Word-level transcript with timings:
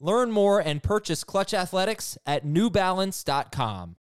Learn 0.00 0.30
more 0.30 0.60
and 0.60 0.82
purchase 0.82 1.24
Klutch 1.24 1.54
Athletics 1.54 2.18
at 2.26 2.44
newbalance.com. 2.44 3.96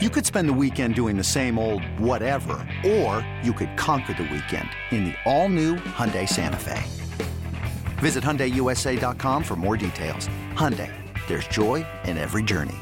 You 0.00 0.10
could 0.10 0.24
spend 0.24 0.48
the 0.48 0.52
weekend 0.52 0.94
doing 0.94 1.16
the 1.16 1.24
same 1.24 1.58
old 1.58 1.84
whatever, 1.98 2.66
or 2.84 3.26
you 3.42 3.52
could 3.52 3.76
conquer 3.76 4.14
the 4.14 4.22
weekend 4.24 4.68
in 4.90 5.04
the 5.04 5.14
all-new 5.24 5.76
Hyundai 5.76 6.28
Santa 6.28 6.56
Fe. 6.56 6.82
Visit 7.98 8.24
HyundaiUSA.com 8.24 9.44
for 9.44 9.56
more 9.56 9.76
details. 9.76 10.28
Hyundai, 10.54 10.92
there's 11.28 11.46
joy 11.48 11.86
in 12.04 12.16
every 12.16 12.42
journey. 12.42 12.78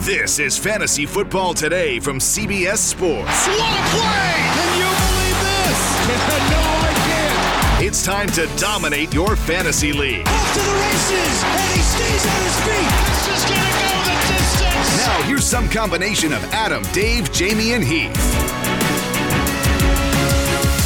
This 0.00 0.38
is 0.38 0.56
Fantasy 0.56 1.06
Football 1.06 1.54
Today 1.54 2.00
from 2.00 2.18
CBS 2.18 2.78
Sports. 2.78 3.46
What 3.46 3.78
a 3.78 3.96
play! 3.96 4.77
It's 7.80 8.04
time 8.04 8.28
to 8.32 8.46
dominate 8.56 9.14
your 9.14 9.34
fantasy 9.34 9.92
league. 9.92 10.26
Off 10.26 10.54
to 10.54 10.60
the 10.60 10.74
races, 10.74 11.44
and 11.44 11.72
he 11.72 11.80
stays 11.80 12.26
on 12.26 12.42
his 12.42 12.56
feet. 12.66 12.90
This 13.08 13.24
is 13.32 13.44
gonna 13.48 13.72
go 13.80 13.92
the 14.04 14.16
distance. 14.34 14.96
Now 14.98 15.22
here's 15.22 15.44
some 15.44 15.68
combination 15.68 16.32
of 16.32 16.44
Adam, 16.52 16.82
Dave, 16.92 17.30
Jamey, 17.30 17.74
and 17.74 17.82
Heath. 17.82 18.14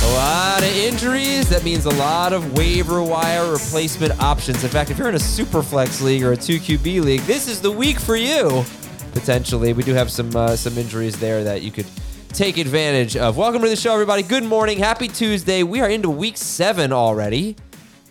A 0.05 0.15
lot 0.15 0.63
of 0.63 0.69
injuries. 0.69 1.49
That 1.49 1.65
means 1.65 1.87
a 1.87 1.91
lot 1.91 2.33
of 2.33 2.53
waiver 2.53 3.03
wire 3.03 3.51
replacement 3.51 4.21
options. 4.23 4.63
In 4.63 4.71
fact, 4.71 4.91
if 4.91 4.99
you're 4.99 5.09
in 5.09 5.15
a 5.15 5.21
super 5.21 5.63
flex 5.63 6.01
league 6.01 6.23
or 6.23 6.33
a 6.33 6.37
2QB 6.37 7.03
league, 7.03 7.23
this 7.23 7.49
is 7.49 7.61
the 7.61 7.71
week 7.71 7.99
for 7.99 8.17
you. 8.17 8.65
Potentially, 9.13 9.73
we 9.73 9.83
do 9.83 9.93
have 9.93 10.11
some 10.11 10.35
uh, 10.37 10.57
some 10.57 10.79
injuries 10.79 11.19
there 11.19 11.43
that 11.43 11.63
you 11.63 11.71
could 11.71 11.87
take 12.33 12.57
advantage 12.59 13.17
of. 13.17 13.37
Welcome 13.37 13.63
to 13.63 13.69
the 13.69 13.77
show, 13.77 13.93
everybody. 13.93 14.23
Good 14.23 14.45
morning. 14.45 14.79
Happy 14.79 15.07
Tuesday. 15.09 15.63
We 15.63 15.81
are 15.81 15.89
into 15.89 16.09
week 16.11 16.37
seven 16.37 16.93
already. 16.93 17.57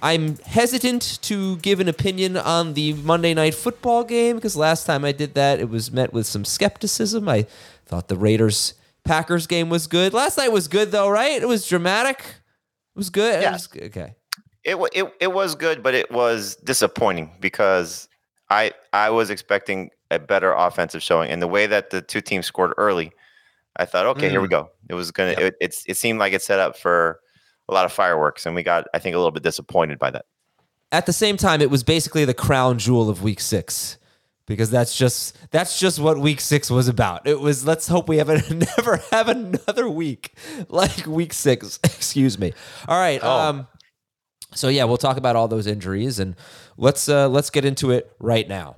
I'm 0.01 0.37
hesitant 0.37 1.19
to 1.23 1.57
give 1.57 1.79
an 1.79 1.87
opinion 1.87 2.37
on 2.37 2.73
the 2.73 2.93
Monday 2.93 3.33
night 3.33 3.55
football 3.55 4.03
game 4.03 4.35
because 4.35 4.55
last 4.55 4.85
time 4.85 5.05
I 5.05 5.11
did 5.11 5.33
that, 5.35 5.59
it 5.59 5.69
was 5.69 5.91
met 5.91 6.13
with 6.13 6.25
some 6.25 6.45
skepticism. 6.45 7.27
I 7.27 7.45
thought 7.85 8.07
the 8.07 8.15
Raiders 8.15 8.73
Packers 9.03 9.47
game 9.47 9.69
was 9.69 9.87
good. 9.87 10.13
Last 10.13 10.37
night 10.37 10.51
was 10.51 10.67
good 10.67 10.91
though, 10.91 11.09
right? 11.09 11.41
It 11.41 11.47
was 11.47 11.67
dramatic. 11.67 12.19
It 12.19 12.97
was 12.97 13.09
good. 13.09 13.43
It 13.43 13.51
was- 13.51 13.69
okay. 13.75 14.15
It, 14.63 14.75
it 14.93 15.11
it 15.19 15.33
was 15.33 15.55
good, 15.55 15.81
but 15.81 15.95
it 15.95 16.11
was 16.11 16.55
disappointing 16.57 17.31
because 17.39 18.07
I 18.51 18.73
I 18.93 19.09
was 19.09 19.31
expecting 19.31 19.89
a 20.11 20.19
better 20.19 20.53
offensive 20.53 21.01
showing, 21.01 21.31
and 21.31 21.41
the 21.41 21.47
way 21.47 21.65
that 21.65 21.89
the 21.89 21.99
two 22.03 22.21
teams 22.21 22.45
scored 22.45 22.73
early, 22.77 23.11
I 23.77 23.85
thought, 23.85 24.05
okay, 24.07 24.29
here 24.29 24.41
we 24.41 24.47
go. 24.47 24.69
It 24.89 24.93
was 24.93 25.11
gonna. 25.11 25.31
It, 25.31 25.55
it's 25.61 25.83
it 25.87 25.97
seemed 25.97 26.19
like 26.19 26.33
it 26.33 26.41
set 26.41 26.59
up 26.59 26.77
for 26.77 27.19
a 27.69 27.73
lot 27.73 27.85
of 27.85 27.91
fireworks, 27.91 28.45
and 28.45 28.55
we 28.55 28.63
got 28.63 28.87
I 28.93 28.99
think 28.99 29.15
a 29.15 29.17
little 29.17 29.31
bit 29.31 29.43
disappointed 29.43 29.97
by 29.97 30.11
that. 30.11 30.25
At 30.91 31.05
the 31.05 31.13
same 31.13 31.37
time, 31.37 31.61
it 31.61 31.69
was 31.69 31.83
basically 31.83 32.25
the 32.25 32.33
crown 32.33 32.77
jewel 32.77 33.09
of 33.09 33.23
week 33.23 33.39
six. 33.39 33.97
Because 34.47 34.69
that's 34.69 34.97
just 34.97 35.37
that's 35.51 35.79
just 35.79 35.99
what 35.99 36.17
week 36.17 36.41
six 36.41 36.69
was 36.69 36.89
about. 36.89 37.25
It 37.25 37.39
was 37.39 37.65
let's 37.65 37.87
hope 37.87 38.09
we 38.09 38.17
have 38.17 38.27
a, 38.27 38.41
never 38.77 38.97
have 39.11 39.29
another 39.29 39.87
week 39.87 40.33
like 40.67 41.05
week 41.05 41.31
six. 41.31 41.79
Excuse 41.83 42.37
me. 42.37 42.51
All 42.87 42.99
right. 42.99 43.21
Oh. 43.23 43.49
Um, 43.49 43.67
so 44.53 44.67
yeah, 44.67 44.83
we'll 44.83 44.97
talk 44.97 45.15
about 45.15 45.37
all 45.37 45.47
those 45.47 45.67
injuries 45.67 46.19
and 46.19 46.35
let's 46.75 47.07
uh, 47.07 47.29
let's 47.29 47.49
get 47.49 47.63
into 47.63 47.91
it 47.91 48.11
right 48.19 48.47
now. 48.47 48.77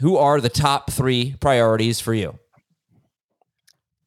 who 0.00 0.16
are 0.16 0.40
the 0.40 0.48
top 0.48 0.90
three 0.90 1.34
priorities 1.40 2.00
for 2.00 2.14
you? 2.14 2.38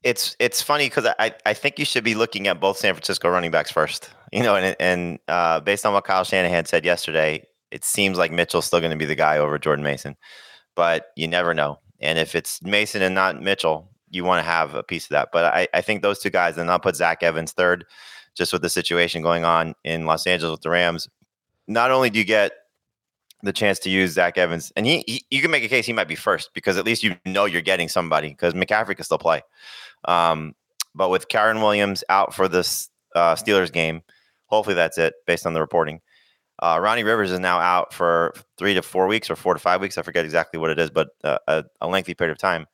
It's 0.04 0.36
it's 0.40 0.62
funny 0.62 0.86
because 0.86 1.08
I, 1.20 1.34
I 1.46 1.54
think 1.54 1.80
you 1.80 1.86
should 1.86 2.04
be 2.04 2.16
looking 2.16 2.48
at 2.48 2.60
both 2.60 2.78
San 2.78 2.94
Francisco 2.94 3.30
running 3.30 3.52
backs 3.52 3.72
first. 3.72 4.10
You 4.32 4.44
know, 4.44 4.56
and 4.56 4.76
and 4.80 5.20
uh, 5.28 5.60
based 5.60 5.86
on 5.86 5.94
what 5.94 6.06
Kyle 6.06 6.24
Shanahan 6.24 6.66
said 6.66 6.86
yesterday, 6.86 7.46
it 7.72 7.84
seems 7.84 8.18
like 8.18 8.32
Mitchell's 8.32 8.66
still 8.66 8.80
going 8.80 8.92
to 8.92 8.98
be 8.98 9.06
the 9.06 9.16
guy 9.16 9.38
over 9.38 9.58
Jordan 9.58 9.84
Mason, 9.84 10.16
but 10.76 11.08
you 11.16 11.28
never 11.28 11.54
know. 11.54 11.80
And 12.00 12.20
if 12.20 12.36
it's 12.36 12.62
Mason 12.62 13.02
and 13.02 13.16
not 13.16 13.42
Mitchell, 13.42 13.90
you 14.10 14.24
want 14.24 14.44
to 14.44 14.50
have 14.50 14.76
a 14.76 14.84
piece 14.84 15.06
of 15.06 15.10
that. 15.10 15.30
But 15.34 15.46
I, 15.46 15.68
I 15.74 15.82
think 15.82 16.02
those 16.02 16.20
two 16.20 16.30
guys, 16.30 16.58
and 16.58 16.70
I'll 16.70 16.80
put 16.80 16.96
Zach 16.96 17.24
Evans 17.24 17.52
third, 17.52 17.86
just 18.36 18.54
with 18.54 18.62
the 18.62 18.70
situation 18.70 19.22
going 19.22 19.44
on 19.44 19.74
in 19.84 20.06
Los 20.06 20.28
Angeles 20.28 20.52
with 20.52 20.62
the 20.62 20.70
Rams. 20.70 21.08
Not 21.68 21.92
only 21.92 22.10
do 22.10 22.20
you 22.20 22.26
get 22.26 22.54
the 23.44 23.54
chance 23.54 23.80
to 23.80 23.90
use 23.90 24.14
Zach 24.14 24.38
Evans, 24.38 24.72
and 24.76 24.86
he, 24.86 25.04
he 25.08 25.26
you 25.30 25.42
can 25.42 25.52
make 25.52 25.64
a 25.64 25.68
case 25.68 25.86
he 25.86 25.94
might 25.94 26.08
be 26.08 26.16
first 26.16 26.50
because 26.54 26.78
at 26.78 26.86
least 26.86 27.04
you 27.04 27.16
know 27.26 27.46
you're 27.46 27.62
getting 27.62 27.88
somebody 27.88 28.30
because 28.30 28.54
McCaffrey 28.54 28.96
can 28.96 29.06
still 29.06 29.20
play. 29.20 29.42
Um, 30.06 30.56
but 30.96 31.10
with 31.10 31.28
Kyren 31.28 31.62
Williams 31.62 32.04
out 32.10 32.34
for 32.34 32.48
this 32.48 32.90
uh, 33.16 33.36
Steelers 33.36 33.72
game, 33.72 34.02
hopefully 34.48 34.76
that's 34.76 34.98
it 34.98 35.14
based 35.26 35.46
on 35.46 35.54
the 35.54 35.62
reporting. 35.62 36.02
Uh, 36.60 36.80
Ronnie 36.82 37.04
Rivers 37.04 37.32
is 37.32 37.40
now 37.40 37.60
out 37.60 37.94
for 37.94 38.34
three 38.58 38.74
to 38.74 38.82
four 38.82 39.06
weeks 39.06 39.30
or 39.30 39.36
four 39.36 39.54
to 39.54 39.60
five 39.60 39.80
weeks. 39.80 39.98
I 39.98 40.02
forget 40.02 40.26
exactly 40.26 40.60
what 40.60 40.72
it 40.72 40.80
is, 40.80 40.90
but 40.90 41.10
uh, 41.24 41.38
a, 41.48 41.64
a 41.82 41.88
lengthy 41.88 42.16
period 42.16 42.32
of 42.32 42.40
time. 42.40 42.66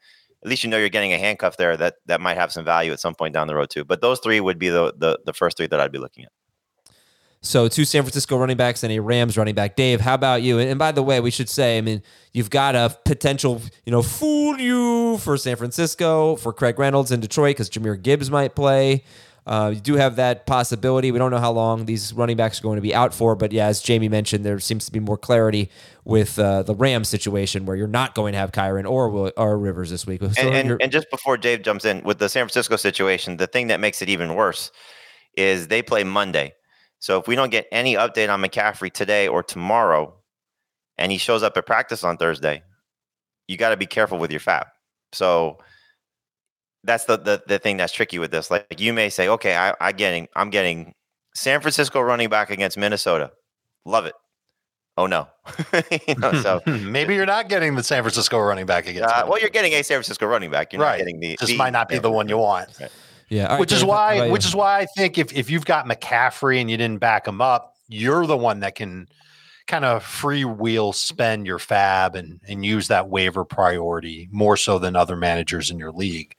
At 0.44 0.50
least 0.50 0.64
you 0.64 0.70
know 0.70 0.78
you're 0.78 0.90
getting 0.90 1.14
a 1.14 1.18
handcuff 1.18 1.58
there 1.58 1.76
that 1.78 1.96
that 2.06 2.22
might 2.22 2.38
have 2.38 2.52
some 2.52 2.64
value 2.64 2.92
at 2.94 3.00
some 3.00 3.16
point 3.16 3.34
down 3.34 3.48
the 3.48 3.56
road 3.56 3.70
too. 3.70 3.84
But 3.84 4.02
those 4.02 4.20
three 4.20 4.40
would 4.40 4.60
be 4.60 4.70
the 4.70 4.94
the, 4.98 5.20
the 5.26 5.34
first 5.34 5.58
three 5.58 5.68
that 5.68 5.80
I'd 5.80 5.92
be 5.92 6.00
looking 6.00 6.24
at. 6.24 6.32
So 7.44 7.68
two 7.68 7.84
San 7.84 8.04
Francisco 8.04 8.38
running 8.38 8.56
backs 8.56 8.84
and 8.84 8.94
a 8.94 9.00
Rams 9.00 9.38
running 9.38 9.54
back. 9.54 9.76
Dave, 9.76 10.00
how 10.00 10.14
about 10.16 10.42
you? 10.42 10.60
And, 10.60 10.70
and 10.70 10.80
by 10.80 10.94
the 10.94 11.04
way, 11.04 11.20
we 11.20 11.30
should 11.30 11.50
say, 11.50 11.78
I 11.78 11.82
mean, 11.82 12.02
you've 12.32 12.50
got 12.50 12.74
a 12.74 12.98
potential, 13.04 13.62
you 13.86 13.92
know, 13.92 14.02
fool 14.02 14.58
you 14.58 15.18
for 15.18 15.36
San 15.38 15.58
Francisco, 15.58 16.38
for 16.38 16.54
Craig 16.54 16.80
Reynolds 16.80 17.12
in 17.12 17.20
Detroit 17.20 17.58
because 17.58 17.70
Jahmyr 17.70 18.02
Gibbs 18.02 18.32
might 18.32 18.56
play. 18.56 19.04
Uh, 19.46 19.74
you 19.76 19.82
do 19.82 19.96
have 19.96 20.16
that 20.16 20.46
possibility. 20.46 21.12
We 21.12 21.20
don't 21.20 21.32
know 21.32 21.38
how 21.38 21.52
long 21.52 21.86
these 21.86 22.14
running 22.14 22.38
backs 22.38 22.62
are 22.62 22.64
going 22.64 22.78
to 22.78 22.82
be 22.82 22.96
out 22.96 23.14
for, 23.14 23.36
but 23.36 23.52
yeah, 23.52 23.68
as 23.68 23.82
Jamey 23.82 24.10
mentioned, 24.10 24.46
there 24.46 24.58
seems 24.60 24.86
to 24.86 24.92
be 24.94 25.02
more 25.02 25.18
clarity 25.18 25.70
with 26.06 26.40
uh, 26.40 26.64
the 26.64 26.74
Rams 26.74 27.10
situation 27.10 27.66
where 27.66 27.76
you're 27.76 27.88
not 27.88 28.16
going 28.16 28.32
to 28.32 28.40
have 28.40 28.54
Kyren 28.54 28.90
or 28.90 29.34
or 29.36 29.58
Rivers 29.58 29.90
this 29.90 30.08
week. 30.08 30.22
So 30.22 30.30
and, 30.38 30.72
and, 30.72 30.82
and 30.82 30.92
just 30.94 31.10
before 31.12 31.36
Dave 31.36 31.62
jumps 31.62 31.84
in 31.84 32.04
with 32.04 32.20
the 32.20 32.30
San 32.30 32.46
Francisco 32.46 32.78
situation, 32.78 33.36
the 33.36 33.48
thing 33.48 33.68
that 33.68 33.82
makes 33.82 34.02
it 34.02 34.08
even 34.08 34.34
worse 34.34 34.72
is 35.36 35.68
they 35.68 35.82
play 35.82 36.06
Monday. 36.06 36.54
So 37.04 37.20
if 37.20 37.28
we 37.28 37.36
don't 37.36 37.50
get 37.50 37.68
any 37.70 37.96
update 37.96 38.34
on 38.34 38.42
McCaffrey 38.42 38.90
today 38.90 39.28
or 39.28 39.44
tomorrow, 39.44 40.16
and 40.98 41.12
he 41.12 41.18
shows 41.18 41.44
up 41.44 41.58
at 41.58 41.66
practice 41.66 42.02
on 42.02 42.16
Thursday, 42.16 42.64
you 43.46 43.58
got 43.58 43.72
to 43.72 43.78
be 43.78 43.86
careful 43.86 44.18
with 44.18 44.32
your 44.32 44.40
fab. 44.40 44.68
So 45.12 45.58
that's 46.86 47.04
the, 47.04 47.18
the 47.18 47.44
the 47.46 47.60
thing 47.60 47.76
that's 47.76 47.92
tricky 47.92 48.20
with 48.20 48.32
this. 48.32 48.50
Like 48.50 48.80
you 48.80 48.94
may 48.94 49.10
say, 49.10 49.28
okay, 49.28 49.54
I, 49.54 49.74
I 49.82 49.92
getting 49.92 50.30
I'm 50.34 50.50
getting 50.50 50.94
San 51.36 51.60
Francisco 51.60 52.00
running 52.00 52.30
back 52.30 52.50
against 52.50 52.78
Minnesota, 52.78 53.34
love 53.84 54.06
it. 54.06 54.16
oh 54.96 55.06
no. 55.06 55.28
you 56.08 56.16
know, 56.16 56.32
so 56.42 56.62
maybe 56.68 57.16
you're 57.16 57.26
not 57.26 57.50
getting 57.50 57.76
the 57.76 57.84
San 57.84 58.02
Francisco 58.02 58.40
running 58.40 58.66
back 58.66 58.88
against. 58.88 59.14
uh, 59.14 59.26
well, 59.28 59.42
you're 59.42 59.50
getting 59.50 59.74
a 59.74 59.84
San 59.84 59.96
Francisco 59.96 60.26
running 60.26 60.52
back. 60.52 60.72
You're 60.72 60.82
right. 60.82 60.92
not 60.92 60.98
getting 61.00 61.20
the 61.20 61.36
This 61.38 61.50
the 61.50 61.58
might 61.58 61.74
not 61.74 61.90
be 61.90 61.98
the 61.98 62.10
one 62.10 62.30
you 62.30 62.38
want. 62.38 62.70
Yeah, 63.34 63.48
right, 63.48 63.60
which 63.60 63.72
is 63.72 63.80
Dave, 63.80 63.90
why 63.90 64.30
which 64.30 64.46
is 64.46 64.56
why 64.56 64.80
I 64.80 64.86
think 64.86 65.18
if 65.18 65.34
if 65.34 65.50
you've 65.50 65.66
got 65.66 65.88
McCaffrey 65.88 66.62
and 66.62 66.70
you 66.70 66.78
didn't 66.78 67.00
back 67.00 67.28
him 67.28 67.42
up, 67.42 67.76
you're 67.88 68.28
the 68.28 68.38
one 68.38 68.60
that 68.60 68.76
can 68.76 69.08
kind 69.66 69.86
of 69.86 70.04
freewheel 70.04 70.94
spend 70.94 71.48
your 71.48 71.58
fab 71.58 72.16
and 72.16 72.40
and 72.48 72.64
use 72.64 72.90
that 72.90 73.10
waiver 73.10 73.44
priority 73.44 74.30
more 74.32 74.56
so 74.56 74.78
than 74.78 74.96
other 74.96 75.16
managers 75.16 75.72
in 75.72 75.80
your 75.80 75.92
league 75.92 76.36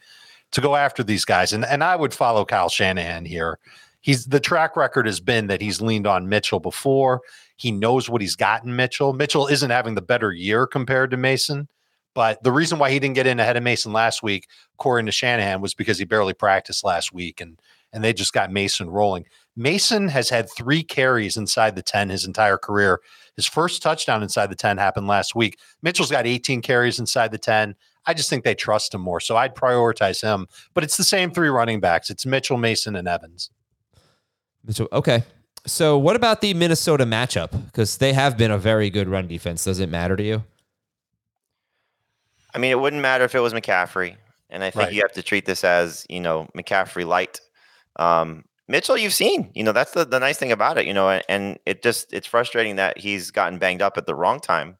to 0.53 0.61
go 0.61 0.77
after 0.77 1.03
these 1.03 1.25
guys. 1.25 1.53
And 1.53 1.65
and 1.65 1.83
I 1.83 1.97
would 1.97 2.15
follow 2.15 2.45
Kyle 2.45 2.69
Shanahan 2.69 3.25
here. 3.25 3.59
He's 4.01 4.27
the 4.27 4.39
track 4.39 4.77
record 4.77 5.07
has 5.07 5.19
been 5.19 5.49
that 5.49 5.61
he's 5.61 5.81
leaned 5.81 6.07
on 6.07 6.29
Mitchell 6.29 6.61
before. 6.61 7.23
He 7.57 7.73
knows 7.73 8.09
what 8.09 8.21
he's 8.21 8.37
gotten 8.37 8.77
Mitchell. 8.77 9.13
Mitchell 9.15 9.49
isn't 9.49 9.71
having 9.71 9.97
the 9.97 10.03
better 10.03 10.31
year 10.31 10.69
compared 10.69 11.11
to 11.11 11.17
Mason. 11.17 11.67
But 12.15 12.43
the 12.43 12.53
reason 12.53 12.79
why 12.79 12.91
he 12.91 12.99
didn't 12.99 13.17
get 13.17 13.27
in 13.27 13.41
ahead 13.41 13.57
of 13.57 13.63
Mason 13.63 13.93
last 13.93 14.23
week, 14.23 14.47
according 14.75 15.07
to 15.07 15.13
Shanahan, 15.13 15.61
was 15.61 15.75
because 15.75 15.99
he 15.99 16.05
barely 16.05 16.33
practiced 16.35 16.85
last 16.85 17.13
week 17.13 17.41
and 17.41 17.61
and 17.93 18.03
they 18.03 18.13
just 18.13 18.33
got 18.33 18.51
Mason 18.51 18.91
rolling. 18.91 19.25
Mason 19.57 20.09
has 20.09 20.29
had 20.29 20.51
three 20.51 20.83
carries 20.83 21.37
inside 21.37 21.77
the 21.77 21.83
10 21.83 22.09
his 22.09 22.25
entire 22.25 22.59
career. 22.59 23.01
His 23.37 23.47
first 23.47 23.83
touchdown 23.83 24.21
inside 24.21 24.49
the 24.51 24.57
10 24.57 24.79
happened 24.79 25.07
last 25.07 25.37
week. 25.37 25.61
Mitchell's 25.81 26.11
got 26.11 26.27
18 26.27 26.61
carries 26.61 26.99
inside 26.99 27.31
the 27.31 27.39
10. 27.39 27.77
I 28.05 28.13
just 28.13 28.29
think 28.29 28.43
they 28.43 28.57
trust 28.57 28.93
him 28.95 29.01
more. 29.01 29.21
So 29.21 29.37
I'd 29.37 29.55
prioritize 29.55 30.21
him. 30.21 30.49
But 30.75 30.83
it's 30.83 30.97
the 30.97 31.05
same 31.05 31.31
three 31.31 31.51
running 31.51 31.79
backs. 31.79 32.11
It's 32.11 32.27
Mitchell, 32.27 32.57
Mason, 32.59 32.97
and 32.97 33.07
Evans. 33.07 33.51
Mitchell- 34.65 34.89
Okay. 34.91 35.23
So 35.67 35.97
what 35.97 36.17
about 36.17 36.41
the 36.41 36.53
Minnesota 36.53 37.07
matchup? 37.07 37.51
Because 37.67 37.99
they 37.99 38.13
have 38.13 38.37
been 38.37 38.51
a 38.51 38.59
very 38.59 38.91
good 38.91 39.09
run 39.09 39.29
defense. 39.29 39.65
Does 39.65 39.79
it 39.79 39.89
matter 39.89 40.17
to 40.17 40.23
you? 40.23 40.43
I 42.55 42.59
mean, 42.59 42.71
it 42.71 42.79
wouldn't 42.81 43.03
matter 43.03 43.25
if 43.25 43.35
it 43.35 43.41
was 43.41 43.53
McCaffrey, 43.53 44.17
and 44.51 44.63
I 44.63 44.71
think 44.71 44.87
Right. 44.87 44.93
you 44.93 45.03
have 45.03 45.13
to 45.13 45.23
treat 45.23 45.47
this 45.47 45.65
as 45.65 46.07
you 46.09 46.21
know 46.21 46.49
McCaffrey 46.57 47.07
light. 47.07 47.41
Um, 47.97 48.45
Mitchell, 48.69 48.97
you've 48.97 49.13
seen, 49.13 49.51
you 49.55 49.63
know, 49.63 49.73
that's 49.73 49.93
the, 49.93 50.07
the 50.07 50.19
nice 50.19 50.39
thing 50.39 50.51
about 50.51 50.79
it, 50.79 50.87
you 50.87 50.95
know, 50.95 51.21
and, 51.29 51.59
it 51.67 51.83
just 51.83 52.13
it's 52.15 52.27
frustrating 52.27 52.77
that 52.77 52.97
he's 52.99 53.31
gotten 53.31 53.59
banged 53.59 53.83
up 53.83 53.99
at 53.99 54.07
the 54.07 54.15
wrong 54.15 54.41
time. 54.41 54.79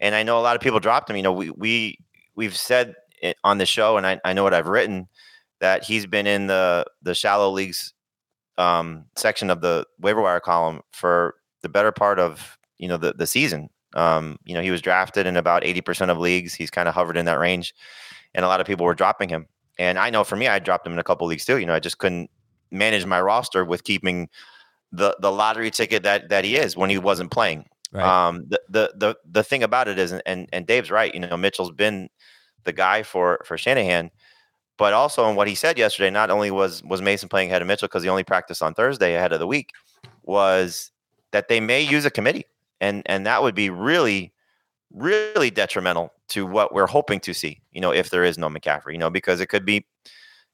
And 0.00 0.14
I 0.16 0.24
know 0.24 0.38
a 0.38 0.42
lot 0.42 0.56
of 0.56 0.62
people 0.62 0.80
dropped 0.80 1.08
him. 1.08 1.16
You 1.16 1.22
know, 1.22 1.32
we 1.32 1.50
we 1.50 1.98
we've 2.34 2.56
said 2.56 2.94
it 3.22 3.36
on 3.44 3.58
the 3.58 3.66
show, 3.66 3.96
and 3.96 4.06
I, 4.06 4.20
I 4.24 4.32
know 4.32 4.42
what 4.42 4.54
I've 4.54 4.66
written 4.66 5.08
that 5.60 5.84
he's 5.84 6.06
been 6.06 6.26
in 6.26 6.46
the 6.46 6.84
the 7.02 7.14
shallow 7.14 7.50
leagues 7.50 7.92
um, 8.58 9.04
section 9.16 9.50
of 9.50 9.60
the 9.60 9.86
waiver 10.00 10.22
wire 10.22 10.40
column 10.40 10.80
for 10.92 11.34
the 11.62 11.68
better 11.68 11.92
part 11.92 12.18
of 12.18 12.58
you 12.78 12.88
know 12.88 12.96
the 12.96 13.12
the 13.12 13.26
season. 13.26 13.68
Um, 13.94 14.38
you 14.44 14.54
know, 14.54 14.62
he 14.62 14.70
was 14.70 14.80
drafted 14.80 15.26
in 15.26 15.36
about 15.36 15.62
80% 15.62 16.10
of 16.10 16.18
leagues. 16.18 16.54
He's 16.54 16.70
kind 16.70 16.88
of 16.88 16.94
hovered 16.94 17.16
in 17.16 17.26
that 17.26 17.38
range. 17.38 17.74
And 18.34 18.44
a 18.44 18.48
lot 18.48 18.60
of 18.60 18.66
people 18.66 18.86
were 18.86 18.94
dropping 18.94 19.28
him. 19.28 19.46
And 19.78 19.98
I 19.98 20.10
know 20.10 20.24
for 20.24 20.36
me, 20.36 20.46
I 20.46 20.58
dropped 20.58 20.86
him 20.86 20.92
in 20.92 20.98
a 20.98 21.04
couple 21.04 21.26
leagues 21.26 21.44
too. 21.44 21.58
You 21.58 21.66
know, 21.66 21.74
I 21.74 21.80
just 21.80 21.98
couldn't 21.98 22.30
manage 22.70 23.04
my 23.06 23.20
roster 23.20 23.64
with 23.64 23.84
keeping 23.84 24.28
the 24.92 25.16
the 25.20 25.30
lottery 25.30 25.70
ticket 25.70 26.02
that 26.02 26.28
that 26.28 26.44
he 26.44 26.56
is 26.56 26.76
when 26.76 26.90
he 26.90 26.98
wasn't 26.98 27.30
playing. 27.30 27.64
Right. 27.92 28.28
Um, 28.28 28.44
the, 28.48 28.60
the 28.68 28.92
the 28.96 29.16
the 29.30 29.42
thing 29.42 29.62
about 29.62 29.88
it 29.88 29.98
is, 29.98 30.12
and 30.12 30.48
and 30.52 30.66
Dave's 30.66 30.90
right. 30.90 31.12
You 31.12 31.20
know, 31.20 31.36
Mitchell's 31.36 31.72
been 31.72 32.08
the 32.64 32.72
guy 32.72 33.02
for 33.02 33.40
for 33.44 33.56
Shanahan, 33.56 34.10
but 34.76 34.92
also 34.92 35.28
in 35.28 35.36
what 35.36 35.48
he 35.48 35.54
said 35.54 35.78
yesterday, 35.78 36.10
not 36.10 36.30
only 36.30 36.50
was 36.50 36.82
was 36.84 37.02
Mason 37.02 37.28
playing 37.28 37.48
ahead 37.48 37.62
of 37.62 37.68
Mitchell 37.68 37.88
because 37.88 38.02
he 38.02 38.08
only 38.08 38.24
practiced 38.24 38.62
on 38.62 38.74
Thursday 38.74 39.14
ahead 39.14 39.32
of 39.32 39.40
the 39.40 39.46
week, 39.46 39.70
was 40.22 40.92
that 41.32 41.48
they 41.48 41.60
may 41.60 41.80
use 41.80 42.04
a 42.04 42.10
committee, 42.10 42.46
and 42.80 43.02
and 43.06 43.26
that 43.26 43.42
would 43.42 43.54
be 43.54 43.70
really 43.70 44.32
really 44.92 45.50
detrimental 45.50 46.12
to 46.28 46.44
what 46.46 46.74
we're 46.74 46.86
hoping 46.86 47.20
to 47.20 47.32
see. 47.32 47.60
You 47.72 47.80
know, 47.80 47.92
if 47.92 48.10
there 48.10 48.24
is 48.24 48.38
no 48.38 48.48
McCaffrey, 48.48 48.92
you 48.92 48.98
know, 48.98 49.10
because 49.10 49.40
it 49.40 49.46
could 49.46 49.64
be. 49.64 49.86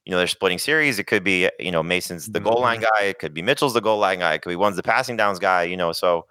You 0.05 0.13
know, 0.13 0.19
they're 0.19 0.29
splitting 0.29 0.59
series. 0.59 1.01
It 1.01 1.09
could 1.09 1.25
be, 1.25 1.51
you 1.59 1.73
know, 1.73 1.83
Mason's 1.83 2.29
the 2.29 2.39
goal 2.39 2.61
line 2.61 2.81
guy. 2.81 3.07
It 3.07 3.19
could 3.19 3.35
be 3.35 3.43
Mitchell's 3.43 3.75
the 3.75 3.81
goal 3.81 3.99
line 3.99 4.21
guy. 4.21 4.35
It 4.35 4.43
could 4.43 4.51
be 4.51 4.55
one's 4.55 4.77
the 4.77 4.85
passing 4.85 5.17
downs 5.17 5.41
guy. 5.41 5.65
You 5.65 5.77
know, 5.77 5.91
so 5.91 6.27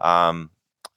um, 0.00 0.48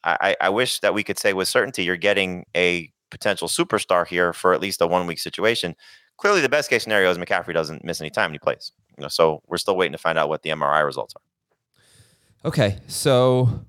I, 0.04 0.36
I 0.40 0.50
wish 0.50 0.80
that 0.82 0.94
we 0.94 1.04
could 1.04 1.20
say 1.20 1.34
with 1.34 1.48
certainty 1.48 1.84
you're 1.84 1.98
getting 1.98 2.46
a 2.56 2.92
potential 3.10 3.48
superstar 3.48 4.08
here 4.08 4.34
for 4.34 4.54
at 4.54 4.62
least 4.62 4.82
a 4.82 4.88
one 4.88 5.08
week 5.08 5.20
situation. 5.20 5.76
Clearly, 6.18 6.42
the 6.42 6.50
best 6.50 6.70
case 6.70 6.84
scenario 6.84 7.10
is 7.10 7.18
McCaffrey 7.18 7.54
doesn't 7.54 7.84
miss 7.84 8.02
any 8.02 8.10
time 8.10 8.26
and 8.26 8.36
he 8.36 8.40
plays. 8.40 8.72
You 8.98 9.04
know, 9.04 9.08
so 9.08 9.42
we're 9.48 9.58
still 9.58 9.76
waiting 9.76 9.94
to 9.94 9.98
find 9.98 10.18
out 10.18 10.30
what 10.30 10.44
the 10.44 10.50
MRI 10.50 10.86
results 10.86 11.16
are. 11.16 12.48
Okay. 12.48 12.78
So 12.88 13.66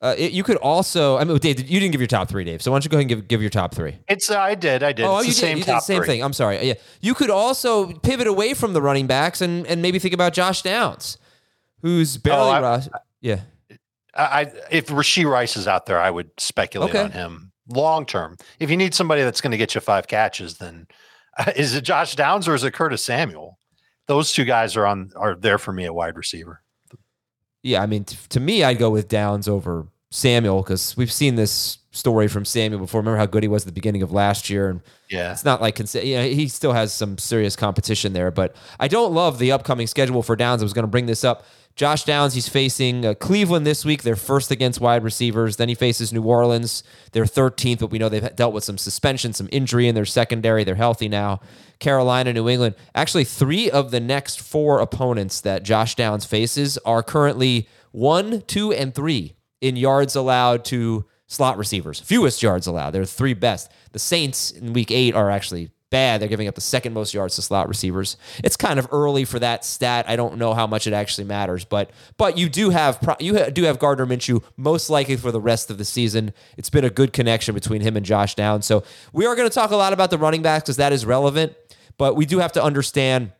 uh, 0.00 0.14
it, 0.16 0.32
you 0.32 0.44
could 0.44 0.56
also, 0.58 1.18
I 1.18 1.24
mean, 1.24 1.36
Dave, 1.38 1.58
you 1.68 1.80
didn't 1.80 1.92
give 1.92 2.00
your 2.00 2.06
top 2.08 2.28
three, 2.28 2.44
Dave. 2.44 2.62
So 2.62 2.70
why 2.70 2.76
don't 2.76 2.84
you 2.84 2.90
go 2.90 2.96
ahead 2.98 3.02
and 3.02 3.08
give, 3.08 3.28
give 3.28 3.40
your 3.40 3.50
top 3.50 3.74
three? 3.74 3.98
It's 4.08 4.30
uh, 4.30 4.38
I 4.38 4.54
did, 4.54 4.82
I 4.82 4.92
did. 4.92 5.04
Oh, 5.04 5.18
it's 5.18 5.26
you 5.26 5.32
the 5.32 5.40
did. 5.40 5.40
same 5.40 5.58
you 5.58 5.64
did 5.64 5.80
same 5.82 6.02
thing. 6.04 6.22
I'm 6.22 6.32
sorry. 6.32 6.64
Yeah. 6.64 6.74
You 7.00 7.14
could 7.14 7.30
also 7.30 7.92
pivot 7.92 8.26
away 8.28 8.54
from 8.54 8.74
the 8.74 8.82
running 8.82 9.06
backs 9.08 9.40
and, 9.40 9.66
and 9.66 9.82
maybe 9.82 9.98
think 9.98 10.14
about 10.14 10.32
Josh 10.34 10.62
Downs, 10.62 11.18
who's 11.82 12.16
barely. 12.16 12.40
Oh, 12.40 12.50
I- 12.50 12.82
yeah. 13.20 13.40
I, 14.14 14.22
I 14.42 14.52
if 14.70 14.86
Rashee 14.86 15.28
Rice 15.28 15.56
is 15.56 15.66
out 15.66 15.86
there, 15.86 15.98
I 16.00 16.10
would 16.10 16.30
speculate 16.38 16.90
Okay. 16.90 17.02
on 17.02 17.10
him 17.10 17.52
long 17.68 18.06
term. 18.06 18.36
If 18.60 18.70
you 18.70 18.76
need 18.76 18.94
somebody 18.94 19.22
that's 19.22 19.40
going 19.40 19.50
to 19.50 19.58
get 19.58 19.74
you 19.74 19.80
five 19.80 20.06
catches, 20.06 20.58
then 20.58 20.86
uh, 21.38 21.50
is 21.56 21.74
it 21.74 21.82
Josh 21.82 22.14
Downs 22.14 22.46
or 22.46 22.54
is 22.54 22.62
it 22.64 22.72
Curtis 22.72 23.04
Samuel? 23.04 23.58
Those 24.06 24.32
two 24.32 24.44
guys 24.44 24.76
are 24.76 24.86
on 24.86 25.10
are 25.16 25.34
there 25.34 25.58
for 25.58 25.72
me 25.72 25.84
at 25.84 25.94
wide 25.94 26.16
receiver. 26.16 26.62
Yeah, 27.68 27.82
I 27.82 27.86
mean, 27.86 28.04
t- 28.04 28.16
to 28.30 28.40
me, 28.40 28.64
I'd 28.64 28.78
go 28.78 28.88
with 28.88 29.08
Downs 29.08 29.46
over 29.46 29.86
Samuel 30.10 30.62
because 30.62 30.96
we've 30.96 31.12
seen 31.12 31.34
this 31.34 31.78
story 31.90 32.28
from 32.28 32.44
Samuel 32.44 32.80
before. 32.80 33.00
Remember 33.00 33.18
how 33.18 33.26
good 33.26 33.42
he 33.42 33.48
was 33.48 33.62
at 33.62 33.66
the 33.66 33.72
beginning 33.72 34.02
of 34.02 34.10
last 34.10 34.48
year, 34.48 34.70
and 34.70 34.80
Yeah, 35.10 35.32
it's 35.32 35.44
not 35.44 35.60
like 35.60 35.78
you 35.78 36.16
know, 36.16 36.24
he 36.24 36.48
still 36.48 36.72
has 36.72 36.92
some 36.92 37.18
serious 37.18 37.56
competition 37.56 38.12
there. 38.12 38.30
But 38.30 38.56
I 38.80 38.88
don't 38.88 39.12
love 39.12 39.38
the 39.38 39.52
upcoming 39.52 39.86
schedule 39.86 40.22
for 40.22 40.36
Downs. 40.36 40.62
I 40.62 40.64
was 40.64 40.72
going 40.72 40.84
to 40.84 40.90
bring 40.90 41.06
this 41.06 41.24
up. 41.24 41.44
Josh 41.76 42.02
Downs, 42.02 42.34
he's 42.34 42.48
facing 42.48 43.06
uh, 43.06 43.14
Cleveland 43.14 43.64
this 43.64 43.84
week. 43.84 44.02
They're 44.02 44.16
first 44.16 44.50
against 44.50 44.80
wide 44.80 45.04
receivers. 45.04 45.56
Then 45.56 45.68
he 45.68 45.76
faces 45.76 46.12
New 46.12 46.22
Orleans. 46.22 46.82
They're 47.12 47.22
13th, 47.22 47.78
but 47.78 47.90
we 47.90 47.98
know 47.98 48.08
they've 48.08 48.34
dealt 48.34 48.52
with 48.52 48.64
some 48.64 48.78
suspension, 48.78 49.32
some 49.32 49.48
injury 49.52 49.86
in 49.86 49.94
their 49.94 50.04
secondary. 50.04 50.64
They're 50.64 50.74
healthy 50.74 51.08
now. 51.08 51.40
Carolina, 51.78 52.32
New 52.32 52.48
England. 52.48 52.74
Actually, 52.96 53.22
three 53.22 53.70
of 53.70 53.92
the 53.92 54.00
next 54.00 54.40
four 54.40 54.80
opponents 54.80 55.40
that 55.42 55.62
Josh 55.62 55.94
Downs 55.94 56.24
faces 56.24 56.78
are 56.78 57.04
currently 57.04 57.68
one, 57.92 58.42
two, 58.48 58.72
and 58.72 58.92
three 58.92 59.36
in 59.60 59.76
yards 59.76 60.16
allowed 60.16 60.64
to 60.66 61.04
slot 61.26 61.58
receivers. 61.58 62.00
Fewest 62.00 62.42
yards 62.42 62.66
allowed. 62.66 62.90
They're 62.90 63.04
three 63.04 63.34
best. 63.34 63.70
The 63.92 63.98
Saints 63.98 64.50
in 64.50 64.72
week 64.72 64.90
eight 64.90 65.14
are 65.14 65.30
actually 65.30 65.70
bad. 65.90 66.20
They're 66.20 66.28
giving 66.28 66.48
up 66.48 66.54
the 66.54 66.60
second 66.60 66.92
most 66.92 67.14
yards 67.14 67.36
to 67.36 67.42
slot 67.42 67.68
receivers. 67.68 68.16
It's 68.44 68.56
kind 68.56 68.78
of 68.78 68.88
early 68.92 69.24
for 69.24 69.38
that 69.38 69.64
stat. 69.64 70.06
I 70.08 70.16
don't 70.16 70.36
know 70.36 70.54
how 70.54 70.66
much 70.66 70.86
it 70.86 70.92
actually 70.92 71.24
matters, 71.24 71.64
but 71.64 71.90
but 72.16 72.36
you 72.36 72.48
do 72.48 72.70
have 72.70 72.98
you 73.20 73.50
do 73.50 73.64
have 73.64 73.78
Gardner 73.78 74.06
Minshew 74.06 74.42
most 74.56 74.90
likely 74.90 75.16
for 75.16 75.32
the 75.32 75.40
rest 75.40 75.70
of 75.70 75.78
the 75.78 75.84
season. 75.84 76.32
It's 76.56 76.70
been 76.70 76.84
a 76.84 76.90
good 76.90 77.12
connection 77.12 77.54
between 77.54 77.80
him 77.80 77.96
and 77.96 78.04
Josh 78.04 78.34
Downs. 78.34 78.66
So 78.66 78.84
we 79.12 79.26
are 79.26 79.34
going 79.34 79.48
to 79.48 79.54
talk 79.54 79.70
a 79.70 79.76
lot 79.76 79.92
about 79.92 80.10
the 80.10 80.18
running 80.18 80.42
backs 80.42 80.64
because 80.64 80.76
that 80.76 80.92
is 80.92 81.06
relevant, 81.06 81.54
but 81.96 82.16
we 82.16 82.26
do 82.26 82.38
have 82.38 82.52
to 82.52 82.62
understand 82.62 83.32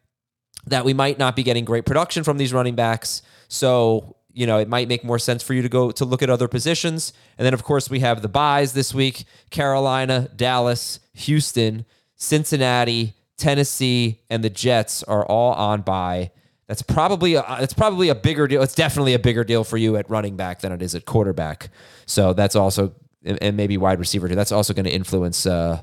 that 0.67 0.85
we 0.85 0.95
might 0.95 1.19
not 1.19 1.37
be 1.37 1.43
getting 1.43 1.65
great 1.65 1.87
production 1.87 2.25
from 2.25 2.39
these 2.39 2.53
running 2.53 2.75
backs. 2.75 3.23
So, 3.49 4.17
you 4.33 4.47
know, 4.47 4.59
it 4.59 4.69
might 4.69 4.89
make 4.89 5.05
more 5.05 5.19
sense 5.19 5.43
for 5.43 5.55
you 5.55 5.63
to 5.63 5.69
go 5.69 5.91
to 5.91 6.05
look 6.05 6.23
at 6.23 6.31
other 6.31 6.49
positions. 6.49 7.13
And 7.37 7.47
then, 7.47 7.55
of 7.55 7.65
course, 7.65 7.91
we 7.91 8.01
have 8.01 8.23
the 8.23 8.29
byes 8.29 8.73
this 8.73 8.95
week 8.95 9.25
Carolina, 9.51 10.29
Dallas, 10.37 11.01
Houston, 11.15 11.85
Cincinnati, 12.17 13.15
Tennessee, 13.37 14.21
and 14.29 14.45
the 14.45 14.51
Jets 14.51 15.03
are 15.05 15.25
all 15.25 15.55
on 15.55 15.83
bye. 15.83 16.31
That's 16.67 16.83
probably 16.83 17.35
a, 17.35 17.45
it's 17.61 17.73
probably 17.73 18.11
a 18.11 18.15
bigger 18.15 18.47
deal. 18.47 18.63
It's 18.63 18.75
definitely 18.75 19.15
a 19.15 19.19
bigger 19.19 19.43
deal 19.43 19.65
for 19.65 19.79
you 19.79 19.97
at 19.97 20.11
running 20.11 20.37
back 20.37 20.61
than 20.61 20.71
it 20.71 20.83
is 20.83 20.95
at 20.95 21.07
quarterback. 21.07 21.71
So 22.05 22.35
that's 22.35 22.55
also 22.55 22.95
and 23.25 23.57
maybe 23.57 23.77
wide 23.77 23.99
receiver 23.99 24.29
too. 24.29 24.35
That's 24.35 24.53
also 24.53 24.75
going 24.75 24.85
to 24.85 24.93
influence 24.93 25.47
uh, 25.47 25.83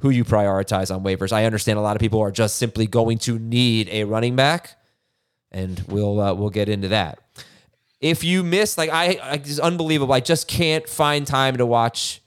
who 0.00 0.10
you 0.10 0.24
prioritize 0.24 0.94
on 0.94 1.02
waivers. 1.02 1.32
I 1.32 1.44
understand 1.44 1.78
a 1.78 1.82
lot 1.82 1.96
of 1.96 2.00
people 2.00 2.20
are 2.20 2.30
just 2.30 2.56
simply 2.56 2.86
going 2.86 3.18
to 3.18 3.38
need 3.38 3.88
a 3.88 4.04
running 4.04 4.36
back, 4.36 4.76
and 5.50 5.82
we'll 5.88 6.20
uh, 6.20 6.34
we'll 6.34 6.50
get 6.50 6.68
into 6.68 6.88
that. 6.88 7.20
If 8.04 8.22
you 8.22 8.42
miss, 8.42 8.76
like 8.76 8.90
I, 8.90 9.18
I 9.22 9.32
it's 9.36 9.58
unbelievable. 9.58 10.12
I 10.12 10.20
just 10.20 10.46
can't 10.46 10.86
find 10.86 11.26
time 11.26 11.56
to 11.56 11.64
watch 11.64 12.20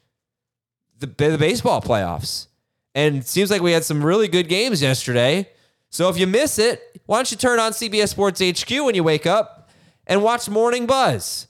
the 0.98 1.06
the 1.06 1.38
baseball 1.38 1.82
playoffs, 1.82 2.48
and 2.96 3.24
seems 3.24 3.52
like 3.52 3.62
we 3.62 3.74
had 3.74 3.84
some 3.84 4.04
really 4.04 4.28
good 4.28 4.50
games 4.50 4.82
yesterday. 4.82 5.48
So 5.92 6.10
if 6.10 6.18
you 6.18 6.26
miss 6.26 6.58
it, 6.58 7.00
why 7.06 7.20
don't 7.20 7.30
you 7.30 7.38
turn 7.38 7.60
on 7.60 7.74
CBS 7.74 8.10
Sports 8.10 8.42
HQ 8.42 8.72
when 8.72 8.96
you 8.96 9.04
wake 9.04 9.28
up 9.28 9.70
and 10.08 10.24
watch 10.24 10.50
Morning 10.50 10.88
Buzz? 10.88 11.46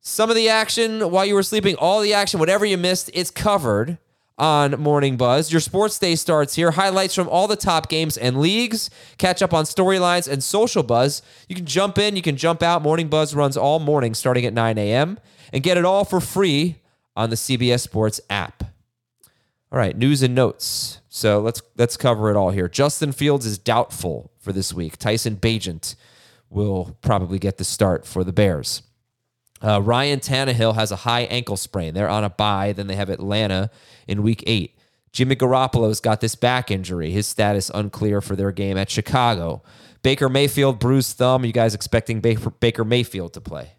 Some 0.00 0.28
of 0.28 0.34
the 0.34 0.48
action 0.48 1.12
while 1.12 1.24
you 1.24 1.36
were 1.36 1.44
sleeping, 1.44 1.76
all 1.76 2.00
the 2.00 2.14
action, 2.14 2.40
whatever 2.40 2.66
you 2.66 2.78
missed, 2.78 3.12
it's 3.14 3.30
covered 3.30 3.98
on 4.38 4.80
Morning 4.80 5.16
Buzz. 5.16 5.50
Your 5.50 5.60
sports 5.60 5.98
day 5.98 6.14
starts 6.14 6.54
here. 6.54 6.70
Highlights 6.70 7.14
from 7.14 7.28
all 7.28 7.48
the 7.48 7.56
top 7.56 7.88
games 7.88 8.16
and 8.16 8.40
leagues. 8.40 8.90
Catch 9.18 9.42
up 9.42 9.52
on 9.52 9.64
storylines 9.64 10.30
and 10.30 10.42
social 10.42 10.82
buzz. 10.82 11.22
You 11.48 11.56
can 11.56 11.66
jump 11.66 11.98
in, 11.98 12.16
you 12.16 12.22
can 12.22 12.36
jump 12.36 12.62
out. 12.62 12.82
Morning 12.82 13.08
Buzz 13.08 13.34
runs 13.34 13.56
all 13.56 13.78
morning 13.78 14.14
starting 14.14 14.44
at 14.44 14.54
9 14.54 14.78
a.m. 14.78 15.18
and 15.52 15.62
get 15.62 15.76
it 15.76 15.84
all 15.84 16.04
for 16.04 16.20
free 16.20 16.76
on 17.16 17.30
the 17.30 17.36
CBS 17.36 17.80
Sports 17.80 18.20
app. 18.30 18.64
All 19.70 19.78
right, 19.78 19.96
news 19.96 20.22
and 20.22 20.34
notes. 20.34 21.00
So 21.08 21.40
let's 21.40 21.60
let's 21.76 21.96
cover 21.96 22.30
it 22.30 22.36
all 22.36 22.50
here. 22.50 22.68
Justin 22.68 23.12
Fields 23.12 23.44
is 23.44 23.58
doubtful 23.58 24.30
for 24.38 24.52
this 24.52 24.72
week. 24.72 24.96
Tyson 24.96 25.36
Bagent 25.36 25.94
will 26.48 26.96
probably 27.02 27.38
get 27.38 27.58
the 27.58 27.64
start 27.64 28.06
for 28.06 28.24
the 28.24 28.32
Bears. 28.32 28.82
Uh, 29.62 29.80
Ryan 29.82 30.20
Tannehill 30.20 30.74
has 30.74 30.92
a 30.92 30.96
high 30.96 31.22
ankle 31.22 31.56
sprain. 31.56 31.94
They're 31.94 32.08
on 32.08 32.24
a 32.24 32.30
bye. 32.30 32.72
Then 32.72 32.86
they 32.86 32.96
have 32.96 33.10
Atlanta 33.10 33.70
in 34.06 34.22
week 34.22 34.44
eight. 34.46 34.76
Jimmy 35.12 35.36
Garoppolo's 35.36 36.00
got 36.00 36.20
this 36.20 36.34
back 36.34 36.70
injury. 36.70 37.10
His 37.10 37.26
status 37.26 37.70
unclear 37.74 38.20
for 38.20 38.36
their 38.36 38.52
game 38.52 38.76
at 38.76 38.90
Chicago. 38.90 39.62
Baker 40.02 40.28
Mayfield, 40.28 40.78
bruised 40.78 41.16
thumb. 41.16 41.42
Are 41.42 41.46
you 41.46 41.52
guys 41.52 41.74
expecting 41.74 42.20
Baker, 42.20 42.50
Baker 42.50 42.84
Mayfield 42.84 43.32
to 43.34 43.40
play? 43.40 43.72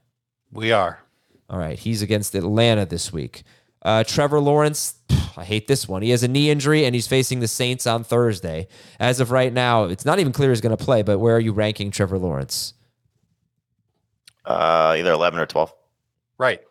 We 0.52 0.72
are. 0.72 1.00
All 1.50 1.60
right. 1.60 1.80
He's 1.80 2.02
against 2.02 2.36
Atlanta 2.36 2.86
this 2.86 3.14
week. 3.14 3.44
Uh, 3.82 4.04
Trevor 4.04 4.42
Lawrence, 4.42 4.96
I 5.38 5.46
hate 5.46 5.68
this 5.68 5.88
one. 5.88 6.02
He 6.02 6.10
has 6.10 6.24
a 6.24 6.28
knee 6.28 6.50
injury 6.50 6.84
and 6.84 6.94
he's 6.94 7.08
facing 7.08 7.40
the 7.40 7.48
Saints 7.48 7.88
on 7.88 8.04
Thursday. 8.04 8.68
As 9.00 9.22
of 9.22 9.32
right 9.32 9.54
now, 9.54 9.86
it's 9.86 10.04
not 10.04 10.20
even 10.20 10.34
clear 10.34 10.50
he's 10.50 10.60
going 10.62 10.76
to 10.76 10.84
play, 10.84 11.02
but 11.02 11.20
where 11.20 11.36
are 11.36 11.40
you 11.40 11.54
ranking 11.54 11.90
Trevor 11.92 12.18
Lawrence? 12.18 12.74
Uh, 14.50 14.96
either 14.98 15.12
11 15.12 15.40
or 15.40 15.46
12. 15.46 15.72
Right. 16.40 16.62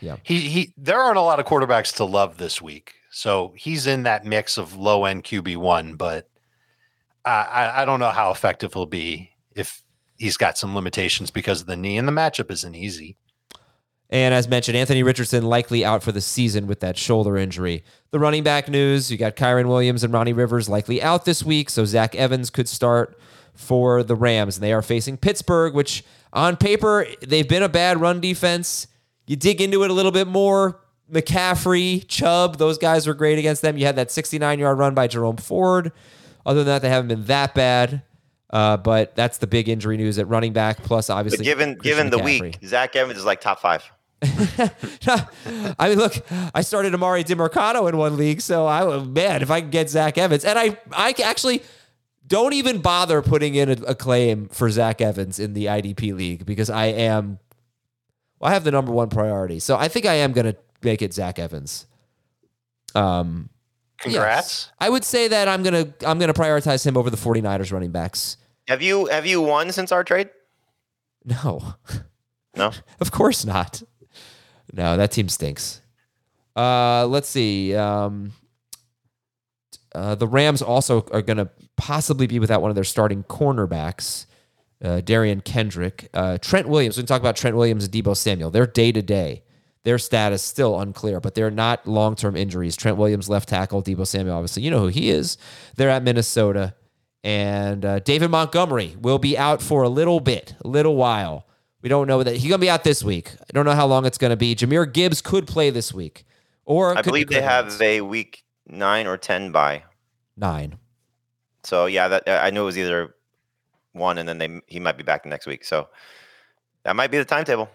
Yeah. 0.00 0.16
He 0.22 0.40
he 0.40 0.72
there 0.78 1.00
aren't 1.00 1.18
a 1.18 1.22
lot 1.22 1.40
of 1.40 1.46
quarterbacks 1.46 1.94
to 1.96 2.04
love 2.04 2.38
this 2.38 2.62
week. 2.62 2.94
So 3.10 3.52
he's 3.56 3.86
in 3.86 4.04
that 4.04 4.24
mix 4.24 4.56
of 4.56 4.76
low 4.76 5.04
end 5.04 5.24
QB 5.24 5.56
one, 5.56 5.96
but 5.96 6.28
I, 7.24 7.42
I 7.42 7.82
I 7.82 7.84
don't 7.84 8.00
know 8.00 8.10
how 8.10 8.30
effective 8.30 8.72
he'll 8.72 8.86
be 8.86 9.30
if 9.54 9.82
he's 10.16 10.36
got 10.36 10.56
some 10.56 10.74
limitations 10.74 11.30
because 11.30 11.60
of 11.60 11.66
the 11.66 11.76
knee 11.76 11.98
and 11.98 12.06
the 12.06 12.12
matchup 12.12 12.50
isn't 12.50 12.74
easy. 12.74 13.16
And 14.08 14.34
as 14.34 14.48
mentioned, 14.48 14.76
Anthony 14.76 15.02
Richardson 15.02 15.44
likely 15.44 15.84
out 15.84 16.02
for 16.02 16.12
the 16.12 16.20
season 16.20 16.66
with 16.66 16.80
that 16.80 16.96
shoulder 16.96 17.36
injury. 17.36 17.84
The 18.10 18.18
running 18.18 18.42
back 18.42 18.68
news 18.68 19.10
you 19.10 19.18
got 19.18 19.36
Kyren 19.36 19.68
Williams 19.68 20.02
and 20.02 20.12
Ronnie 20.12 20.32
Rivers 20.32 20.68
likely 20.68 21.02
out 21.02 21.24
this 21.24 21.44
week. 21.44 21.70
So 21.70 21.84
Zach 21.84 22.14
Evans 22.14 22.50
could 22.50 22.68
start 22.68 23.18
for 23.54 24.02
the 24.02 24.16
Rams. 24.16 24.56
And 24.56 24.64
they 24.64 24.72
are 24.72 24.82
facing 24.82 25.16
Pittsburgh, 25.16 25.74
which 25.74 26.04
on 26.32 26.56
paper, 26.56 27.06
they've 27.22 27.48
been 27.48 27.62
a 27.62 27.68
bad 27.68 28.00
run 28.00 28.20
defense. 28.20 28.86
You 29.26 29.36
dig 29.36 29.60
into 29.60 29.82
it 29.84 29.90
a 29.90 29.94
little 29.94 30.12
bit 30.12 30.26
more. 30.26 30.80
McCaffrey, 31.12 32.04
Chubb, 32.06 32.56
those 32.58 32.78
guys 32.78 33.06
were 33.06 33.14
great 33.14 33.38
against 33.38 33.62
them. 33.62 33.76
You 33.76 33.86
had 33.86 33.96
that 33.96 34.10
69 34.10 34.58
yard 34.58 34.78
run 34.78 34.94
by 34.94 35.06
Jerome 35.08 35.36
Ford. 35.36 35.92
Other 36.46 36.60
than 36.60 36.66
that, 36.68 36.82
they 36.82 36.88
haven't 36.88 37.08
been 37.08 37.24
that 37.24 37.54
bad. 37.54 38.02
Uh, 38.48 38.76
but 38.76 39.14
that's 39.14 39.38
the 39.38 39.46
big 39.46 39.68
injury 39.68 39.96
news 39.96 40.18
at 40.18 40.28
running 40.28 40.52
back. 40.52 40.82
Plus, 40.82 41.10
obviously, 41.10 41.38
But 41.38 41.44
given 41.44 41.76
Christian 41.76 42.08
given 42.08 42.10
the 42.10 42.18
McCaffrey. 42.18 42.40
week, 42.40 42.58
Zach 42.64 42.96
Evans 42.96 43.18
is 43.18 43.24
like 43.24 43.40
top 43.40 43.60
five. 43.60 43.84
I 44.22 45.88
mean, 45.88 45.98
look, 45.98 46.14
I 46.54 46.60
started 46.62 46.92
Emari 46.92 47.24
Demercado 47.24 47.88
in 47.88 47.96
one 47.96 48.16
league, 48.16 48.40
so 48.40 48.66
I 48.66 48.98
man, 49.04 49.42
if 49.42 49.50
I 49.50 49.60
can 49.60 49.70
get 49.70 49.88
Zach 49.88 50.18
Evans, 50.18 50.44
and 50.44 50.58
I, 50.58 50.76
I 50.92 51.14
actually 51.24 51.62
don't 52.30 52.54
even 52.54 52.80
bother 52.80 53.20
putting 53.20 53.54
in 53.56 53.68
a, 53.68 53.76
a 53.88 53.94
claim 53.94 54.48
for 54.48 54.70
Zach 54.70 55.02
Evans 55.02 55.38
in 55.38 55.52
the 55.52 55.66
IDP 55.66 56.14
league 56.16 56.46
because 56.46 56.70
I 56.70 56.86
am, 56.86 57.38
well, 58.38 58.50
I 58.50 58.54
have 58.54 58.64
the 58.64 58.70
number 58.70 58.92
one 58.92 59.10
priority, 59.10 59.58
so 59.58 59.76
I 59.76 59.88
think 59.88 60.06
I 60.06 60.14
am 60.14 60.32
going 60.32 60.46
to 60.46 60.56
make 60.82 61.02
it 61.02 61.12
Zach 61.12 61.38
Evans. 61.38 61.86
Um, 62.94 63.50
Congrats. 63.98 64.68
yes. 64.70 64.72
I 64.78 64.88
would 64.88 65.04
say 65.04 65.28
that 65.28 65.46
I'm 65.46 65.62
gonna 65.62 65.92
I'm 66.06 66.18
gonna 66.18 66.32
prioritize 66.32 66.86
him 66.86 66.96
over 66.96 67.10
the 67.10 67.18
49ers 67.18 67.70
running 67.70 67.90
backs. 67.90 68.38
Have 68.66 68.80
you 68.80 69.06
have 69.06 69.26
you 69.26 69.42
won 69.42 69.70
since 69.72 69.92
our 69.92 70.02
trade? 70.02 70.30
No, 71.24 71.74
No. 72.56 72.72
of 73.00 73.10
course 73.12 73.44
not. 73.44 73.82
No, 74.72 74.96
that 74.96 75.10
team 75.12 75.28
stinks. 75.28 75.82
Uh, 76.56 77.06
let's 77.06 77.28
see. 77.28 77.74
Um, 77.74 78.32
uh, 79.94 80.14
the 80.14 80.26
Rams 80.26 80.62
also 80.62 81.06
are 81.10 81.22
going 81.22 81.38
to 81.38 81.50
possibly 81.76 82.26
be 82.26 82.38
without 82.38 82.62
one 82.62 82.70
of 82.70 82.74
their 82.74 82.84
starting 82.84 83.24
cornerbacks, 83.24 84.26
uh, 84.82 85.00
Derion 85.02 85.42
Kendrick. 85.44 86.08
Uh, 86.14 86.38
Trent 86.38 86.68
Williams, 86.68 86.96
we 86.96 87.02
can 87.02 87.08
talk 87.08 87.20
about 87.20 87.36
Trent 87.36 87.56
Williams 87.56 87.84
and 87.84 87.92
Deebo 87.92 88.16
Samuel. 88.16 88.50
They're 88.50 88.66
day 88.66 88.92
to 88.92 89.02
day. 89.02 89.42
Their 89.82 89.98
status 89.98 90.42
still 90.42 90.78
unclear, 90.78 91.20
but 91.20 91.34
they're 91.34 91.50
not 91.50 91.86
long 91.86 92.14
term 92.14 92.36
injuries. 92.36 92.76
Trent 92.76 92.98
Williams, 92.98 93.28
left 93.28 93.48
tackle, 93.48 93.82
Deebo 93.82 94.06
Samuel, 94.06 94.36
obviously, 94.36 94.62
you 94.62 94.70
know 94.70 94.80
who 94.80 94.88
he 94.88 95.10
is. 95.10 95.38
They're 95.76 95.90
at 95.90 96.02
Minnesota. 96.02 96.74
And 97.22 97.84
uh, 97.84 97.98
David 97.98 98.30
Montgomery 98.30 98.96
will 99.00 99.18
be 99.18 99.36
out 99.36 99.60
for 99.60 99.82
a 99.82 99.88
little 99.88 100.20
bit, 100.20 100.54
a 100.64 100.68
little 100.68 100.96
while. 100.96 101.46
We 101.82 101.88
don't 101.88 102.06
know 102.06 102.22
that 102.22 102.32
he's 102.36 102.48
going 102.48 102.60
to 102.60 102.64
be 102.64 102.70
out 102.70 102.84
this 102.84 103.02
week. 103.02 103.32
I 103.40 103.52
don't 103.52 103.64
know 103.64 103.74
how 103.74 103.86
long 103.86 104.06
it's 104.06 104.18
going 104.18 104.30
to 104.30 104.36
be. 104.36 104.54
Jahmyr 104.54 104.90
Gibbs 104.90 105.22
could 105.22 105.46
play 105.46 105.70
this 105.70 105.92
week, 105.94 106.24
or 106.64 106.96
I 106.96 107.02
be 107.02 107.10
believe 107.10 107.28
they 107.28 107.42
have 107.42 107.80
a 107.80 108.02
week 108.02 108.44
nine 108.70 109.06
or 109.06 109.16
ten 109.16 109.52
bye. 109.52 109.82
nine. 110.36 110.78
So 111.64 111.86
yeah, 111.86 112.08
that 112.08 112.28
I 112.28 112.50
knew 112.50 112.62
it 112.62 112.66
was 112.66 112.78
either 112.78 113.14
one, 113.92 114.18
and 114.18 114.28
then 114.28 114.38
they 114.38 114.60
he 114.66 114.80
might 114.80 114.96
be 114.96 115.02
back 115.02 115.26
next 115.26 115.46
week. 115.46 115.64
So 115.64 115.88
that 116.84 116.96
might 116.96 117.10
be 117.10 117.18
the 117.18 117.24
timetable. 117.24 117.68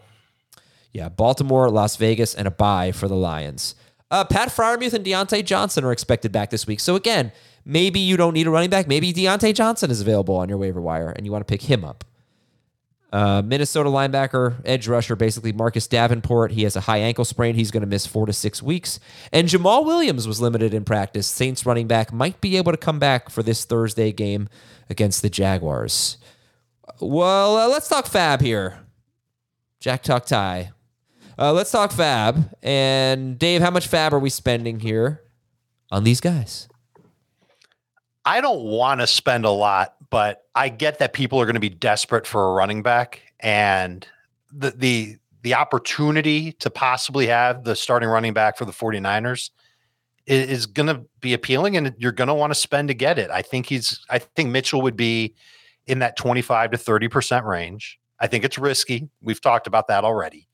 Yeah, 0.91 1.09
Baltimore, 1.09 1.69
Las 1.69 1.97
Vegas, 1.97 2.33
and 2.33 2.47
a 2.47 2.51
bye 2.51 2.91
for 2.91 3.07
the 3.07 3.15
Lions. 3.15 3.75
Uh, 4.09 4.23
Pat 4.23 4.49
Freiermuth 4.49 4.93
and 4.93 5.05
Diontae 5.05 5.43
Johnson 5.43 5.83
are 5.83 5.91
expected 5.91 6.31
back 6.31 6.51
this 6.51 6.65
week. 6.65 6.79
So 6.79 6.95
again, 6.95 7.31
maybe 7.65 7.99
you 7.99 8.17
don't 8.17 8.33
need 8.33 8.47
a 8.47 8.49
running 8.49 8.69
back. 8.69 8.87
Maybe 8.87 9.11
Diontae 9.11 9.53
Johnson 9.53 9.91
is 9.91 9.99
available 9.99 10.35
on 10.37 10.47
your 10.47 10.57
waiver 10.57 10.79
wire, 10.79 11.09
and 11.09 11.25
you 11.25 11.31
want 11.31 11.45
to 11.45 11.51
pick 11.51 11.63
him 11.63 11.83
up. 11.83 12.05
Uh, 13.15 13.41
Minnesota 13.41 13.89
linebacker, 13.89 14.55
edge 14.65 14.89
rusher, 14.89 15.15
basically 15.15 15.53
Marcus 15.53 15.87
Davenport. 15.87 16.51
He 16.51 16.63
has 16.63 16.75
a 16.75 16.81
high 16.81 16.97
ankle 16.97 17.23
sprain. 17.23 17.55
He's 17.55 17.71
going 17.71 17.79
to 17.79 17.87
miss 17.87 18.05
four 18.05 18.25
to 18.25 18.33
six 18.33 18.61
weeks. 18.61 18.99
And 19.31 19.47
Jamaal 19.47 19.85
Williams 19.85 20.27
was 20.27 20.41
limited 20.41 20.73
in 20.73 20.83
practice. 20.83 21.25
Saints 21.25 21.65
running 21.65 21.87
back 21.87 22.11
might 22.11 22.41
be 22.41 22.57
able 22.57 22.73
to 22.73 22.77
come 22.77 22.99
back 22.99 23.29
for 23.29 23.41
this 23.41 23.63
Thursday 23.63 24.11
game 24.11 24.49
against 24.89 25.21
the 25.21 25.29
Jaguars. 25.29 26.17
Well, 26.99 27.55
uh, 27.55 27.69
let's 27.69 27.87
talk 27.87 28.05
Fab 28.05 28.41
here. 28.41 28.79
Jack 29.79 30.03
Talk 30.03 30.25
Tie. 30.25 30.73
Uh, 31.39 31.53
let's 31.53 31.71
talk 31.71 31.93
Fab. 31.93 32.53
And 32.61 33.39
Dave, 33.39 33.61
how 33.61 33.71
much 33.71 33.87
Fab 33.87 34.13
are 34.13 34.19
we 34.19 34.29
spending 34.29 34.81
here 34.81 35.21
on 35.89 36.03
these 36.03 36.19
guys? 36.19 36.67
I 38.25 38.41
don't 38.41 38.63
want 38.63 38.99
to 38.99 39.07
spend 39.07 39.45
a 39.45 39.51
lot, 39.51 39.94
but 40.15 40.45
I 40.55 40.69
get 40.69 40.99
that 40.99 41.11
people 41.11 41.41
are 41.41 41.45
going 41.45 41.55
to 41.55 41.59
be 41.59 41.67
desperate 41.67 42.25
for 42.25 42.49
a 42.49 42.53
running 42.53 42.81
back 42.81 43.21
and 43.41 44.07
the 44.49 44.71
the 44.71 45.17
the 45.41 45.55
opportunity 45.55 46.53
to 46.53 46.69
possibly 46.69 47.27
have 47.27 47.65
the 47.65 47.75
starting 47.75 48.07
running 48.07 48.31
back 48.31 48.57
for 48.57 48.63
the 48.63 48.71
49ers 48.71 49.49
is, 50.25 50.67
going 50.67 50.87
to 50.87 51.03
be 51.19 51.33
appealing 51.33 51.75
and 51.75 51.93
you're 51.97 52.13
going 52.13 52.29
to 52.29 52.33
want 52.33 52.49
to 52.49 52.55
spend 52.55 52.87
to 52.87 52.93
get 52.93 53.19
it. 53.19 53.29
I 53.29 53.41
think 53.41 53.65
he's 53.65 54.05
I 54.09 54.19
think 54.19 54.51
Mitchell 54.51 54.81
would 54.83 54.95
be 54.95 55.35
in 55.85 55.99
that 55.99 56.15
25 56.15 56.71
to 56.71 56.77
30% 56.77 57.43
range. 57.43 57.99
I 58.17 58.27
think 58.27 58.45
it's 58.45 58.57
risky. 58.57 59.09
We've 59.21 59.41
talked 59.41 59.67
about 59.67 59.89
that 59.89 60.05
already. 60.05 60.47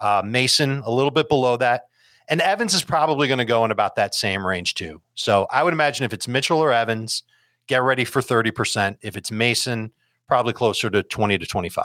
Uh, 0.00 0.22
Mason 0.24 0.84
a 0.86 0.90
little 0.92 1.10
bit 1.10 1.28
below 1.28 1.56
that. 1.56 1.86
And 2.28 2.40
Evans 2.40 2.74
is 2.74 2.84
probably 2.84 3.26
going 3.26 3.38
to 3.38 3.44
go 3.44 3.64
in 3.64 3.72
about 3.72 3.96
that 3.96 4.14
same 4.14 4.46
range 4.46 4.74
too. 4.74 5.02
So 5.16 5.48
I 5.50 5.64
would 5.64 5.72
imagine 5.72 6.04
if 6.04 6.12
it's 6.12 6.28
Mitchell 6.28 6.60
or 6.60 6.72
Evans, 6.72 7.24
get 7.70 7.84
ready 7.84 8.04
for 8.04 8.20
30%. 8.20 8.98
If 9.00 9.16
it's 9.16 9.30
Mason, 9.30 9.92
probably 10.26 10.52
closer 10.52 10.90
to 10.90 11.04
20 11.04 11.38
to 11.38 11.46
25. 11.46 11.84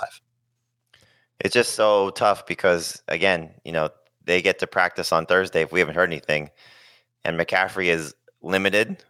It's 1.42 1.54
just 1.54 1.74
so 1.74 2.10
tough 2.10 2.48
because 2.48 3.02
again, 3.08 3.52
you 3.64 3.72
know, 3.72 3.90
they 4.24 4.42
get 4.42 4.58
to 4.60 4.68
practice 4.68 5.12
on 5.12 5.28
Thursday 5.28 5.62
if 5.62 5.72
we 5.72 5.80
haven't 5.80 5.94
heard 5.94 6.10
anything, 6.10 6.50
and 7.24 7.40
McCaffrey 7.40 7.86
is 7.86 8.16
limited. 8.42 9.04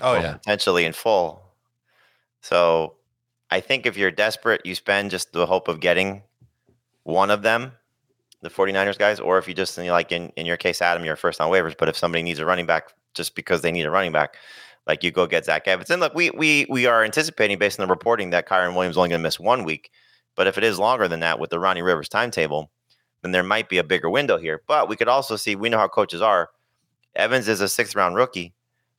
Oh, 0.00 0.14
yeah. 0.14 0.34
potentially 0.34 0.84
in 0.84 0.92
full. 0.92 1.42
So 2.40 2.96
I 3.50 3.60
think 3.60 3.86
if 3.86 3.96
you're 3.96 4.10
desperate, 4.10 4.62
you 4.64 4.74
spend 4.74 5.12
just 5.12 5.32
the 5.32 5.46
hope 5.46 5.68
of 5.68 5.78
getting 5.78 6.22
one 7.04 7.30
of 7.30 7.42
them, 7.42 7.72
the 8.40 8.48
49ers 8.48 8.98
guys, 8.98 9.20
or 9.20 9.38
if 9.38 9.46
you 9.46 9.54
just 9.54 9.78
like 9.78 10.10
in, 10.10 10.30
in 10.30 10.46
your 10.46 10.56
case, 10.56 10.82
Adam, 10.82 11.04
you're 11.04 11.14
first 11.14 11.40
on 11.40 11.52
waivers. 11.52 11.76
But 11.78 11.88
if 11.88 11.96
somebody 11.96 12.22
needs 12.24 12.40
a 12.40 12.46
running 12.46 12.66
back 12.66 12.92
just 13.14 13.36
because 13.36 13.62
they 13.62 13.70
need 13.70 13.86
a 13.86 13.90
running 13.90 14.10
back, 14.10 14.36
like 14.86 15.02
you 15.04 15.10
go 15.10 15.26
get 15.26 15.44
Zach 15.44 15.66
Evans. 15.68 15.90
And 15.90 16.00
look, 16.00 16.14
we 16.14 16.30
we 16.30 16.66
we 16.68 16.86
are 16.86 17.04
anticipating 17.04 17.58
based 17.58 17.78
on 17.78 17.86
the 17.86 17.92
reporting 17.92 18.30
that 18.30 18.48
Kyren 18.48 18.74
Williams 18.74 18.94
is 18.94 18.98
only 18.98 19.10
going 19.10 19.20
to 19.20 19.22
miss 19.22 19.38
one 19.40 19.64
week. 19.64 19.90
But 20.34 20.46
if 20.46 20.56
it 20.58 20.64
is 20.64 20.78
longer 20.78 21.08
than 21.08 21.20
that 21.20 21.38
with 21.38 21.50
the 21.50 21.58
Ronnie 21.58 21.82
Rivers 21.82 22.08
timetable, 22.08 22.70
then 23.22 23.32
there 23.32 23.42
might 23.42 23.68
be 23.68 23.78
a 23.78 23.84
bigger 23.84 24.08
window 24.10 24.38
here. 24.38 24.62
But 24.66 24.88
we 24.88 24.96
could 24.96 25.08
also 25.08 25.36
see 25.36 25.54
we 25.56 25.68
know 25.68 25.78
how 25.78 25.88
coaches 25.88 26.22
are. 26.22 26.50
Evans 27.14 27.48
is 27.48 27.60
a 27.60 27.68
sixth 27.68 27.94
round 27.94 28.16
rookie. 28.16 28.54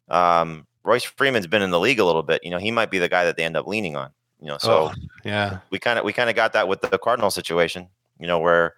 Um, 0.09 0.67
Royce 0.83 1.03
Freeman's 1.03 1.47
been 1.47 1.61
in 1.61 1.71
the 1.71 1.79
league 1.79 1.99
a 1.99 2.05
little 2.05 2.23
bit. 2.23 2.43
You 2.43 2.51
know, 2.51 2.59
he 2.59 2.69
might 2.71 2.91
be 2.91 2.99
the 2.99 3.09
guy 3.09 3.25
that 3.25 3.37
they 3.37 3.43
end 3.43 3.57
up 3.57 3.67
leaning 3.67 3.95
on. 3.95 4.11
You 4.39 4.47
know, 4.49 4.57
so 4.57 4.89
Oh, 4.89 4.93
yeah. 5.23 5.59
we 5.71 5.79
kind 5.79 5.97
of 5.97 6.05
we 6.05 6.13
kind 6.13 6.29
of 6.29 6.35
got 6.35 6.53
that 6.53 6.67
with 6.67 6.81
the, 6.81 6.97
Cardinal 6.97 7.31
situation. 7.31 7.87
You 8.19 8.27
know, 8.27 8.39
where 8.39 8.75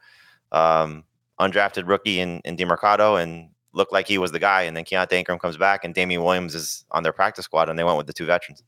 um, 0.51 1.03
undrafted 1.39 1.87
rookie 1.87 2.19
in 2.19 2.39
in 2.45 2.55
Demercado 2.55 3.21
and 3.21 3.49
looked 3.75 3.93
like 3.93 4.07
he 4.07 4.17
was 4.17 4.31
the 4.31 4.39
guy. 4.39 4.63
And 4.63 4.75
then 4.75 4.85
Keaontay 4.85 5.13
Ingram 5.13 5.39
comes 5.39 5.57
back, 5.57 5.83
and 5.83 5.93
Damien 5.93 6.23
Williams 6.23 6.55
is 6.55 6.85
on 6.91 7.03
their 7.03 7.13
practice 7.13 7.45
squad, 7.45 7.69
and 7.69 7.77
they 7.77 7.83
went 7.83 7.97
with 7.97 8.07
the 8.07 8.13
two 8.13 8.25
veterans. 8.25 8.63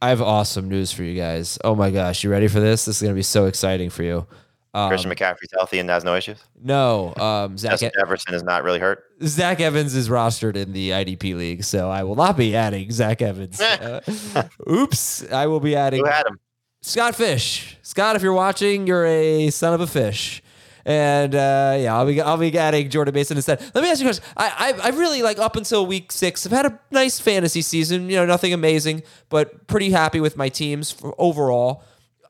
I 0.00 0.10
have 0.10 0.22
awesome 0.22 0.68
news 0.68 0.92
for 0.92 1.02
you 1.02 1.16
guys. 1.16 1.58
Oh 1.64 1.74
my 1.74 1.90
gosh, 1.90 2.22
you 2.22 2.30
ready 2.30 2.46
for 2.46 2.60
this? 2.60 2.84
This 2.84 2.96
is 2.96 3.02
gonna 3.02 3.14
be 3.14 3.22
so 3.22 3.46
exciting 3.46 3.90
for 3.90 4.04
you. 4.04 4.26
Um, 4.74 4.90
Christian 4.90 5.10
McCaffrey's 5.10 5.50
healthy 5.52 5.78
and 5.80 5.88
has 5.90 6.04
no 6.04 6.14
issues. 6.14 6.38
No, 6.62 7.14
um, 7.16 7.56
Zach, 7.58 7.72
Justin 7.72 7.90
Jefferson 7.98 8.34
is 8.34 8.42
not 8.44 8.62
really 8.62 8.78
hurt. 8.78 9.02
Zach 9.24 9.60
Evans 9.60 9.94
is 9.94 10.08
rostered 10.08 10.56
in 10.56 10.72
the 10.72 10.90
IDP 10.90 11.34
league, 11.34 11.64
so 11.64 11.90
I 11.90 12.04
will 12.04 12.14
not 12.14 12.36
be 12.36 12.54
adding 12.54 12.90
Zach 12.90 13.22
Evans. 13.22 13.60
Uh, 13.78 14.00
oops, 14.68 15.30
I 15.32 15.46
will 15.46 15.60
be 15.60 15.74
adding 15.74 16.00
Who 16.04 16.10
had 16.10 16.26
him? 16.26 16.38
Scott 16.82 17.14
Fish. 17.14 17.76
Scott, 17.82 18.16
if 18.16 18.22
you're 18.22 18.32
watching, 18.32 18.86
you're 18.86 19.06
a 19.06 19.50
son 19.50 19.72
of 19.72 19.80
a 19.80 19.86
fish. 19.86 20.42
And 20.84 21.34
uh, 21.34 21.76
yeah, 21.78 21.96
I'll 21.96 22.06
be 22.06 22.20
I'll 22.20 22.36
be 22.38 22.56
adding 22.56 22.88
Jordan 22.90 23.14
Mason 23.14 23.36
instead. 23.36 23.60
Let 23.74 23.82
me 23.82 23.90
ask 23.90 24.00
you 24.00 24.06
a 24.06 24.10
question. 24.10 24.24
I 24.36 24.74
I, 24.80 24.86
I 24.86 24.88
really 24.90 25.22
like 25.22 25.38
up 25.38 25.56
until 25.56 25.86
week 25.86 26.10
six. 26.12 26.46
I've 26.46 26.52
had 26.52 26.66
a 26.66 26.78
nice 26.90 27.20
fantasy 27.20 27.62
season. 27.62 28.08
You 28.08 28.16
know, 28.16 28.26
nothing 28.26 28.52
amazing, 28.52 29.02
but 29.28 29.66
pretty 29.66 29.90
happy 29.90 30.20
with 30.20 30.36
my 30.36 30.48
teams 30.48 30.94
overall. 31.18 31.82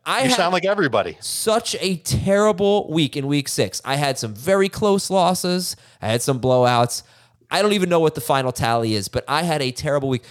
I 0.05 0.25
You 0.25 0.31
sound 0.31 0.55
like 0.55 0.64
everybody. 0.64 1.19
such 1.21 1.76
a 1.81 1.97
terrible 1.97 2.90
week 2.90 3.14
in 3.17 3.26
week 3.26 3.47
six. 3.47 3.83
I 3.85 3.97
had 3.97 4.19
some 4.19 4.35
very 4.35 4.69
close 4.71 5.11
losses. 5.11 5.76
I 6.00 6.07
had 6.09 6.23
some 6.23 6.40
blowouts. 6.40 7.02
I 7.50 7.61
don't 7.61 7.73
even 7.75 7.90
know 7.90 8.00
what 8.00 8.14
the 8.14 8.21
final 8.23 8.50
tally 8.52 8.95
is, 8.95 9.09
but 9.09 9.25
I 9.28 9.43
had 9.43 9.61
a 9.61 9.71
terrible 9.71 10.09
week. 10.09 10.23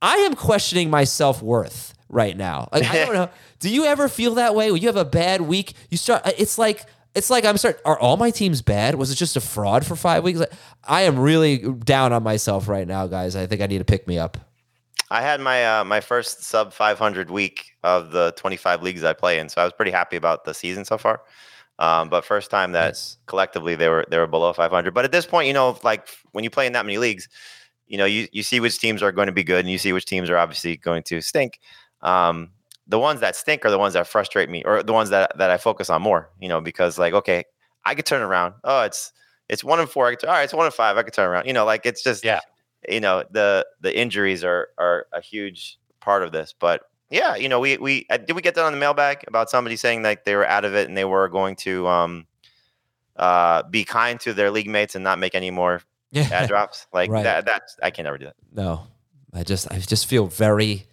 I 0.00 0.16
am 0.18 0.34
questioning 0.34 0.90
my 0.90 1.04
self 1.04 1.42
worth 1.42 1.94
right 2.08 2.36
now. 2.36 2.68
Like 2.72 2.84
I 2.84 3.04
don't 3.04 3.14
know. 3.14 3.30
Do 3.58 3.70
you 3.70 3.84
ever 3.86 4.08
feel 4.08 4.34
that 4.34 4.54
way 4.54 4.70
when 4.70 4.80
you 4.80 4.88
have 4.88 4.96
a 4.96 5.04
bad 5.04 5.40
week? 5.40 5.72
You 5.90 5.96
start. 5.96 6.22
It's 6.38 6.58
like 6.58 6.84
it's 7.14 7.30
like 7.30 7.44
I'm 7.44 7.56
start. 7.56 7.80
Are 7.84 7.98
all 7.98 8.16
my 8.16 8.30
teams 8.30 8.62
bad? 8.62 8.94
Was 8.94 9.10
it 9.10 9.16
just 9.16 9.36
a 9.36 9.40
fraud 9.40 9.84
for 9.86 9.96
five 9.96 10.22
weeks? 10.24 10.38
Like, 10.38 10.52
I 10.84 11.02
am 11.02 11.18
really 11.18 11.58
down 11.58 12.12
on 12.12 12.22
myself 12.22 12.68
right 12.68 12.86
now, 12.86 13.06
guys. 13.06 13.36
I 13.36 13.46
think 13.46 13.60
I 13.62 13.66
need 13.66 13.78
to 13.78 13.84
pick 13.84 14.06
me 14.06 14.18
up. 14.18 14.36
I 15.10 15.22
had 15.22 15.40
my 15.40 15.64
uh, 15.80 15.84
my 15.84 16.00
first 16.00 16.44
sub 16.44 16.72
500 16.72 17.30
week 17.30 17.72
of 17.82 18.10
the 18.10 18.32
25 18.36 18.82
leagues 18.82 19.04
I 19.04 19.14
play 19.14 19.38
in, 19.38 19.48
so 19.48 19.60
I 19.60 19.64
was 19.64 19.72
pretty 19.72 19.90
happy 19.90 20.16
about 20.16 20.44
the 20.44 20.52
season 20.52 20.84
so 20.84 20.98
far. 20.98 21.22
Um, 21.78 22.08
but 22.08 22.24
first 22.24 22.50
time 22.50 22.72
that 22.72 22.88
Nice. 22.88 23.18
collectively 23.26 23.74
they 23.76 23.88
were 23.88 24.04
they 24.10 24.18
were 24.18 24.26
below 24.26 24.52
500. 24.52 24.92
But 24.92 25.04
at 25.04 25.12
this 25.12 25.26
point, 25.26 25.46
you 25.46 25.52
know, 25.52 25.78
like 25.82 26.08
when 26.32 26.44
you 26.44 26.50
play 26.50 26.66
in 26.66 26.72
that 26.72 26.84
many 26.84 26.98
leagues, 26.98 27.28
you 27.86 27.96
know, 27.96 28.04
you 28.04 28.28
you 28.32 28.42
see 28.42 28.60
which 28.60 28.78
teams 28.78 29.02
are 29.02 29.12
going 29.12 29.26
to 29.26 29.32
be 29.32 29.44
good, 29.44 29.60
and 29.60 29.70
you 29.70 29.78
see 29.78 29.92
which 29.92 30.04
teams 30.04 30.28
are 30.28 30.36
obviously 30.36 30.76
going 30.76 31.02
to 31.04 31.20
stink. 31.20 31.58
Um, 32.02 32.50
the 32.88 32.98
ones 32.98 33.20
that 33.20 33.36
stink 33.36 33.64
are 33.66 33.70
the 33.70 33.78
ones 33.78 33.94
that 33.94 34.06
frustrate 34.06 34.48
me, 34.50 34.62
or 34.64 34.82
the 34.82 34.92
ones 34.92 35.10
that 35.10 35.36
that 35.38 35.50
I 35.50 35.58
focus 35.58 35.90
on 35.90 36.02
more. 36.02 36.30
You 36.40 36.48
know, 36.48 36.60
because 36.60 36.98
like, 36.98 37.12
okay, 37.14 37.44
I 37.84 37.94
could 37.94 38.06
turn 38.06 38.22
around. 38.22 38.54
Oh, 38.64 38.82
it's 38.82 39.12
it's 39.48 39.62
one 39.62 39.80
and 39.80 39.88
four. 39.88 40.06
I 40.08 40.14
could, 40.14 40.28
all 40.28 40.34
right, 40.34 40.44
it's 40.44 40.52
one 40.54 40.66
and 40.66 40.74
five. 40.74 40.96
I 40.96 41.02
could 41.02 41.12
turn 41.14 41.28
around. 41.28 41.46
You 41.46 41.52
know, 41.52 41.64
like 41.64 41.86
it's 41.86 42.02
just 42.02 42.24
Yeah. 42.24 42.40
You 42.88 43.00
know, 43.00 43.24
the 43.30 43.66
the 43.80 43.96
injuries 43.96 44.44
are 44.44 44.68
are 44.78 45.06
a 45.12 45.20
huge 45.20 45.78
part 46.00 46.22
of 46.22 46.32
this, 46.32 46.54
but 46.58 46.82
yeah, 47.10 47.34
you 47.36 47.48
know, 47.48 47.58
we 47.60 47.76
we 47.78 48.06
uh, 48.10 48.18
did 48.18 48.34
we 48.36 48.42
get 48.42 48.54
that 48.54 48.64
on 48.64 48.72
the 48.72 48.78
mailbag 48.78 49.24
about 49.26 49.50
somebody 49.50 49.76
saying 49.76 50.02
like 50.02 50.24
they 50.24 50.36
were 50.36 50.46
out 50.46 50.64
of 50.64 50.74
it 50.74 50.86
and 50.88 50.96
they 50.96 51.04
were 51.04 51.28
going 51.28 51.56
to 51.56 51.86
um 51.88 52.26
uh 53.16 53.62
be 53.64 53.84
kind 53.84 54.20
to 54.20 54.32
their 54.32 54.50
league 54.50 54.68
mates 54.68 54.94
and 54.94 55.02
not 55.02 55.18
make 55.18 55.34
any 55.34 55.50
more 55.50 55.82
Yeah. 56.12 56.28
ad 56.30 56.48
drops 56.52 56.86
like 56.92 57.10
Right. 57.10 57.24
that. 57.24 57.44
That's 57.46 57.76
I 57.82 57.90
can 57.90 58.04
never 58.04 58.18
do 58.18 58.26
that. 58.26 58.36
No, 58.52 58.86
I 59.34 59.42
just 59.42 59.70
I 59.72 59.78
just 59.78 60.06
feel 60.06 60.26
very. 60.26 60.86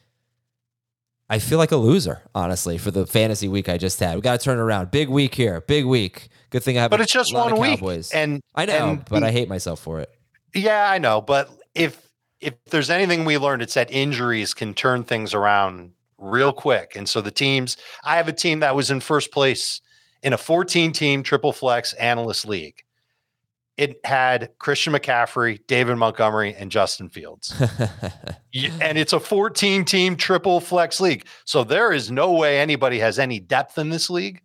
I 1.29 1.39
feel 1.39 1.57
like 1.57 1.71
a 1.71 1.77
loser, 1.77 2.21
honestly, 2.35 2.77
for 2.77 2.91
the 2.91 3.07
fantasy 3.07 3.47
week 3.47 3.67
I 3.67 3.77
just 3.77 3.99
had. 3.99 4.15
We 4.15 4.21
got 4.21 4.39
to 4.39 4.43
turn 4.43 4.59
around. 4.59 4.91
Big 4.91 5.09
week 5.09 5.33
here, 5.33 5.61
big 5.61 5.85
week. 5.85 6.29
Good 6.51 6.63
thing 6.63 6.77
I 6.77 6.81
have. 6.81 6.91
But 6.91 7.01
it's 7.01 7.11
just 7.11 7.33
one 7.33 7.59
week. 7.59 7.79
Cowboys. 7.79 8.11
And 8.11 8.41
I 8.53 8.65
know, 8.65 8.89
and 8.89 9.05
but 9.05 9.23
I 9.23 9.31
hate 9.31 9.49
myself 9.49 9.79
for 9.79 9.99
it. 9.99 10.09
Yeah, 10.53 10.89
I 10.89 10.99
know. 10.99 11.21
But 11.21 11.49
if 11.73 12.09
if 12.39 12.53
there's 12.65 12.89
anything 12.91 13.25
we 13.25 13.37
learned, 13.37 13.63
it's 13.63 13.73
that 13.73 13.91
injuries 13.91 14.53
can 14.53 14.73
turn 14.73 15.03
things 15.03 15.33
around 15.33 15.91
real 16.17 16.53
quick. 16.53 16.95
And 16.95 17.09
so 17.09 17.21
the 17.21 17.31
teams, 17.31 17.75
I 18.03 18.17
have 18.17 18.27
a 18.27 18.33
team 18.33 18.59
that 18.59 18.75
was 18.75 18.91
in 18.91 18.99
first 18.99 19.31
place 19.31 19.81
in 20.21 20.33
a 20.33 20.37
14 20.37 20.91
team 20.91 21.23
triple 21.23 21.53
flex 21.53 21.93
analyst 21.93 22.47
league. 22.47 22.83
It 23.77 23.99
had 24.05 24.51
Christian 24.57 24.93
McCaffrey, 24.93 25.59
David 25.67 25.97
Montgomery, 25.97 26.55
and 26.55 26.71
Justin 26.71 27.09
Fields. 27.09 27.53
And 28.79 28.97
it's 28.97 29.11
a 29.11 29.19
14 29.19 29.83
team 29.83 30.15
triple 30.15 30.61
flex 30.61 31.01
league. 31.01 31.25
So 31.43 31.65
there 31.65 31.91
is 31.91 32.09
no 32.09 32.31
way 32.31 32.57
anybody 32.61 32.99
has 32.99 33.19
any 33.19 33.37
depth 33.37 33.77
in 33.77 33.89
this 33.89 34.09
league. 34.09 34.41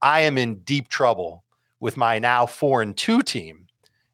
I 0.00 0.20
am 0.20 0.38
in 0.38 0.60
deep 0.60 0.86
trouble 0.86 1.42
with 1.80 1.96
my 1.96 2.20
now 2.20 2.46
four 2.46 2.82
and 2.82 2.96
two 2.96 3.20
team 3.20 3.66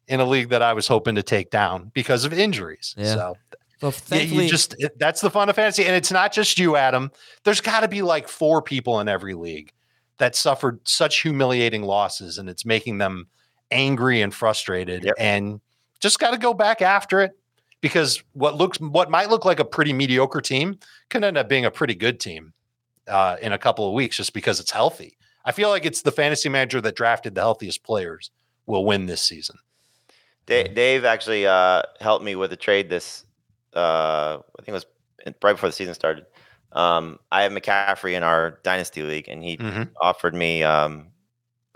in 0.07 0.19
a 0.19 0.25
league 0.25 0.49
that 0.49 0.63
I 0.63 0.73
was 0.73 0.87
hoping 0.87 1.13
to 1.13 1.21
take 1.21 1.51
down 1.51 1.91
because 1.93 2.25
of 2.25 2.33
injuries. 2.33 2.95
Yeah. 2.97 3.13
So 3.13 3.37
well, 3.81 3.93
yeah, 4.09 4.21
you 4.21 4.49
just 4.49 4.75
that's 4.97 5.21
the 5.21 5.29
fun 5.29 5.49
of 5.49 5.55
fantasy. 5.55 5.85
And 5.85 5.95
it's 5.95 6.11
not 6.11 6.33
just 6.33 6.57
you, 6.57 6.75
Adam. 6.75 7.11
There's 7.43 7.61
got 7.61 7.81
to 7.81 7.87
be 7.87 8.01
like 8.01 8.27
four 8.27 8.61
people 8.61 8.99
in 8.99 9.07
every 9.07 9.33
league 9.33 9.71
that 10.17 10.35
suffered 10.35 10.79
such 10.87 11.21
humiliating 11.21 11.83
losses 11.83 12.37
and 12.37 12.49
it's 12.49 12.65
making 12.65 12.97
them 12.99 13.27
angry 13.71 14.21
and 14.21 14.33
frustrated. 14.33 15.03
Yep. 15.05 15.15
And 15.17 15.61
just 15.99 16.19
got 16.19 16.31
to 16.31 16.37
go 16.37 16.53
back 16.53 16.81
after 16.81 17.21
it 17.21 17.31
because 17.81 18.23
what 18.33 18.55
looks 18.55 18.79
what 18.79 19.09
might 19.09 19.29
look 19.29 19.45
like 19.45 19.59
a 19.59 19.65
pretty 19.65 19.93
mediocre 19.93 20.41
team 20.41 20.77
can 21.09 21.23
end 21.23 21.37
up 21.37 21.47
being 21.49 21.65
a 21.65 21.71
pretty 21.71 21.95
good 21.95 22.19
team 22.19 22.53
uh, 23.07 23.37
in 23.41 23.53
a 23.53 23.57
couple 23.57 23.87
of 23.87 23.93
weeks 23.93 24.17
just 24.17 24.33
because 24.33 24.59
it's 24.59 24.71
healthy. 24.71 25.17
I 25.45 25.51
feel 25.51 25.69
like 25.69 25.85
it's 25.85 26.01
the 26.01 26.11
fantasy 26.11 26.49
manager 26.49 26.81
that 26.81 26.95
drafted 26.95 27.35
the 27.35 27.41
healthiest 27.41 27.83
players 27.83 28.31
will 28.65 28.83
win 28.85 29.05
this 29.05 29.21
season. 29.21 29.57
Da- 30.47 30.67
Dave 30.73 31.05
actually 31.05 31.45
uh, 31.47 31.83
helped 31.99 32.23
me 32.25 32.35
with 32.35 32.51
a 32.51 32.55
trade 32.55 32.89
this. 32.89 33.25
Uh, 33.75 34.37
I 34.39 34.61
think 34.63 34.69
it 34.69 34.73
was 34.73 34.85
right 35.43 35.53
before 35.53 35.69
the 35.69 35.73
season 35.73 35.93
started. 35.93 36.25
Um, 36.71 37.19
I 37.31 37.43
have 37.43 37.51
McCaffrey 37.51 38.13
in 38.15 38.23
our 38.23 38.59
dynasty 38.63 39.01
league, 39.03 39.27
and 39.29 39.43
he 39.43 39.57
Mhm. 39.57 39.89
offered 40.01 40.33
me 40.33 40.63
um, 40.63 41.07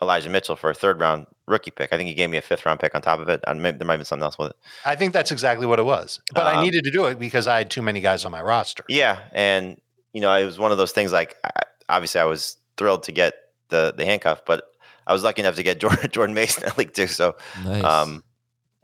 Elijah 0.02 0.30
Mitchell 0.30 0.56
for 0.56 0.70
a 0.70 0.74
third 0.74 1.00
round 1.00 1.28
rookie 1.48 1.72
pick. 1.72 1.92
I 1.92 1.98
think 1.98 2.08
he 2.08 2.14
gave 2.14 2.30
me 2.30 2.38
a 2.38 2.42
fifth 2.42 2.66
round 2.66 2.80
pick 2.80 2.96
on 2.96 3.02
top 3.02 3.20
of 3.20 3.28
it. 3.30 3.42
And 3.48 3.62
maybe 3.62 3.78
there 3.78 3.88
might 3.88 3.98
be 3.98 4.04
something 4.04 4.24
else 4.24 4.38
with 4.38 4.52
it. 4.52 4.56
I 4.86 4.96
think 4.96 5.14
that's 5.14 5.32
exactly 5.32 5.66
what 5.66 5.80
it 5.80 5.84
was. 5.86 6.20
But 6.34 6.46
I 6.48 6.56
Um, 6.56 6.64
needed 6.64 6.84
to 6.86 6.92
do 6.92 7.06
it 7.06 7.20
because 7.20 7.48
I 7.48 7.58
had 7.58 7.70
too 7.70 7.82
many 7.82 8.00
guys 8.02 8.24
on 8.26 8.32
my 8.32 8.42
roster. 8.42 8.84
Yeah, 8.88 9.20
and 9.34 9.80
you 10.14 10.22
know, 10.22 10.34
it 10.36 10.46
was 10.46 10.58
one 10.60 10.72
of 10.72 10.78
those 10.78 10.92
things. 10.92 11.12
Like, 11.12 11.38
I, 11.44 11.50
obviously, 11.90 12.22
I 12.22 12.26
was 12.26 12.58
thrilled 12.78 13.04
to 13.04 13.12
get 13.12 13.34
the 13.70 13.94
the 13.96 14.06
handcuff, 14.06 14.42
but 14.46 14.64
I 15.06 15.14
was 15.14 15.24
lucky 15.24 15.42
enough 15.42 15.56
to 15.56 15.64
get 15.64 15.80
Jordan, 15.82 16.10
Jordan 16.12 16.34
Mason 16.34 16.64
in 16.64 16.70
that 16.70 16.78
league 16.78 16.94
too. 16.94 17.08
So, 17.08 17.36
nice. 17.64 17.84
um, 17.84 18.24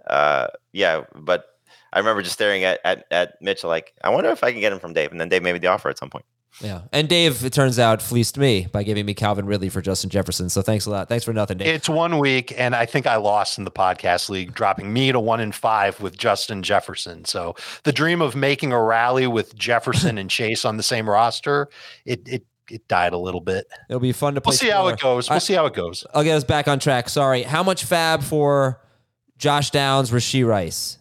uh, 0.07 0.47
yeah, 0.73 1.03
but 1.15 1.45
I 1.93 1.99
remember 1.99 2.21
just 2.21 2.33
staring 2.33 2.63
at, 2.63 2.79
at 2.83 3.05
at 3.11 3.41
Mitchell, 3.41 3.69
like, 3.69 3.93
I 4.03 4.09
wonder 4.09 4.29
if 4.31 4.43
I 4.43 4.51
can 4.51 4.59
get 4.59 4.73
him 4.73 4.79
from 4.79 4.93
Dave, 4.93 5.11
and 5.11 5.19
then 5.21 5.29
Dave 5.29 5.43
made 5.43 5.53
me 5.53 5.59
the 5.59 5.67
offer 5.67 5.89
at 5.89 5.97
some 5.97 6.09
point. 6.09 6.25
Yeah, 6.61 6.81
and 6.93 7.09
Dave, 7.09 7.43
it 7.43 7.51
turns 7.51 7.77
out, 7.79 8.01
fleeced 8.01 8.37
me 8.37 8.67
by 8.71 8.83
giving 8.83 9.05
me 9.05 9.13
Calvin 9.13 9.45
Ridley 9.45 9.67
for 9.67 9.81
Justin 9.81 10.09
Jefferson. 10.09 10.49
So 10.49 10.61
thanks 10.61 10.85
a 10.85 10.89
lot. 10.89 11.09
Thanks 11.09 11.25
for 11.25 11.33
nothing, 11.33 11.57
Dave. 11.57 11.67
It's 11.67 11.89
one 11.89 12.17
week, 12.17 12.53
and 12.57 12.73
I 12.73 12.85
think 12.85 13.05
I 13.07 13.17
lost 13.17 13.57
in 13.57 13.65
the 13.65 13.71
podcast 13.71 14.29
league, 14.29 14.53
dropping 14.53 14.93
me 14.93 15.11
to 15.11 15.19
one 15.19 15.41
in 15.41 15.51
five 15.51 15.99
with 15.99 16.17
Justin 16.17 16.63
Jefferson. 16.63 17.25
So 17.25 17.55
the 17.83 17.91
dream 17.91 18.21
of 18.21 18.35
making 18.37 18.71
a 18.71 18.81
rally 18.81 19.27
with 19.27 19.53
Jefferson 19.55 20.17
and 20.19 20.29
Chase 20.29 20.63
on 20.63 20.77
the 20.77 20.83
same 20.83 21.09
roster, 21.09 21.67
it 22.05 22.21
it 22.25 22.45
it 22.71 22.87
died 22.87 23.11
a 23.13 23.17
little 23.17 23.41
bit. 23.41 23.67
It'll 23.89 23.99
be 23.99 24.13
fun 24.13 24.33
to 24.35 24.41
play. 24.41 24.51
We'll 24.51 24.57
see 24.57 24.69
how 24.69 24.87
it 24.87 24.99
goes. 24.99 25.29
We'll 25.29 25.35
I- 25.35 25.39
see 25.39 25.53
how 25.53 25.65
it 25.65 25.73
goes. 25.73 26.05
I'll 26.13 26.23
get 26.23 26.35
us 26.37 26.43
back 26.45 26.67
on 26.69 26.79
track. 26.79 27.09
Sorry. 27.09 27.43
How 27.43 27.63
much 27.63 27.83
fab 27.83 28.23
for 28.23 28.79
Josh 29.37 29.71
Downs, 29.71 30.09
Rashee 30.09 30.47
Rice? 30.47 30.97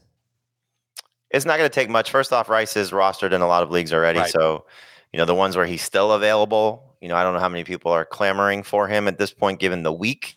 It's 1.31 1.45
not 1.45 1.59
going 1.59 1.69
to 1.71 1.75
take 1.75 1.89
much. 1.89 2.11
First 2.11 2.33
off, 2.33 2.49
Rice 2.49 2.77
is 2.77 2.91
rostered 2.91 3.33
in 3.33 3.41
a 3.41 3.47
lot 3.47 3.63
of 3.63 3.71
leagues 3.71 3.93
already, 3.93 4.19
Right. 4.21 4.31
so 4.31 4.67
you 5.15 5.19
know 5.19 5.25
the 5.25 5.33
ones 5.33 5.57
where 5.57 5.65
he's 5.65 5.81
still 5.81 6.11
available. 6.11 6.97
You 7.01 7.07
know, 7.07 7.15
I 7.15 7.23
don't 7.23 7.35
know 7.35 7.39
how 7.39 7.49
many 7.49 7.63
people 7.63 7.93
are 7.93 8.05
clamoring 8.05 8.65
for 8.65 8.89
him 8.89 9.07
at 9.07 9.17
this 9.17 9.33
point, 9.33 9.61
given 9.61 9.85
the 9.85 9.93
week. 9.93 10.37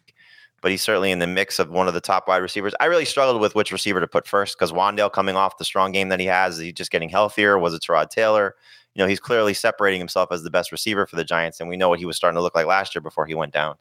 But 0.61 0.69
he's 0.69 0.83
certainly 0.83 1.09
in 1.09 1.17
the 1.17 1.25
mix 1.25 1.57
of 1.57 1.71
one 1.71 1.87
of 1.87 1.95
the 1.95 2.01
top 2.01 2.27
wide 2.27 2.43
receivers. 2.43 2.75
I 2.79 2.85
really 2.85 3.03
struggled 3.03 3.41
with 3.41 3.55
which 3.55 3.71
receiver 3.71 3.99
to 3.99 4.07
put 4.07 4.27
first 4.27 4.55
because 4.55 4.71
Wan'Dale 4.71 5.11
coming 5.11 5.35
off 5.35 5.57
the 5.57 5.65
strong 5.65 5.91
game 5.91 6.09
that 6.09 6.19
he 6.19 6.27
has, 6.27 6.59
is 6.59 6.61
he 6.61 6.71
just 6.71 6.91
getting 6.91 7.09
healthier? 7.09 7.57
Was 7.57 7.73
it 7.73 7.81
Tyrod 7.81 8.11
Taylor? 8.11 8.53
You 8.93 9.01
know, 9.01 9.07
he's 9.07 9.19
clearly 9.19 9.55
separating 9.55 9.99
himself 9.99 10.31
as 10.31 10.43
the 10.43 10.51
best 10.51 10.71
receiver 10.71 11.07
for 11.07 11.15
the 11.15 11.23
Giants, 11.23 11.59
and 11.59 11.67
we 11.67 11.75
know 11.75 11.89
what 11.89 11.97
he 11.97 12.05
was 12.05 12.15
starting 12.15 12.35
to 12.35 12.41
look 12.43 12.53
like 12.53 12.67
last 12.67 12.93
year 12.93 13.01
before 13.01 13.25
he 13.25 13.33
went 13.33 13.53
down. 13.53 13.77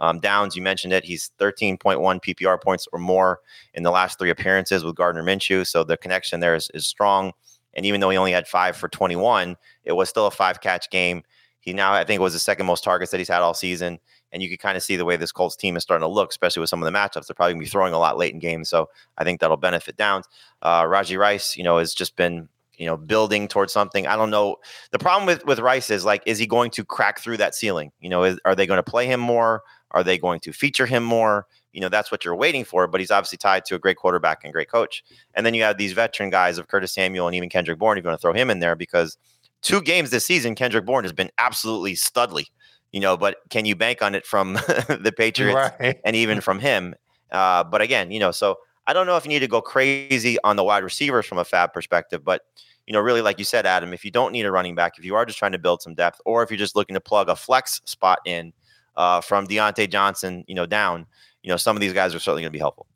Um, 0.00 0.18
Downs, 0.18 0.56
you 0.56 0.62
mentioned 0.62 0.92
it. 0.92 1.04
He's 1.04 1.30
13.1 1.38 1.78
PPR 1.78 2.60
points 2.60 2.88
or 2.92 2.98
more 2.98 3.38
in 3.74 3.84
the 3.84 3.92
last 3.92 4.18
three 4.18 4.30
appearances 4.30 4.82
with 4.82 4.96
Gardner 4.96 5.22
Minshew. 5.22 5.64
So 5.64 5.84
the 5.84 5.96
connection 5.96 6.40
there 6.40 6.56
is, 6.56 6.70
is 6.74 6.88
strong. 6.88 7.34
And 7.74 7.86
even 7.86 8.00
though 8.00 8.10
he 8.10 8.16
only 8.16 8.32
had 8.32 8.48
five 8.48 8.76
for 8.76 8.88
21, 8.88 9.56
it 9.84 9.92
was 9.92 10.08
still 10.08 10.26
a 10.26 10.30
five 10.30 10.60
catch 10.60 10.90
game. 10.90 11.22
He 11.60 11.72
now, 11.72 11.92
I 11.92 12.04
think, 12.04 12.20
was 12.20 12.32
the 12.32 12.38
second 12.38 12.66
most 12.66 12.82
targets 12.82 13.10
that 13.10 13.18
he's 13.18 13.28
had 13.28 13.42
all 13.42 13.54
season. 13.54 13.98
And 14.32 14.42
you 14.42 14.48
can 14.48 14.58
kind 14.58 14.76
of 14.76 14.82
see 14.82 14.96
the 14.96 15.04
way 15.04 15.16
this 15.16 15.32
Colts 15.32 15.56
team 15.56 15.76
is 15.76 15.82
starting 15.82 16.06
to 16.06 16.12
look, 16.12 16.30
especially 16.30 16.60
with 16.60 16.70
some 16.70 16.82
of 16.82 16.90
the 16.90 16.96
matchups. 16.96 17.26
They're 17.26 17.34
probably 17.34 17.54
going 17.54 17.62
to 17.62 17.66
be 17.66 17.70
throwing 17.70 17.92
a 17.92 17.98
lot 17.98 18.16
late 18.16 18.32
in 18.32 18.38
games. 18.38 18.68
So 18.68 18.88
I 19.18 19.24
think 19.24 19.40
that'll 19.40 19.56
benefit 19.56 19.96
Downs. 19.96 20.26
Uh, 20.62 20.84
Rashee 20.84 21.18
Rice, 21.18 21.56
you 21.56 21.64
know, 21.64 21.78
has 21.78 21.92
just 21.92 22.16
been, 22.16 22.48
you 22.76 22.86
know, 22.86 22.96
building 22.96 23.48
towards 23.48 23.72
something. 23.72 24.06
I 24.06 24.16
don't 24.16 24.30
know. 24.30 24.56
The 24.92 24.98
problem 24.98 25.26
with, 25.26 25.44
with 25.44 25.58
Rice 25.58 25.90
is 25.90 26.04
like, 26.04 26.22
is 26.26 26.38
he 26.38 26.46
going 26.46 26.70
to 26.72 26.84
crack 26.84 27.18
through 27.18 27.38
that 27.38 27.54
ceiling? 27.54 27.92
You 28.00 28.08
know, 28.08 28.22
is, 28.22 28.38
are 28.44 28.54
they 28.54 28.66
going 28.66 28.78
to 28.78 28.88
play 28.88 29.06
him 29.06 29.20
more? 29.20 29.62
Are 29.90 30.04
they 30.04 30.16
going 30.16 30.40
to 30.40 30.52
feature 30.52 30.86
him 30.86 31.02
more? 31.02 31.46
You 31.72 31.80
know 31.80 31.88
that's 31.88 32.10
what 32.10 32.24
you're 32.24 32.36
waiting 32.36 32.64
for. 32.64 32.86
But 32.86 33.00
he's 33.00 33.10
obviously 33.10 33.38
tied 33.38 33.64
to 33.66 33.74
a 33.74 33.78
great 33.78 33.96
quarterback 33.96 34.44
and 34.44 34.52
great 34.52 34.70
coach. 34.70 35.04
And 35.34 35.44
then 35.46 35.54
you 35.54 35.62
have 35.62 35.78
these 35.78 35.92
veteran 35.92 36.30
guys 36.30 36.58
of 36.58 36.68
Curtis 36.68 36.92
Samuel 36.92 37.26
and 37.26 37.34
even 37.36 37.48
Kendrick 37.48 37.78
Bourne. 37.78 37.98
If 37.98 38.04
you 38.04 38.08
want 38.08 38.20
to 38.20 38.22
throw 38.22 38.32
him 38.32 38.50
in 38.50 38.58
there, 38.60 38.74
because 38.76 39.16
two 39.62 39.80
games 39.80 40.10
this 40.10 40.24
season, 40.24 40.54
Kendrick 40.54 40.84
Bourne 40.86 41.04
has 41.04 41.12
been 41.12 41.30
absolutely 41.38 41.94
studly. 41.94 42.46
You 42.92 43.00
know, 43.00 43.16
but 43.16 43.36
can 43.50 43.66
you 43.66 43.76
bank 43.76 44.02
on 44.02 44.14
it 44.16 44.26
from 44.26 44.54
the 44.98 45.14
Patriots 45.16 45.70
Right. 45.80 46.00
and 46.04 46.16
even 46.16 46.40
from 46.40 46.58
him? 46.58 46.94
Uh, 47.30 47.62
but 47.62 47.80
again, 47.80 48.10
you 48.10 48.18
know, 48.18 48.32
so 48.32 48.58
I 48.88 48.92
don't 48.92 49.06
know 49.06 49.16
if 49.16 49.24
you 49.24 49.28
need 49.28 49.38
to 49.40 49.46
go 49.46 49.60
crazy 49.60 50.36
on 50.42 50.56
the 50.56 50.64
wide 50.64 50.82
receivers 50.82 51.24
from 51.26 51.38
a 51.38 51.44
fab 51.44 51.72
perspective, 51.72 52.24
but 52.24 52.42
you 52.88 52.92
know, 52.92 52.98
really, 53.00 53.22
like 53.22 53.38
you 53.38 53.44
said, 53.44 53.66
Adam, 53.66 53.92
if 53.92 54.04
you 54.04 54.10
don't 54.10 54.32
need 54.32 54.44
a 54.44 54.50
running 54.50 54.74
back, 54.74 54.98
if 54.98 55.04
you 55.04 55.14
are 55.14 55.24
just 55.24 55.38
trying 55.38 55.52
to 55.52 55.58
build 55.58 55.80
some 55.80 55.94
depth, 55.94 56.20
or 56.24 56.42
if 56.42 56.50
you're 56.50 56.58
just 56.58 56.74
looking 56.74 56.94
to 56.94 57.00
plug 57.00 57.28
a 57.28 57.36
flex 57.36 57.80
spot 57.84 58.18
in 58.26 58.52
uh, 58.96 59.20
from 59.20 59.46
Diontae 59.46 59.88
Johnson, 59.88 60.42
you 60.48 60.56
know, 60.56 60.66
down, 60.66 61.06
you 61.42 61.50
know, 61.50 61.56
some 61.56 61.76
of 61.76 61.80
these 61.80 61.92
guys 61.92 62.14
are 62.14 62.18
certainly 62.18 62.42
going 62.42 62.50
to 62.50 62.56
be 62.56 62.58
helpful. 62.58 62.86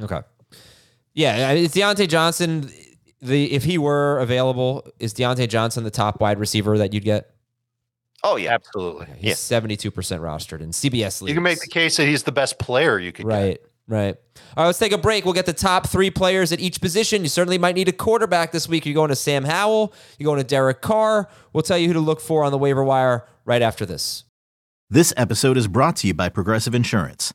Okay. 0.00 0.20
Yeah, 1.14 1.48
I 1.48 1.52
it's 1.54 1.74
Diontae 1.74 2.08
Johnson. 2.08 2.70
The 3.20 3.52
if 3.52 3.64
he 3.64 3.78
were 3.78 4.18
available, 4.20 4.86
is 5.00 5.12
Diontae 5.12 5.48
Johnson 5.48 5.82
the 5.82 5.90
top 5.90 6.20
wide 6.20 6.38
receiver 6.38 6.78
that 6.78 6.92
you'd 6.92 7.04
get? 7.04 7.34
Oh 8.22 8.36
yeah, 8.36 8.54
Absolutely. 8.54 9.06
He's 9.18 9.38
seventy-two 9.38 9.90
percent 9.90 10.22
rostered 10.22 10.60
in 10.60 10.70
CBS 10.70 11.20
leagues. 11.22 11.30
You 11.30 11.34
can 11.34 11.42
make 11.42 11.60
the 11.60 11.68
case 11.68 11.96
that 11.96 12.06
he's 12.06 12.22
the 12.22 12.32
best 12.32 12.58
player 12.58 12.98
you 12.98 13.10
could 13.10 13.26
get. 13.26 13.32
Right, 13.32 13.58
right. 13.88 14.16
All 14.56 14.62
right, 14.62 14.66
let's 14.66 14.78
take 14.78 14.92
a 14.92 14.98
break. 14.98 15.24
We'll 15.24 15.34
get 15.34 15.46
the 15.46 15.52
top 15.52 15.88
three 15.88 16.10
players 16.10 16.52
at 16.52 16.60
each 16.60 16.80
position. 16.80 17.22
You 17.22 17.28
certainly 17.28 17.58
might 17.58 17.74
need 17.74 17.88
a 17.88 17.92
quarterback 17.92 18.52
this 18.52 18.68
week. 18.68 18.86
You're 18.86 18.94
going 18.94 19.10
to 19.10 19.16
Sam 19.16 19.44
Howell. 19.44 19.92
You're 20.18 20.26
going 20.26 20.38
to 20.38 20.46
Derek 20.46 20.80
Carr. 20.80 21.28
We'll 21.52 21.62
tell 21.62 21.78
you 21.78 21.88
who 21.88 21.94
to 21.94 22.00
look 22.00 22.20
for 22.20 22.44
on 22.44 22.52
the 22.52 22.58
waiver 22.58 22.84
wire 22.84 23.26
right 23.44 23.62
after 23.62 23.84
this. 23.86 24.24
This 24.90 25.12
episode 25.16 25.56
is 25.56 25.68
brought 25.68 25.96
to 25.96 26.06
you 26.06 26.14
by 26.14 26.28
Progressive 26.28 26.74
Insurance. 26.74 27.34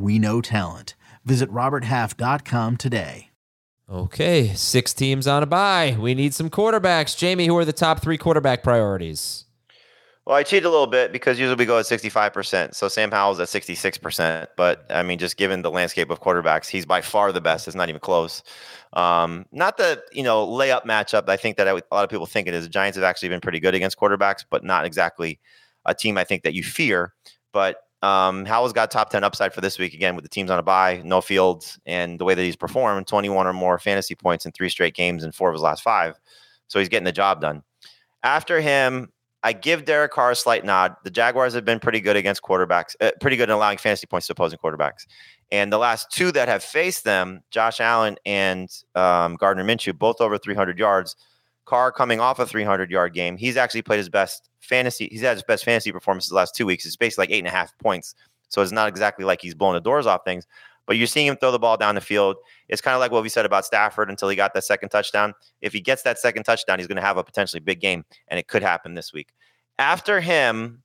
we 0.00 0.18
know 0.18 0.40
talent. 0.40 0.94
Visit 1.24 1.50
RobertHalf.com 1.50 2.76
today. 2.76 3.30
Okay, 3.88 4.52
six 4.54 4.94
teams 4.94 5.26
on 5.26 5.42
a 5.42 5.46
bye. 5.46 5.96
We 5.98 6.14
need 6.14 6.32
some 6.32 6.48
quarterbacks. 6.48 7.16
Jamey, 7.16 7.46
who 7.46 7.56
are 7.58 7.64
the 7.64 7.72
top 7.72 8.00
three 8.00 8.16
quarterback 8.16 8.62
priorities? 8.62 9.46
Well, 10.26 10.36
I 10.36 10.44
cheat 10.44 10.64
a 10.64 10.70
little 10.70 10.86
bit 10.86 11.10
because 11.12 11.40
usually 11.40 11.56
we 11.56 11.66
go 11.66 11.78
at 11.78 11.86
65%. 11.86 12.74
So 12.74 12.86
Sam 12.86 13.10
Howell's 13.10 13.40
at 13.40 13.48
66%. 13.48 14.46
But 14.56 14.86
I 14.88 15.02
mean, 15.02 15.18
just 15.18 15.36
given 15.36 15.62
the 15.62 15.72
landscape 15.72 16.08
of 16.08 16.20
quarterbacks, 16.20 16.68
he's 16.68 16.86
by 16.86 17.00
far 17.00 17.32
the 17.32 17.40
best. 17.40 17.66
It's 17.66 17.74
not 17.74 17.88
even 17.88 18.00
close. 18.00 18.44
Um, 18.92 19.46
not 19.50 19.76
the, 19.76 20.00
you 20.12 20.22
know, 20.22 20.46
layup 20.46 20.84
matchup. 20.84 21.28
I 21.28 21.36
think 21.36 21.56
that 21.56 21.66
I 21.66 21.72
would- 21.72 21.84
a 21.90 21.94
lot 21.94 22.04
of 22.04 22.10
people 22.10 22.26
think 22.26 22.46
it 22.46 22.54
is. 22.54 22.64
The 22.64 22.70
Giants 22.70 22.96
have 22.96 23.02
actually 23.02 23.30
been 23.30 23.40
pretty 23.40 23.58
good 23.58 23.74
against 23.74 23.98
quarterbacks, 23.98 24.44
but 24.48 24.62
not 24.62 24.84
exactly 24.84 25.40
a 25.84 25.94
team 25.94 26.16
I 26.16 26.22
think 26.22 26.44
that 26.44 26.54
you 26.54 26.62
fear. 26.62 27.14
But 27.52 27.78
um, 28.02 28.44
Howell's 28.46 28.72
got 28.72 28.90
top 28.90 29.10
10 29.10 29.24
upside 29.24 29.52
for 29.52 29.60
this 29.60 29.78
week 29.78 29.92
again 29.92 30.14
with 30.14 30.24
the 30.24 30.28
teams 30.28 30.50
on 30.50 30.58
a 30.58 30.62
bye, 30.62 31.02
no 31.04 31.20
fields, 31.20 31.78
and 31.84 32.18
the 32.18 32.24
way 32.24 32.34
that 32.34 32.42
he's 32.42 32.56
performed 32.56 33.06
21 33.06 33.46
or 33.46 33.52
more 33.52 33.78
fantasy 33.78 34.14
points 34.14 34.46
in 34.46 34.52
three 34.52 34.68
straight 34.68 34.94
games 34.94 35.22
and 35.22 35.34
four 35.34 35.48
of 35.48 35.54
his 35.54 35.62
last 35.62 35.82
five. 35.82 36.18
So 36.68 36.78
he's 36.78 36.88
getting 36.88 37.04
the 37.04 37.12
job 37.12 37.40
done. 37.40 37.62
After 38.22 38.60
him, 38.60 39.12
I 39.42 39.52
give 39.52 39.84
Derek 39.84 40.12
Carr 40.12 40.30
a 40.30 40.36
slight 40.36 40.64
nod. 40.64 40.96
The 41.04 41.10
Jaguars 41.10 41.54
have 41.54 41.64
been 41.64 41.80
pretty 41.80 42.00
good 42.00 42.16
against 42.16 42.42
quarterbacks, 42.42 42.94
uh, 43.00 43.10
pretty 43.20 43.36
good 43.36 43.48
in 43.48 43.54
allowing 43.54 43.78
fantasy 43.78 44.06
points 44.06 44.26
to 44.26 44.32
opposing 44.32 44.58
quarterbacks. 44.58 45.06
And 45.50 45.72
the 45.72 45.78
last 45.78 46.10
two 46.12 46.30
that 46.32 46.48
have 46.48 46.62
faced 46.62 47.04
them, 47.04 47.40
Josh 47.50 47.80
Allen 47.80 48.16
and 48.24 48.70
um, 48.94 49.36
Gardner 49.36 49.64
Minshew, 49.64 49.98
both 49.98 50.20
over 50.20 50.38
300 50.38 50.78
yards. 50.78 51.16
Carr 51.70 51.92
coming 51.92 52.18
off 52.18 52.40
a 52.40 52.46
300 52.46 52.90
yard 52.90 53.14
game. 53.14 53.36
He's 53.36 53.56
actually 53.56 53.82
played 53.82 53.98
his 53.98 54.08
best 54.08 54.50
fantasy. 54.58 55.08
He's 55.08 55.20
had 55.20 55.34
his 55.34 55.44
best 55.44 55.64
fantasy 55.64 55.92
performance 55.92 56.28
the 56.28 56.34
last 56.34 56.56
two 56.56 56.66
weeks. 56.66 56.84
It's 56.84 56.96
basically 56.96 57.22
like 57.22 57.30
eight 57.30 57.38
and 57.38 57.46
a 57.46 57.52
half 57.52 57.78
points. 57.78 58.16
So 58.48 58.60
it's 58.60 58.72
not 58.72 58.88
exactly 58.88 59.24
like 59.24 59.40
he's 59.40 59.54
blowing 59.54 59.74
the 59.74 59.80
doors 59.80 60.04
off 60.04 60.24
things, 60.24 60.48
but 60.84 60.96
you're 60.96 61.06
seeing 61.06 61.28
him 61.28 61.36
throw 61.36 61.52
the 61.52 61.60
ball 61.60 61.76
down 61.76 61.94
the 61.94 62.00
field. 62.00 62.38
It's 62.68 62.80
kind 62.80 62.96
of 62.96 63.00
like 63.00 63.12
what 63.12 63.22
we 63.22 63.28
said 63.28 63.46
about 63.46 63.64
Stafford 63.64 64.10
until 64.10 64.28
he 64.28 64.34
got 64.34 64.52
that 64.54 64.64
second 64.64 64.88
touchdown. 64.88 65.32
If 65.60 65.72
he 65.72 65.80
gets 65.80 66.02
that 66.02 66.18
second 66.18 66.42
touchdown, 66.42 66.80
he's 66.80 66.88
going 66.88 66.96
to 66.96 67.02
have 67.02 67.16
a 67.16 67.22
potentially 67.22 67.60
big 67.60 67.80
game, 67.80 68.04
and 68.26 68.40
it 68.40 68.48
could 68.48 68.62
happen 68.62 68.94
this 68.94 69.12
week. 69.12 69.28
After 69.78 70.20
him, 70.20 70.82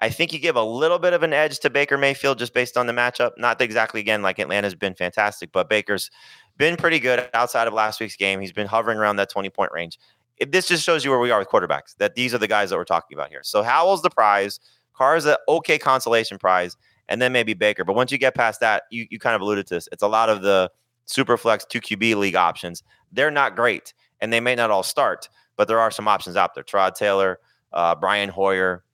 I 0.00 0.08
think 0.08 0.32
you 0.32 0.38
give 0.38 0.54
a 0.54 0.62
little 0.62 1.00
bit 1.00 1.12
of 1.12 1.24
an 1.24 1.32
edge 1.32 1.58
to 1.58 1.70
Baker 1.70 1.98
Mayfield 1.98 2.38
just 2.38 2.54
based 2.54 2.76
on 2.76 2.86
the 2.86 2.92
matchup. 2.92 3.32
Not 3.36 3.60
exactly 3.60 4.00
again 4.00 4.22
like 4.22 4.38
Atlanta's 4.38 4.76
been 4.76 4.94
fantastic, 4.94 5.50
but 5.50 5.68
Baker's 5.68 6.10
been 6.56 6.76
pretty 6.76 7.00
good 7.00 7.28
outside 7.34 7.66
of 7.66 7.74
last 7.74 8.00
week's 8.00 8.16
game. 8.16 8.40
He's 8.40 8.52
been 8.52 8.66
hovering 8.66 8.98
around 8.98 9.16
that 9.16 9.30
20 9.30 9.50
point 9.50 9.72
range. 9.72 9.98
If 10.40 10.50
this 10.50 10.66
just 10.66 10.82
shows 10.82 11.04
you 11.04 11.10
where 11.10 11.20
we 11.20 11.30
are 11.30 11.38
with 11.38 11.48
quarterbacks, 11.48 11.94
that 11.98 12.14
these 12.14 12.34
are 12.34 12.38
the 12.38 12.48
guys 12.48 12.70
that 12.70 12.76
we're 12.76 12.84
talking 12.84 13.16
about 13.16 13.28
here. 13.28 13.42
So 13.42 13.62
Howell's 13.62 14.02
the 14.02 14.10
prize, 14.10 14.58
Carr's 14.94 15.26
an 15.26 15.36
okay 15.48 15.78
consolation 15.78 16.38
prize, 16.38 16.76
and 17.08 17.20
then 17.20 17.32
maybe 17.32 17.54
Baker. 17.54 17.84
But 17.84 17.94
once 17.94 18.10
you 18.10 18.18
get 18.18 18.34
past 18.34 18.60
that, 18.60 18.84
you, 18.90 19.06
you 19.10 19.18
kind 19.18 19.36
of 19.36 19.42
alluded 19.42 19.66
to 19.68 19.74
this. 19.74 19.88
It's 19.92 20.02
a 20.02 20.08
lot 20.08 20.28
of 20.28 20.42
the 20.42 20.70
super 21.04 21.36
flex 21.36 21.64
2QB 21.66 22.16
league 22.16 22.36
options. 22.36 22.82
They're 23.12 23.30
not 23.30 23.54
great, 23.54 23.94
and 24.20 24.32
they 24.32 24.40
may 24.40 24.54
not 24.54 24.70
all 24.70 24.82
start, 24.82 25.28
but 25.56 25.68
there 25.68 25.78
are 25.78 25.90
some 25.90 26.08
options 26.08 26.36
out 26.36 26.54
there. 26.54 26.64
Tyrod 26.64 26.94
Taylor, 26.94 27.38
uh, 27.72 27.94
Brian 27.94 28.28
Hoyer, 28.28 28.84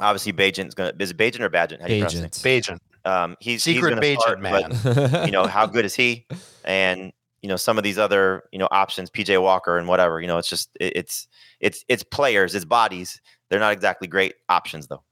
obviously 0.00 0.32
Bajent's 0.32 0.74
gonna 0.74 0.92
is 0.98 1.10
it 1.10 1.16
Bajent 1.16 1.40
or 1.40 1.50
Badgent? 1.50 1.80
How 1.80 1.86
do 1.88 1.94
you 1.94 2.04
pronounce 2.04 2.12
his 2.14 2.44
name? 2.44 2.60
Bajan. 2.62 2.78
Um, 3.04 3.36
he's 3.40 3.62
Secret 3.62 4.00
he's 4.02 4.16
gonna 4.16 4.16
Bajent 4.16 4.20
start, 4.20 4.40
man. 4.40 5.10
but 5.12 5.26
you 5.26 5.32
know 5.32 5.46
how 5.46 5.66
good 5.66 5.84
is 5.84 5.94
he? 5.94 6.26
And 6.62 7.12
you 7.42 7.48
know 7.48 7.56
some 7.56 7.78
of 7.78 7.84
these 7.84 7.98
other 7.98 8.44
you 8.52 8.58
know 8.58 8.68
options, 8.70 9.10
PJ 9.10 9.40
Walker 9.42 9.78
and 9.78 9.86
whatever. 9.88 10.20
You 10.20 10.26
know, 10.26 10.38
it's 10.38 10.48
just 10.48 10.70
it, 10.80 10.96
it's 10.96 11.28
it's 11.60 11.84
it's 11.88 12.02
players, 12.02 12.54
it's 12.54 12.64
bodies. 12.64 13.20
They're 13.48 13.60
not 13.60 13.72
exactly 13.72 14.08
great 14.08 14.34
options 14.48 14.86
though. 14.86 15.02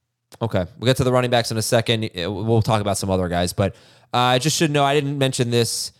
Okay, 0.41 0.65
we'll 0.77 0.85
get 0.85 0.97
to 0.97 1.03
the 1.03 1.11
running 1.11 1.31
backs 1.31 1.51
in 1.51 1.57
a 1.57 1.61
second. 1.61 2.05
Uh, 2.17 2.31
We'll 2.31 2.61
talk 2.61 2.81
about 2.81 2.97
some 2.97 3.09
other 3.09 3.27
guys, 3.29 3.51
but 3.51 3.73
uh, 4.13 4.17
I 4.17 4.39
just 4.39 4.55
should 4.55 4.71
know 4.71 4.83
I 4.83 4.93
didn't 4.93 5.17
mention 5.17 5.49
this 5.49 5.91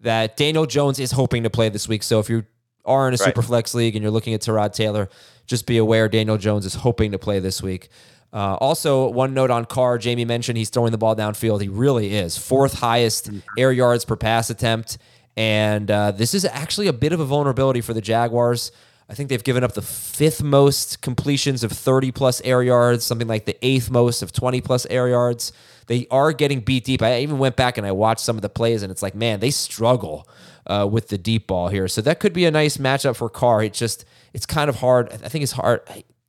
that 0.00 0.36
Daniel 0.36 0.66
Jones 0.66 0.98
is 0.98 1.12
hoping 1.12 1.42
to 1.44 1.50
play 1.50 1.68
this 1.68 1.88
week. 1.88 2.02
So 2.02 2.18
if 2.20 2.28
you 2.30 2.44
are 2.84 3.06
in 3.08 3.14
a 3.14 3.16
Right. 3.18 3.26
super 3.26 3.42
flex 3.42 3.74
league 3.74 3.94
and 3.94 4.02
you're 4.02 4.10
looking 4.10 4.34
at 4.34 4.40
Tyrod 4.40 4.72
Taylor, 4.72 5.08
just 5.46 5.66
be 5.66 5.78
aware 5.78 6.08
Daniel 6.08 6.36
Jones 6.38 6.66
is 6.66 6.74
hoping 6.74 7.12
to 7.12 7.18
play 7.18 7.38
this 7.38 7.62
week. 7.62 7.88
Uh, 8.32 8.54
also, 8.56 9.08
one 9.10 9.34
note 9.34 9.50
on 9.50 9.64
Carr, 9.66 9.98
Jamey 9.98 10.26
mentioned 10.26 10.56
he's 10.56 10.70
throwing 10.70 10.90
the 10.90 10.98
ball 10.98 11.14
downfield. 11.14 11.60
He 11.60 11.68
really 11.68 12.14
is 12.14 12.38
fourth 12.38 12.74
highest 12.74 13.30
air 13.58 13.70
yards 13.70 14.04
per 14.04 14.16
pass 14.16 14.48
attempt, 14.48 14.96
and 15.36 15.90
uh, 15.90 16.10
this 16.10 16.34
is 16.34 16.44
actually 16.44 16.86
a 16.86 16.92
bit 16.92 17.12
of 17.12 17.20
a 17.20 17.24
vulnerability 17.24 17.80
for 17.80 17.94
the 17.94 18.00
Jaguars. 18.00 18.72
I 19.08 19.14
think 19.14 19.28
they've 19.28 19.44
given 19.44 19.64
up 19.64 19.72
the 19.72 19.82
fifth 19.82 20.42
most 20.42 21.02
completions 21.02 21.64
of 21.64 21.72
30 21.72 22.12
plus 22.12 22.40
air 22.42 22.62
yards, 22.62 23.04
something 23.04 23.28
like 23.28 23.44
the 23.44 23.56
eighth 23.64 23.90
most 23.90 24.22
of 24.22 24.32
20 24.32 24.60
plus 24.60 24.86
air 24.86 25.08
yards. 25.08 25.52
They 25.86 26.06
are 26.10 26.32
getting 26.32 26.60
beat 26.60 26.84
deep. 26.84 27.02
I 27.02 27.20
even 27.20 27.38
went 27.38 27.56
back 27.56 27.76
and 27.76 27.86
I 27.86 27.92
watched 27.92 28.20
some 28.20 28.36
of 28.36 28.42
the 28.42 28.48
plays, 28.48 28.82
and 28.82 28.90
it's 28.90 29.02
like, 29.02 29.14
man, 29.14 29.40
they 29.40 29.50
struggle 29.50 30.28
uh, 30.66 30.88
with 30.90 31.08
the 31.08 31.18
deep 31.18 31.46
ball 31.46 31.68
here. 31.68 31.88
So 31.88 32.00
that 32.02 32.20
could 32.20 32.32
be 32.32 32.44
a 32.44 32.50
nice 32.50 32.76
matchup 32.76 33.16
for 33.16 33.28
Carr. 33.28 33.64
It 33.64 33.74
just, 33.74 34.04
it's 34.32 34.46
kind 34.46 34.70
of 34.70 34.76
hard. 34.76 35.12
I 35.12 35.28
think 35.28 35.42
it's 35.42 35.52
hard. 35.52 35.80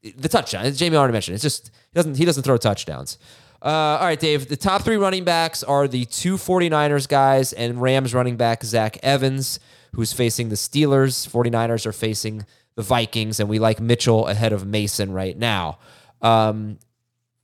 The 0.02 0.28
touchdown, 0.28 0.66
Jamey 0.66 0.96
already 0.96 1.13
mentioned, 1.13 1.36
it's 1.36 1.44
just 1.44 1.68
he 1.68 1.96
doesn't 1.96 2.18
he 2.18 2.26
doesn't 2.26 2.44
throw 2.44 2.58
touchdowns. 2.58 3.18
Uh, 3.63 3.97
all 3.99 4.06
right, 4.06 4.19
Dave. 4.19 4.49
The 4.49 4.58
top 4.58 4.82
three 4.82 4.97
running 4.97 5.23
backs 5.23 5.63
are 5.63 5.88
the 5.88 6.04
two 6.06 6.36
49ers 6.36 7.08
guys 7.08 7.54
and 7.54 7.82
Rams 7.82 8.13
running 8.13 8.36
back 8.36 8.63
Zach 8.63 8.97
Evans, 9.02 9.60
who's 9.93 10.12
facing 10.12 10.49
the 10.49 10.56
Steelers. 10.56 11.28
49ers 11.28 11.86
are 11.86 11.93
facing 11.93 12.45
the 12.76 12.82
Vikings, 12.82 13.39
and 13.39 13.47
we 13.47 13.60
like 13.60 13.80
Mitchell 13.80 14.28
ahead 14.28 14.52
of 14.52 14.65
Mason 14.65 15.13
right 15.13 15.38
now. 15.38 15.80
Um, 16.21 16.78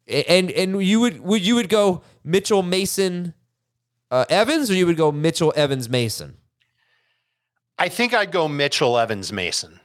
and 0.07 0.51
and 0.51 0.83
you 0.83 0.99
would 0.99 1.21
would 1.21 1.45
you 1.45 1.55
would 1.55 1.69
go 1.69 2.01
Mitchell 2.23 2.63
Mason 2.63 3.33
uh, 4.11 4.25
Evans, 4.29 4.69
or 4.69 4.73
you 4.73 4.87
would 4.87 4.97
go 4.97 5.11
Mitchell 5.11 5.53
Evans 5.55 5.87
Mason? 5.87 6.35
I 7.77 7.87
think 7.87 8.13
I'd 8.13 8.31
go 8.31 8.49
Mitchell, 8.49 8.97
Evans, 8.97 9.31
Mason. 9.31 9.79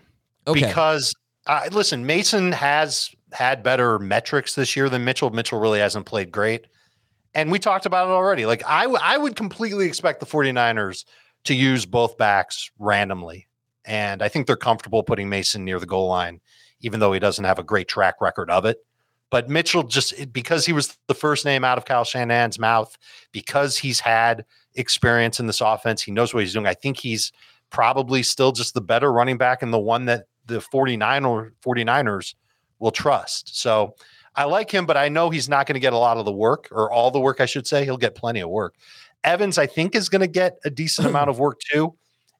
Okay. 0.48 0.66
Because 0.66 1.14
uh, 1.46 1.68
listen, 1.70 2.06
Mason 2.06 2.52
has 2.52 3.10
had 3.34 3.62
better 3.62 3.98
metrics 3.98 4.54
this 4.54 4.76
year 4.76 4.88
than 4.88 5.04
Mitchell. 5.04 5.30
Mitchell 5.30 5.58
really 5.58 5.80
hasn't 5.80 6.06
played 6.06 6.30
great. 6.30 6.66
And 7.34 7.50
we 7.50 7.58
talked 7.58 7.84
about 7.84 8.08
it 8.08 8.12
already. 8.12 8.46
Like 8.46 8.62
I, 8.66 8.82
w- 8.82 9.00
I 9.02 9.18
would 9.18 9.34
completely 9.36 9.86
expect 9.86 10.20
the 10.20 10.26
49ers 10.26 11.04
to 11.44 11.54
use 11.54 11.84
both 11.84 12.16
backs 12.16 12.70
randomly. 12.78 13.48
And 13.84 14.22
I 14.22 14.28
think 14.28 14.46
they're 14.46 14.56
comfortable 14.56 15.02
putting 15.02 15.28
Mason 15.28 15.64
near 15.64 15.78
the 15.78 15.86
goal 15.86 16.08
line, 16.08 16.40
even 16.80 17.00
though 17.00 17.12
he 17.12 17.20
doesn't 17.20 17.44
have 17.44 17.58
a 17.58 17.64
great 17.64 17.88
track 17.88 18.20
record 18.20 18.50
of 18.50 18.64
it. 18.64 18.78
But 19.30 19.48
Mitchell 19.48 19.82
just 19.82 20.32
because 20.32 20.64
he 20.64 20.72
was 20.72 20.96
the 21.08 21.14
first 21.14 21.44
name 21.44 21.64
out 21.64 21.76
of 21.76 21.84
Kyle 21.84 22.04
Shanahan's 22.04 22.58
mouth, 22.58 22.96
because 23.32 23.76
he's 23.76 23.98
had 23.98 24.44
experience 24.74 25.40
in 25.40 25.46
this 25.46 25.60
offense, 25.60 26.02
he 26.02 26.12
knows 26.12 26.32
what 26.32 26.44
he's 26.44 26.52
doing. 26.52 26.66
I 26.66 26.74
think 26.74 26.98
he's 26.98 27.32
probably 27.70 28.22
still 28.22 28.52
just 28.52 28.74
the 28.74 28.80
better 28.80 29.12
running 29.12 29.36
back 29.36 29.60
and 29.60 29.72
the 29.72 29.78
one 29.78 30.04
that 30.04 30.26
the 30.46 30.60
49 30.60 31.24
or 31.24 31.52
49ers 31.64 32.34
will 32.78 32.90
trust. 32.90 33.60
So 33.60 33.94
I 34.34 34.44
like 34.44 34.70
him, 34.70 34.87
but 34.87 34.96
I 34.96 35.08
know 35.08 35.30
he's 35.30 35.48
not 35.48 35.66
going 35.66 35.74
to 35.74 35.80
get 35.80 35.92
a 35.92 35.98
lot 35.98 36.16
of 36.16 36.24
the 36.24 36.32
work 36.32 36.68
or 36.72 36.90
all 36.90 37.10
the 37.10 37.20
work, 37.20 37.40
I 37.40 37.46
should 37.46 37.66
say. 37.66 37.84
He'll 37.84 37.96
get 37.96 38.14
plenty 38.14 38.40
of 38.40 38.50
work. 38.50 38.74
Evans, 39.22 39.58
I 39.58 39.66
think, 39.66 39.94
is 39.94 40.08
going 40.08 40.20
to 40.20 40.26
get 40.26 40.58
a 40.64 40.70
decent 40.70 41.08
amount 41.08 41.30
of 41.30 41.38
work 41.38 41.60
too. 41.60 41.94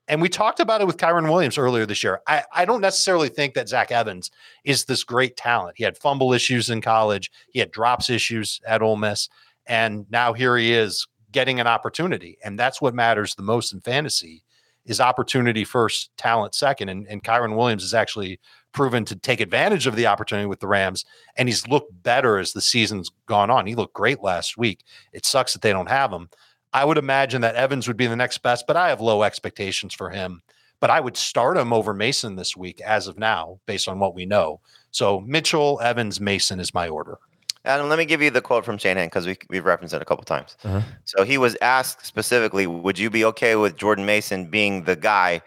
And 0.07 0.21
we 0.21 0.29
talked 0.29 0.61
about 0.61 0.83
it 0.83 0.87
with 0.87 0.99
Kyren 0.99 1.31
Williams 1.31 1.57
earlier 1.57 1.87
this 1.87 2.03
year. 2.05 2.21
I, 2.27 2.43
I 2.53 2.65
don't 2.67 2.83
necessarily 2.83 3.31
think 3.31 3.55
that 3.55 3.71
Zach 3.71 3.91
Evans 3.91 4.31
is 4.65 4.85
this 4.85 5.03
great 5.03 5.37
talent. 5.37 5.77
He 5.79 5.85
had 5.85 5.97
fumble 5.97 6.35
issues 6.35 6.69
in 6.69 6.83
college, 6.83 7.31
he 7.53 7.59
had 7.59 7.71
drops 7.71 8.11
issues 8.11 8.61
at 8.67 8.83
Ole 8.83 8.97
Miss, 8.97 9.29
and 9.67 10.05
now 10.11 10.35
here 10.35 10.59
he 10.59 10.75
is 10.75 11.07
getting 11.33 11.59
an 11.59 11.67
opportunity. 11.67 12.37
And 12.45 12.59
that's 12.59 12.83
what 12.83 12.95
matters 12.95 13.35
the 13.35 13.43
most 13.43 13.73
in 13.73 13.81
fantasy 13.81 14.45
is 14.85 15.01
opportunity 15.01 15.65
first, 15.65 16.11
talent 16.19 16.55
second. 16.55 16.91
And, 16.91 17.07
and 17.09 17.25
Kyren 17.25 17.57
Williams 17.57 17.83
is 17.83 17.95
actually 17.95 18.39
proven 18.75 19.07
to 19.07 19.17
take 19.17 19.41
advantage 19.41 19.87
of 19.87 19.97
the 19.97 20.07
opportunity 20.07 20.47
with 20.47 20.61
the 20.61 20.67
Rams, 20.67 21.07
and 21.37 21.49
he's 21.49 21.67
looked 21.67 22.03
better 22.03 22.39
as 22.39 22.53
the 22.53 22.61
season's 22.61 23.11
gone 23.27 23.51
on. 23.51 23.67
He 23.67 23.75
looked 23.75 23.95
great 23.95 24.23
last 24.23 24.59
week. 24.59 24.81
It 25.13 25.25
sucks 25.25 25.55
that 25.55 25.63
they 25.63 25.73
don't 25.73 25.89
have 25.89 26.13
him. 26.13 26.29
I 26.75 26.85
would 26.85 26.99
imagine 26.99 27.41
that 27.43 27.55
Evans 27.55 27.89
would 27.89 27.97
be 27.97 28.09
the 28.09 28.17
next 28.17 28.39
best, 28.39 28.67
but 28.67 28.77
I 28.77 28.89
have 28.89 29.01
low 29.01 29.23
expectations 29.23 29.95
for 29.95 30.11
him. 30.11 30.43
But 30.81 30.91
I 30.91 31.01
would 31.01 31.17
start 31.17 31.57
him 31.57 31.73
over 31.73 31.95
Mason 31.95 32.37
this 32.37 32.57
week 32.57 32.81
as 32.83 33.07
of 33.07 33.17
now, 33.17 33.61
based 33.65 33.89
on 33.89 34.01
what 34.01 34.15
we 34.15 34.27
know. 34.27 34.61
So 34.91 35.21
Mitchell, 35.21 35.81
Evans, 35.81 36.21
Mason 36.21 36.61
is 36.61 36.75
my 36.75 36.89
order. 36.89 37.19
Adam, 37.65 37.89
let 37.89 37.99
me 37.99 38.05
give 38.05 38.21
you 38.21 38.31
the 38.31 38.43
quote 38.43 38.65
from 38.65 38.77
Shanahan 38.77 39.07
because 39.07 39.25
we, 39.25 39.39
we've 39.49 39.65
referenced 39.65 39.95
it 39.95 40.03
a 40.03 40.05
couple 40.05 40.25
times. 40.25 40.57
Uh-huh. 40.65 40.83
So 41.05 41.25
he 41.25 41.39
was 41.39 41.57
asked 41.63 42.05
specifically, 42.05 42.67
would 42.67 42.99
you 42.99 43.09
be 43.09 43.25
okay 43.25 43.57
with 43.57 43.77
Jordan 43.77 44.05
Mason 44.05 44.47
being 44.47 44.83
the 44.83 44.97
guy 44.97 45.41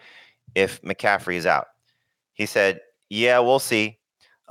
if 0.55 0.81
McCaffrey 0.81 1.35
is 1.35 1.45
out? 1.45 1.67
He 2.33 2.45
said, 2.47 2.79
yeah, 3.09 3.39
we'll 3.39 3.59
see. 3.59 3.97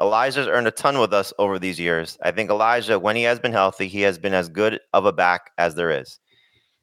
Elijah's 0.01 0.47
earned 0.47 0.67
a 0.67 0.71
ton 0.71 0.99
with 0.99 1.15
us 1.15 1.33
over 1.39 1.59
these 1.59 1.81
years. 1.81 2.19
I 2.23 2.31
think 2.31 2.51
Elijah, 2.51 2.99
when 2.99 3.17
he 3.17 3.23
has 3.23 3.41
been 3.41 3.53
healthy, 3.53 3.89
he 3.89 4.03
has 4.03 4.19
been 4.19 4.35
as 4.35 4.49
good 4.49 4.79
of 4.93 5.07
a 5.07 5.13
back 5.13 5.51
as 5.57 5.75
there 5.75 5.91
is. 5.91 6.19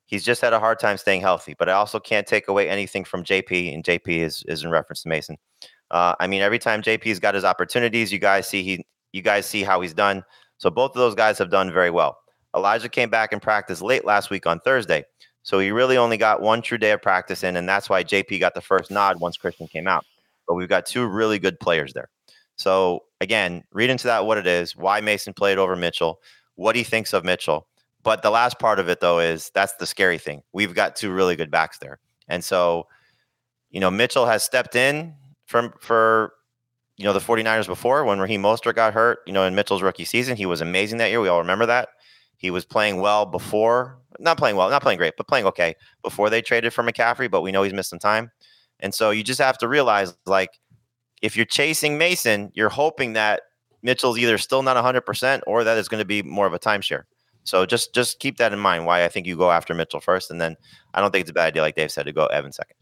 He's 0.05 0.23
just 0.23 0.41
had 0.41 0.53
a 0.53 0.59
hard 0.59 0.79
time 0.79 0.97
staying 0.97 1.21
healthy, 1.21 1.55
but 1.57 1.69
I 1.69 1.73
also 1.73 1.99
can't 1.99 2.27
take 2.27 2.47
away 2.47 2.69
anything 2.69 3.03
from 3.03 3.23
JP, 3.23 3.73
and 3.73 3.83
JP 3.83 4.07
is, 4.07 4.43
is 4.47 4.63
in 4.63 4.69
reference 4.69 5.03
to 5.03 5.09
Mason. 5.09 5.37
Uh, 5.91 6.15
I 6.19 6.27
mean, 6.27 6.41
every 6.41 6.59
time 6.59 6.81
JP's 6.81 7.19
got 7.19 7.35
his 7.35 7.43
opportunities, 7.45 8.11
you 8.11 8.19
guys 8.19 8.47
see 8.47 8.63
he, 8.63 8.85
you 9.11 9.21
guys 9.21 9.45
see 9.45 9.63
how 9.63 9.81
he's 9.81 9.93
done. 9.93 10.23
So 10.57 10.69
both 10.69 10.91
of 10.91 10.97
those 10.97 11.15
guys 11.15 11.37
have 11.37 11.51
done 11.51 11.71
very 11.71 11.91
well. 11.91 12.17
Elijah 12.55 12.89
came 12.89 13.09
back 13.09 13.31
in 13.31 13.39
practice 13.39 13.81
late 13.81 14.05
last 14.05 14.29
week 14.29 14.45
on 14.47 14.59
Thursday, 14.59 15.03
so 15.43 15.59
he 15.59 15.71
really 15.71 15.97
only 15.97 16.17
got 16.17 16.41
one 16.41 16.61
true 16.61 16.77
day 16.77 16.91
of 16.91 17.01
practice 17.01 17.43
in, 17.43 17.55
and 17.57 17.69
that's 17.69 17.89
why 17.89 18.03
JP 18.03 18.39
got 18.39 18.55
the 18.55 18.61
first 18.61 18.89
nod 18.91 19.19
once 19.19 19.37
Christian 19.37 19.67
came 19.67 19.87
out. 19.87 20.05
But 20.47 20.55
we've 20.55 20.69
got 20.69 20.85
two 20.85 21.05
really 21.05 21.39
good 21.39 21.59
players 21.59 21.93
there. 21.93 22.09
So 22.55 23.03
again, 23.21 23.63
read 23.71 23.89
into 23.89 24.07
that 24.07 24.25
what 24.25 24.37
it 24.37 24.47
is, 24.47 24.75
why 24.75 25.01
Mason 25.01 25.33
played 25.33 25.57
over 25.57 25.75
Mitchell, 25.75 26.19
what 26.55 26.75
he 26.75 26.83
thinks 26.83 27.13
of 27.13 27.23
Mitchell, 27.23 27.67
but 28.03 28.21
the 28.21 28.29
last 28.29 28.59
part 28.59 28.79
of 28.79 28.89
it, 28.89 28.99
though, 28.99 29.19
is 29.19 29.49
that's 29.53 29.75
the 29.77 29.85
scary 29.85 30.17
thing. 30.17 30.43
We've 30.51 30.75
got 30.75 30.95
two 30.95 31.11
really 31.11 31.35
good 31.35 31.49
backs 31.49 31.77
there. 31.79 31.99
And 32.27 32.43
so, 32.43 32.87
you 33.71 33.79
know, 33.79 33.89
Mitchell 33.89 34.25
has 34.25 34.43
stepped 34.43 34.75
in 34.75 35.15
from 35.45 35.73
for, 35.79 36.33
you 36.97 37.05
know, 37.05 37.13
the 37.13 37.19
49ers 37.19 37.65
before 37.65 38.03
when 38.03 38.19
Raheem 38.19 38.43
Mostert 38.43 38.75
got 38.75 38.93
hurt, 38.93 39.19
you 39.25 39.33
know, 39.33 39.45
in 39.45 39.55
Mitchell's 39.55 39.81
rookie 39.81 40.05
season. 40.05 40.35
He 40.35 40.45
was 40.45 40.61
amazing 40.61 40.97
that 40.97 41.09
year. 41.09 41.21
We 41.21 41.29
all 41.29 41.39
remember 41.39 41.65
that. 41.65 41.89
He 42.35 42.51
was 42.51 42.65
playing 42.65 42.99
well 42.99 43.25
before, 43.25 43.99
not 44.19 44.37
playing 44.37 44.57
well, 44.57 44.69
not 44.69 44.81
playing 44.81 44.97
great, 44.97 45.13
but 45.17 45.27
playing 45.27 45.45
okay 45.45 45.75
before 46.03 46.29
they 46.29 46.41
traded 46.41 46.73
for 46.73 46.83
McCaffrey, 46.83 47.31
but 47.31 47.41
we 47.41 47.53
know 47.53 47.63
he's 47.63 47.73
missed 47.73 47.89
some 47.89 47.99
time. 47.99 48.31
And 48.79 48.93
so 48.93 49.11
you 49.11 49.23
just 49.23 49.39
have 49.39 49.57
to 49.59 49.67
realize 49.67 50.15
like 50.25 50.49
if 51.21 51.37
you're 51.37 51.45
chasing 51.45 51.97
Mason, 51.97 52.51
you're 52.53 52.69
hoping 52.69 53.13
that 53.13 53.41
Mitchell's 53.81 54.17
either 54.17 54.37
still 54.37 54.63
not 54.63 54.77
100% 54.77 55.41
or 55.47 55.63
that 55.63 55.77
it's 55.77 55.87
going 55.87 55.99
to 56.01 56.05
be 56.05 56.21
more 56.21 56.45
of 56.45 56.53
a 56.53 56.59
timeshare. 56.59 57.03
So 57.43 57.65
just 57.65 57.93
just 57.93 58.19
keep 58.19 58.37
that 58.37 58.53
in 58.53 58.59
mind. 58.59 58.85
Why 58.85 59.03
I 59.03 59.09
think 59.09 59.27
you 59.27 59.35
go 59.35 59.51
after 59.51 59.73
Mitchell 59.73 59.99
first, 59.99 60.31
and 60.31 60.39
then 60.39 60.55
I 60.93 61.01
don't 61.01 61.11
think 61.11 61.21
it's 61.21 61.29
a 61.29 61.33
bad 61.33 61.47
idea, 61.47 61.61
like 61.61 61.75
Dave 61.75 61.91
said, 61.91 62.05
to 62.05 62.13
go 62.13 62.25
Evan 62.27 62.53
second. 62.53 62.77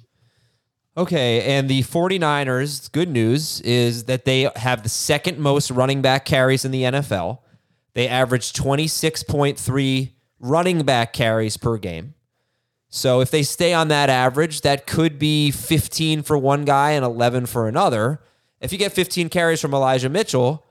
Okay, 0.98 1.42
and 1.44 1.70
the 1.70 1.84
49ers, 1.84 2.92
good 2.92 3.10
news 3.10 3.62
is 3.62 4.04
that 4.06 4.26
they 4.26 4.52
have 4.58 4.84
the 4.84 4.90
second 4.90 5.40
most 5.40 5.72
running 5.72 6.02
back 6.02 6.26
carries 6.26 6.66
in 6.66 6.72
the 6.72 6.84
NFL. 6.84 7.40
They 7.94 8.08
average 8.08 8.52
26.3 8.54 10.12
running 10.40 10.84
back 10.84 11.14
carries 11.14 11.56
per 11.56 11.78
game. 11.78 12.14
So 12.94 13.22
if 13.22 13.32
they 13.32 13.42
stay 13.42 13.74
on 13.74 13.88
that 13.88 14.10
average, 14.10 14.62
that 14.62 14.86
could 14.86 15.18
be 15.18 15.50
15 15.50 16.24
for 16.24 16.38
one 16.38 16.66
guy 16.66 16.92
and 16.92 17.06
11 17.06 17.46
for 17.46 17.70
another. 17.70 18.22
If 18.60 18.74
you 18.74 18.78
get 18.78 18.92
15 18.92 19.30
carries 19.30 19.62
from 19.62 19.74
Elijah 19.74 20.10
Mitchell, 20.10 20.66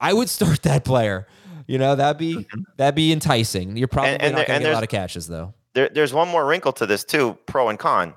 I 0.00 0.12
would 0.12 0.28
start 0.28 0.62
that 0.64 0.84
player. 0.84 1.26
You 1.68 1.78
know, 1.78 1.94
that'd 1.94 2.18
be 2.18 2.34
mm-hmm. 2.34 2.62
that'd 2.76 2.96
be 2.96 3.12
enticing. 3.12 3.76
You're 3.76 3.86
probably 3.86 4.14
and, 4.14 4.22
and 4.22 4.34
not 4.34 4.46
going 4.48 4.60
to 4.60 4.64
get 4.64 4.72
a 4.72 4.74
lot 4.74 4.82
of 4.82 4.88
catches 4.88 5.28
though. 5.28 5.54
There, 5.74 5.88
there's 5.88 6.12
one 6.12 6.26
more 6.28 6.44
wrinkle 6.44 6.72
to 6.72 6.86
this 6.86 7.04
too, 7.04 7.38
pro 7.46 7.68
and 7.68 7.78
con. 7.78 8.14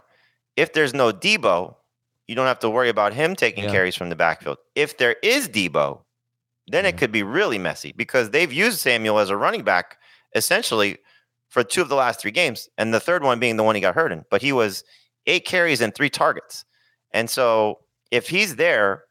If 0.58 0.74
there's 0.74 0.96
no 0.96 1.14
Deebo, 1.14 1.76
you 2.28 2.34
don't 2.34 2.48
have 2.48 2.60
to 2.60 2.70
worry 2.72 2.90
about 2.90 3.14
him 3.14 3.36
taking 3.36 3.66
yeah. 3.66 3.72
carries 3.72 3.96
from 3.96 4.10
the 4.10 4.16
backfield. 4.16 4.58
If 4.74 4.98
there 4.98 5.18
is 5.22 5.48
Deebo, 5.48 6.00
then 6.68 6.88
it 6.88 6.98
could 6.98 7.12
be 7.12 7.22
really 7.22 7.60
messy 7.60 7.94
because 7.96 8.32
they've 8.32 8.52
used 8.52 8.80
Samuel 8.80 9.20
as 9.20 9.30
a 9.30 9.38
running 9.38 9.64
back 9.64 9.98
essentially 10.34 10.98
for 11.54 11.64
two 11.64 11.84
of 11.84 11.88
the 11.90 11.96
last 11.96 12.20
three 12.20 12.32
games, 12.32 12.68
and 12.80 12.92
the 12.92 13.00
third 13.00 13.22
one 13.22 13.40
being 13.40 13.58
the 13.58 13.64
one 13.64 13.76
he 13.76 13.82
got 13.82 13.94
hurt 13.94 14.12
in. 14.12 14.26
But 14.32 14.42
he 14.42 14.52
was 14.52 14.84
eight 15.28 15.46
carries 15.46 15.82
and 15.82 15.94
three 15.94 16.10
targets, 16.10 16.66
and 17.12 17.30
so 17.30 17.78
if 18.10 18.28
he's 18.28 18.56
there, 18.56 19.04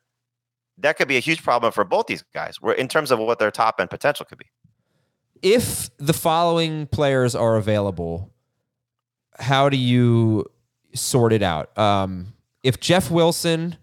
that 0.78 0.96
could 0.96 1.07
be 1.07 1.16
a 1.16 1.20
huge 1.20 1.44
problem 1.44 1.72
for 1.72 1.85
both 1.85 2.09
these 2.09 2.24
guys 2.35 2.57
in 2.76 2.88
terms 2.88 3.12
of 3.12 3.20
what 3.20 3.38
their 3.38 3.52
top 3.52 3.76
end 3.78 3.90
potential 3.90 4.26
could 4.26 4.38
be. 4.38 4.46
If 5.40 5.88
the 5.98 6.12
following 6.12 6.88
players 6.88 7.37
are 7.37 7.57
available, 7.57 8.33
how 9.38 9.68
do 9.68 9.76
you 9.76 10.46
sort 10.94 11.33
it 11.33 11.42
out? 11.42 11.76
Um, 11.78 12.35
if 12.64 12.81
Jeff 12.81 13.09
Wilson 13.09 13.76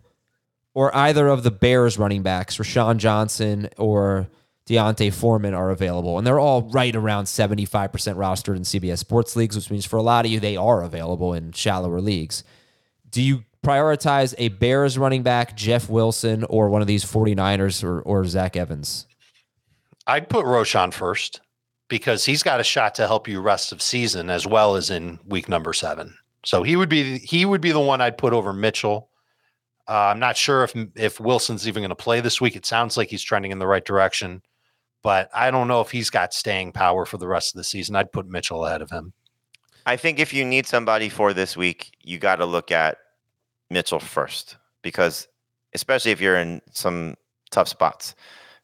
or 0.74 0.96
either 0.96 1.28
of 1.28 1.44
the 1.44 1.52
Bears 1.52 1.98
running 1.98 2.24
backs, 2.24 2.58
Roschon 2.58 2.98
Johnson 2.98 3.70
or 3.78 4.28
D'Onta 4.70 5.12
Foreman, 5.12 5.56
are 5.56 5.72
available, 5.72 6.20
and 6.20 6.28
they're 6.28 6.40
all 6.40 6.62
right 6.70 6.96
around 6.96 7.26
75% 7.26 7.90
rostered 7.90 8.56
in 8.56 8.62
CBS 8.62 9.00
Sports 9.00 9.36
leagues, 9.36 9.56
which 9.56 9.72
means 9.72 9.84
for 9.84 9.98
a 9.98 10.04
lot 10.04 10.26
of 10.26 10.32
you, 10.32 10.40
they 10.40 10.56
are 10.56 10.84
available 10.84 11.34
in 11.34 11.52
shallower 11.54 12.00
leagues. 12.00 12.44
Do 13.10 13.24
you 13.24 13.44
prioritize 13.66 14.36
a 14.38 14.50
Bears 14.50 14.96
running 14.96 15.24
back, 15.24 15.58
Jeff 15.58 15.90
Wilson, 15.90 16.44
or 16.44 16.70
one 16.70 16.82
of 16.82 16.88
these 16.88 17.04
49ers 17.04 17.84
or, 17.84 18.02
or 18.02 18.24
Zach 18.26 18.56
Evans? 18.56 19.08
I'd 20.06 20.30
put 20.30 20.46
Roschon 20.46 20.94
first 20.94 21.42
because 21.88 22.26
he's 22.26 22.44
got 22.44 22.60
a 22.60 22.64
shot 22.64 22.94
to 22.96 23.08
help 23.08 23.28
you 23.28 23.42
rest 23.42 23.72
of 23.72 23.82
season 23.82 24.30
as 24.30 24.46
well 24.46 24.76
as 24.76 24.92
in 24.92 25.18
week 25.26 25.50
number 25.50 25.74
seven. 25.74 26.16
So 26.46 26.62
he 26.62 26.76
would 26.76 26.90
be 26.90 27.18
he 27.18 27.44
would 27.44 27.60
be 27.60 27.72
the 27.72 27.80
one 27.80 28.02
I'd 28.02 28.20
put 28.20 28.34
over 28.34 28.54
Mitchell. 28.54 29.10
Uh, 29.88 30.12
I'm 30.14 30.20
not 30.20 30.38
sure 30.38 30.64
if 30.64 30.74
if 30.96 31.20
Wilson's 31.20 31.68
even 31.68 31.82
going 31.82 31.90
to 31.90 31.96
play 31.96 32.22
this 32.22 32.40
week. 32.40 32.56
It 32.56 32.66
sounds 32.66 32.96
like 32.96 33.10
he's 33.10 33.24
trending 33.24 33.52
in 33.52 33.60
the 33.60 33.68
right 33.68 33.84
direction, 33.84 34.42
but 35.02 35.30
I 35.34 35.52
don't 35.52 35.68
know 35.68 35.82
if 35.82 35.92
he's 35.92 36.10
got 36.10 36.34
staying 36.34 36.74
power 36.74 37.06
for 37.06 37.18
the 37.18 37.28
rest 37.28 37.54
of 37.54 37.58
the 37.58 37.64
season. 37.64 37.96
I'd 37.96 38.12
put 38.12 38.28
Mitchell 38.28 38.66
ahead 38.66 38.82
of 38.82 38.90
him. 38.90 39.14
I 39.86 39.96
think 39.96 40.20
if 40.20 40.34
you 40.34 40.46
need 40.46 40.68
somebody 40.68 41.10
for 41.10 41.34
this 41.34 41.56
week, 41.56 41.92
you 42.04 42.20
got 42.20 42.38
to 42.38 42.46
look 42.46 42.72
at 42.72 42.98
Mitchell 43.70 44.00
first 44.00 44.58
because 44.82 45.28
especially 45.74 46.12
if 46.12 46.22
you're 46.22 46.38
in 46.38 46.62
some 46.72 47.16
tough 47.52 47.68
spots 47.68 48.16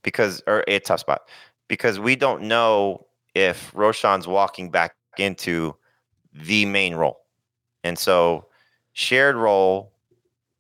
because 0.04 0.42
or 0.48 0.64
a 0.68 0.80
tough 0.80 1.00
spot 1.00 1.22
because 1.68 2.00
we 2.00 2.16
don't 2.16 2.44
know 2.44 3.06
if 3.34 3.72
Roschon's 3.74 4.28
walking 4.28 4.70
back 4.70 4.96
into 5.18 5.76
the 6.34 6.66
main 6.66 6.96
role. 6.96 7.18
And 7.84 7.98
so 7.98 8.48
shared 8.94 9.36
role 9.36 9.94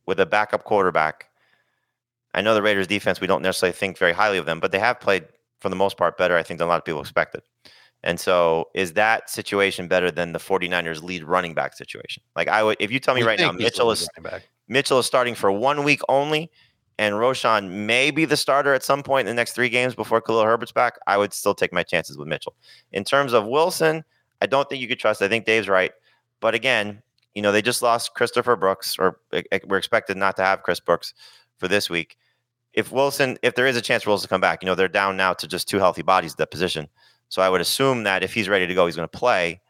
with 0.05 0.19
a 0.19 0.25
backup 0.25 0.63
quarterback. 0.63 1.25
I 2.33 2.41
know 2.41 2.53
the 2.53 2.61
Raiders 2.61 2.87
defense, 2.87 3.21
we 3.21 3.27
don't 3.27 3.41
necessarily 3.41 3.73
think 3.73 3.97
very 3.97 4.13
highly 4.13 4.37
of 4.37 4.45
them, 4.45 4.59
but 4.59 4.71
they 4.71 4.79
have 4.79 4.99
played 4.99 5.25
for 5.65 5.69
the 5.69 5.75
most 5.75 5.97
part 5.97 6.15
better, 6.15 6.37
I 6.37 6.43
think, 6.43 6.59
than 6.59 6.67
a 6.67 6.69
lot 6.69 6.77
of 6.77 6.85
people 6.85 7.01
expected. 7.01 7.41
And 8.03 8.19
so, 8.19 8.69
is 8.75 8.93
that 8.93 9.31
situation 9.31 9.87
better 9.87 10.11
than 10.11 10.31
the 10.31 10.37
49ers 10.37 11.01
lead 11.01 11.23
running 11.23 11.55
back 11.55 11.73
situation? 11.73 12.21
Like, 12.35 12.47
I 12.47 12.61
would, 12.61 12.77
if 12.79 12.91
you 12.91 12.99
tell 12.99 13.15
me 13.15 13.21
We 13.21 13.27
right 13.29 13.39
now, 13.39 13.51
Mitchell 13.51 13.89
is. 13.89 14.07
Mitchell 14.67 14.99
is 14.99 15.07
starting 15.07 15.33
for 15.33 15.51
one 15.51 15.83
week 15.83 16.01
only, 16.07 16.51
and 16.99 17.15
Roschon 17.15 17.71
may 17.87 18.11
be 18.11 18.25
the 18.25 18.37
starter 18.37 18.75
at 18.75 18.83
some 18.83 19.01
point 19.01 19.27
in 19.27 19.35
the 19.35 19.39
next 19.39 19.53
three 19.53 19.69
games 19.69 19.95
before 19.95 20.21
Khalil 20.21 20.43
Herbert's 20.43 20.71
back, 20.71 20.99
I 21.07 21.17
would 21.17 21.33
still 21.33 21.55
take 21.55 21.73
my 21.73 21.81
chances 21.81 22.15
with 22.15 22.27
Mitchell. 22.27 22.53
In 22.91 23.03
terms 23.03 23.33
of 23.33 23.47
Wilson, 23.47 24.03
I 24.43 24.45
don't 24.45 24.69
think 24.69 24.83
you 24.83 24.87
could 24.87 24.99
trust. 24.99 25.23
I 25.23 25.27
think 25.27 25.45
Dave's 25.45 25.67
right, 25.67 25.93
but 26.41 26.53
again, 26.53 27.01
you 27.33 27.41
know 27.41 27.51
they 27.51 27.63
just 27.63 27.81
lost 27.81 28.13
Christopher 28.13 28.55
Brooks, 28.55 28.97
or 28.99 29.19
we're 29.65 29.77
expected 29.77 30.15
not 30.15 30.35
to 30.35 30.43
have 30.43 30.61
Chris 30.61 30.79
Brooks 30.79 31.15
for 31.57 31.67
this 31.67 31.89
week. 31.89 32.17
If 32.75 32.91
Wilson, 32.91 33.37
if 33.41 33.55
there 33.55 33.67
is 33.67 33.77
a 33.77 33.81
chance 33.81 34.03
for 34.03 34.09
Wilson 34.11 34.27
to 34.27 34.29
come 34.29 34.41
back, 34.41 34.61
you 34.61 34.67
know 34.67 34.75
they're 34.75 34.87
down 34.87 35.15
now 35.17 35.33
to 35.33 35.47
just 35.47 35.67
two 35.67 35.77
healthy 35.77 36.01
bodies 36.01 36.33
at 36.33 36.37
that 36.37 36.51
position. 36.51 36.87
So 37.29 37.41
I 37.41 37.49
would 37.49 37.61
assume 37.61 38.03
that 38.03 38.23
if 38.23 38.33
he's 38.33 38.49
ready 38.49 38.67
to 38.67 38.73
go, 38.73 38.85
he's 38.85 38.95
going 38.95 39.07
to 39.07 39.17
play. 39.17 39.61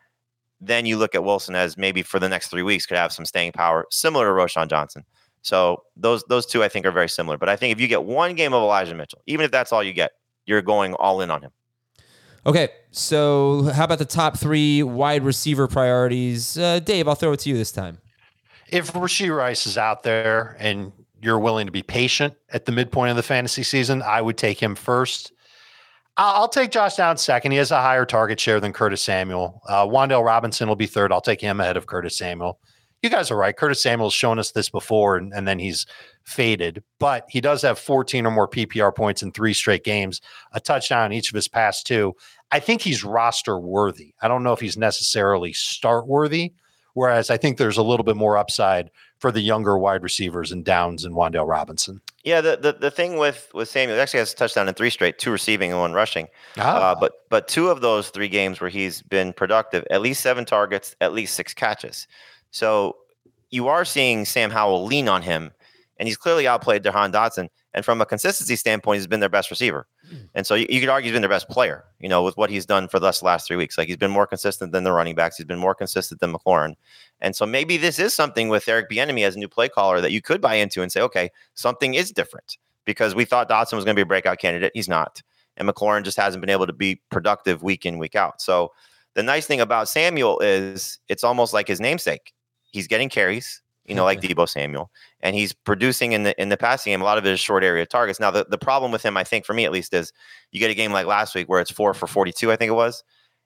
Then 0.59 0.85
you 0.85 0.97
look 0.97 1.15
at 1.15 1.23
Wilson 1.23 1.55
as 1.55 1.77
maybe 1.77 2.01
for 2.01 2.19
the 2.19 2.27
next 2.27 2.49
three 2.49 2.63
weeks 2.63 2.85
could 2.85 2.97
have 2.97 3.13
some 3.13 3.25
staying 3.25 3.51
power, 3.51 3.85
similar 3.91 4.25
to 4.25 4.31
Roschon 4.31 4.67
Johnson. 4.67 5.05
So 5.41 5.83
those 5.95 6.23
those 6.27 6.47
two 6.47 6.63
I 6.63 6.69
think 6.69 6.85
are 6.87 6.91
very 6.91 7.09
similar. 7.09 7.37
But 7.37 7.49
I 7.49 7.55
think 7.55 7.71
if 7.71 7.79
you 7.79 7.87
get 7.87 8.03
one 8.03 8.33
game 8.33 8.53
of 8.53 8.63
Elijah 8.63 8.95
Mitchell, 8.95 9.21
even 9.27 9.45
if 9.45 9.51
that's 9.51 9.71
all 9.71 9.83
you 9.83 9.93
get, 9.93 10.11
you're 10.47 10.63
going 10.63 10.95
all 10.95 11.21
in 11.21 11.29
on 11.29 11.43
him. 11.43 11.51
Okay, 12.47 12.69
so 12.91 13.71
how 13.73 13.85
about 13.85 13.99
the 13.99 14.05
top 14.05 14.37
three 14.37 14.83
wide 14.83 15.23
receiver 15.23 15.67
priorities? 15.67 16.57
Uh, 16.57 16.79
Dave, 16.79 17.07
I'll 17.07 17.15
throw 17.15 17.31
it 17.33 17.39
to 17.41 17.49
you 17.49 17.57
this 17.57 17.71
time. 17.71 17.99
If 18.69 18.93
Rashee 18.93 19.35
Rice 19.35 19.65
is 19.67 19.77
out 19.77 20.03
there 20.03 20.55
and 20.59 20.91
you're 21.25 21.39
willing 21.39 21.65
to 21.65 21.71
be 21.71 21.81
patient 21.81 22.35
at 22.53 22.65
the 22.65 22.71
midpoint 22.71 23.09
of 23.09 23.17
the 23.17 23.23
fantasy 23.23 23.63
season, 23.63 24.01
I 24.03 24.21
would 24.21 24.37
take 24.37 24.61
him 24.61 24.75
first. 24.75 25.33
I'll 26.17 26.47
take 26.47 26.71
Josh 26.71 26.95
Downs 26.95 27.21
second. 27.21 27.51
He 27.51 27.57
has 27.57 27.71
a 27.71 27.81
higher 27.81 28.05
target 28.05 28.39
share 28.39 28.61
than 28.61 28.71
Curtis 28.71 29.01
Samuel. 29.01 29.61
Uh, 29.67 29.85
Wan'Dale 29.85 30.23
Robinson 30.23 30.69
will 30.69 30.77
be 30.77 30.85
third. 30.85 31.11
I'll 31.11 31.19
take 31.19 31.41
him 31.41 31.59
ahead 31.59 31.75
of 31.75 31.87
Curtis 31.87 32.17
Samuel. 32.17 32.59
You 33.01 33.09
guys 33.09 33.29
are 33.31 33.37
right. 33.37 33.55
Curtis 33.55 33.83
Samuel's 33.83 34.13
shown 34.13 34.39
us 34.39 34.51
this 34.51 34.69
before, 34.69 35.17
and, 35.17 35.33
and 35.33 35.45
then 35.45 35.59
he's 35.59 35.85
faded. 36.23 36.83
But 36.99 37.25
he 37.29 37.41
does 37.41 37.61
have 37.63 37.77
14 37.77 38.25
or 38.25 38.31
more 38.31 38.47
PPR 38.47 38.95
points 38.95 39.23
in 39.23 39.31
three 39.31 39.53
straight 39.53 39.83
games, 39.83 40.21
a 40.53 40.61
touchdown 40.61 41.11
each 41.11 41.29
of 41.29 41.35
his 41.35 41.49
past 41.49 41.85
two. 41.85 42.13
I 42.49 42.59
think 42.61 42.81
he's 42.81 43.03
roster 43.03 43.59
worthy. 43.59 44.13
I 44.21 44.29
don't 44.29 44.43
know 44.43 44.53
if 44.53 44.61
he's 44.61 44.77
necessarily 44.77 45.51
start 45.51 46.07
worthy. 46.07 46.53
Whereas 46.95 47.29
I 47.29 47.35
think 47.35 47.57
there's 47.57 47.77
a 47.77 47.83
little 47.83 48.05
bit 48.05 48.15
more 48.15 48.37
upside 48.37 48.89
for 49.19 49.29
the 49.29 49.41
younger 49.41 49.77
wide 49.77 50.01
receivers 50.01 50.53
and 50.53 50.63
Downs 50.63 51.03
and 51.03 51.13
Wan'Dale 51.13 51.47
Robinson. 51.47 52.01
Yeah, 52.23 52.39
the, 52.39 52.55
the 52.55 52.71
the 52.71 52.89
thing 52.89 53.17
with 53.17 53.49
with 53.53 53.67
Samuel 53.67 53.99
actually 53.99 54.19
has 54.19 54.31
a 54.31 54.35
touchdown 54.35 54.69
in 54.69 54.73
three 54.73 54.89
straight, 54.89 55.19
two 55.19 55.29
receiving 55.29 55.71
and 55.71 55.79
one 55.79 55.91
rushing. 55.91 56.27
Ah. 56.57 56.91
Uh, 56.91 56.95
but 56.95 57.11
but 57.29 57.49
two 57.49 57.67
of 57.67 57.81
those 57.81 58.09
three 58.09 58.29
games 58.29 58.61
where 58.61 58.69
he's 58.69 59.01
been 59.01 59.33
productive, 59.33 59.85
at 59.91 60.01
least 60.01 60.21
seven 60.21 60.45
targets, 60.45 60.95
at 61.01 61.13
least 61.13 61.35
six 61.35 61.53
catches. 61.53 62.07
So 62.51 62.95
you 63.51 63.67
are 63.67 63.83
seeing 63.83 64.23
Sam 64.23 64.49
Howell 64.49 64.85
lean 64.85 65.09
on 65.09 65.21
him, 65.21 65.51
and 65.97 66.07
he's 66.07 66.17
clearly 66.17 66.47
outplayed 66.47 66.83
Jahan 66.83 67.11
Dotson. 67.11 67.49
And 67.73 67.83
from 67.83 67.99
a 68.01 68.05
consistency 68.05 68.55
standpoint, 68.55 68.99
he's 68.99 69.07
been 69.07 69.19
their 69.19 69.29
best 69.29 69.49
receiver. 69.49 69.87
Hmm. 70.09 70.15
And 70.33 70.47
so 70.47 70.55
you, 70.55 70.65
you 70.69 70.79
could 70.79 70.89
argue 70.89 71.09
he's 71.09 71.15
been 71.15 71.21
their 71.21 71.29
best 71.29 71.49
player, 71.49 71.83
you 71.99 72.07
know, 72.07 72.23
with 72.23 72.37
what 72.37 72.49
he's 72.49 72.65
done 72.65 72.87
for 72.87 72.99
the 72.99 73.13
last 73.21 73.47
three 73.47 73.57
weeks. 73.57 73.77
Like 73.77 73.87
he's 73.87 73.97
been 73.97 74.11
more 74.11 74.27
consistent 74.27 74.71
than 74.71 74.83
the 74.83 74.91
running 74.91 75.15
backs. 75.15 75.37
He's 75.37 75.45
been 75.45 75.59
more 75.59 75.75
consistent 75.75 76.21
than 76.21 76.33
McLaurin. 76.33 76.75
And 77.21 77.35
so 77.35 77.45
maybe 77.45 77.77
this 77.77 77.99
is 77.99 78.13
something 78.13 78.49
with 78.49 78.67
Eric 78.67 78.89
Bieniemy 78.89 79.25
as 79.25 79.35
a 79.35 79.39
new 79.39 79.47
play 79.47 79.69
caller 79.69 80.01
that 80.01 80.11
you 80.11 80.21
could 80.21 80.41
buy 80.41 80.55
into 80.55 80.81
and 80.81 80.91
say, 80.91 81.01
okay, 81.01 81.29
something 81.53 81.95
is 81.95 82.11
different 82.11 82.57
because 82.85 83.15
we 83.15 83.25
thought 83.25 83.49
Dotson 83.49 83.73
was 83.73 83.83
going 83.83 83.95
to 83.95 83.99
be 83.99 84.03
a 84.03 84.05
breakout 84.05 84.39
candidate. 84.39 84.71
He's 84.73 84.87
not. 84.87 85.21
And 85.57 85.67
McLaurin 85.67 86.03
just 86.03 86.17
hasn't 86.17 86.41
been 86.41 86.49
able 86.49 86.67
to 86.67 86.73
be 86.73 87.01
productive 87.09 87.63
week 87.63 87.85
in, 87.85 87.97
week 87.97 88.15
out. 88.15 88.41
So 88.41 88.71
the 89.15 89.23
nice 89.23 89.45
thing 89.45 89.61
about 89.61 89.89
Samuel 89.89 90.39
is 90.39 90.99
it's 91.07 91.23
almost 91.23 91.53
like 91.53 91.67
his 91.67 91.79
namesake. 91.79 92.33
He's 92.71 92.87
getting 92.87 93.09
carries, 93.09 93.61
you 93.85 93.95
know, 93.95 94.03
like 94.03 94.21
Deebo 94.21 94.47
Samuel, 94.49 94.91
and 95.21 95.35
he's 95.35 95.53
producing 95.53 96.13
in 96.13 96.23
the 96.23 96.39
in 96.41 96.49
the 96.49 96.57
passing 96.57 96.91
game. 96.91 97.01
A 97.01 97.05
lot 97.05 97.17
of 97.17 97.25
it 97.25 97.31
is 97.31 97.39
short 97.39 97.63
area 97.63 97.85
targets. 97.85 98.19
Now, 98.19 98.31
the, 98.31 98.45
the 98.49 98.57
problem 98.57 98.91
with 98.91 99.03
him, 99.03 99.15
I 99.17 99.23
think, 99.23 99.45
for 99.45 99.53
me 99.53 99.65
at 99.65 99.71
least, 99.71 99.93
is 99.93 100.11
you 100.51 100.59
get 100.59 100.71
a 100.71 100.75
game 100.75 100.91
like 100.91 101.05
last 101.05 101.35
week 101.35 101.47
where 101.47 101.61
it's 101.61 101.71
four 101.71 101.93
for 101.93 102.07
forty 102.07 102.31
two, 102.31 102.51
I 102.51 102.55
think 102.55 102.69
it 102.69 102.75
was, 102.75 103.03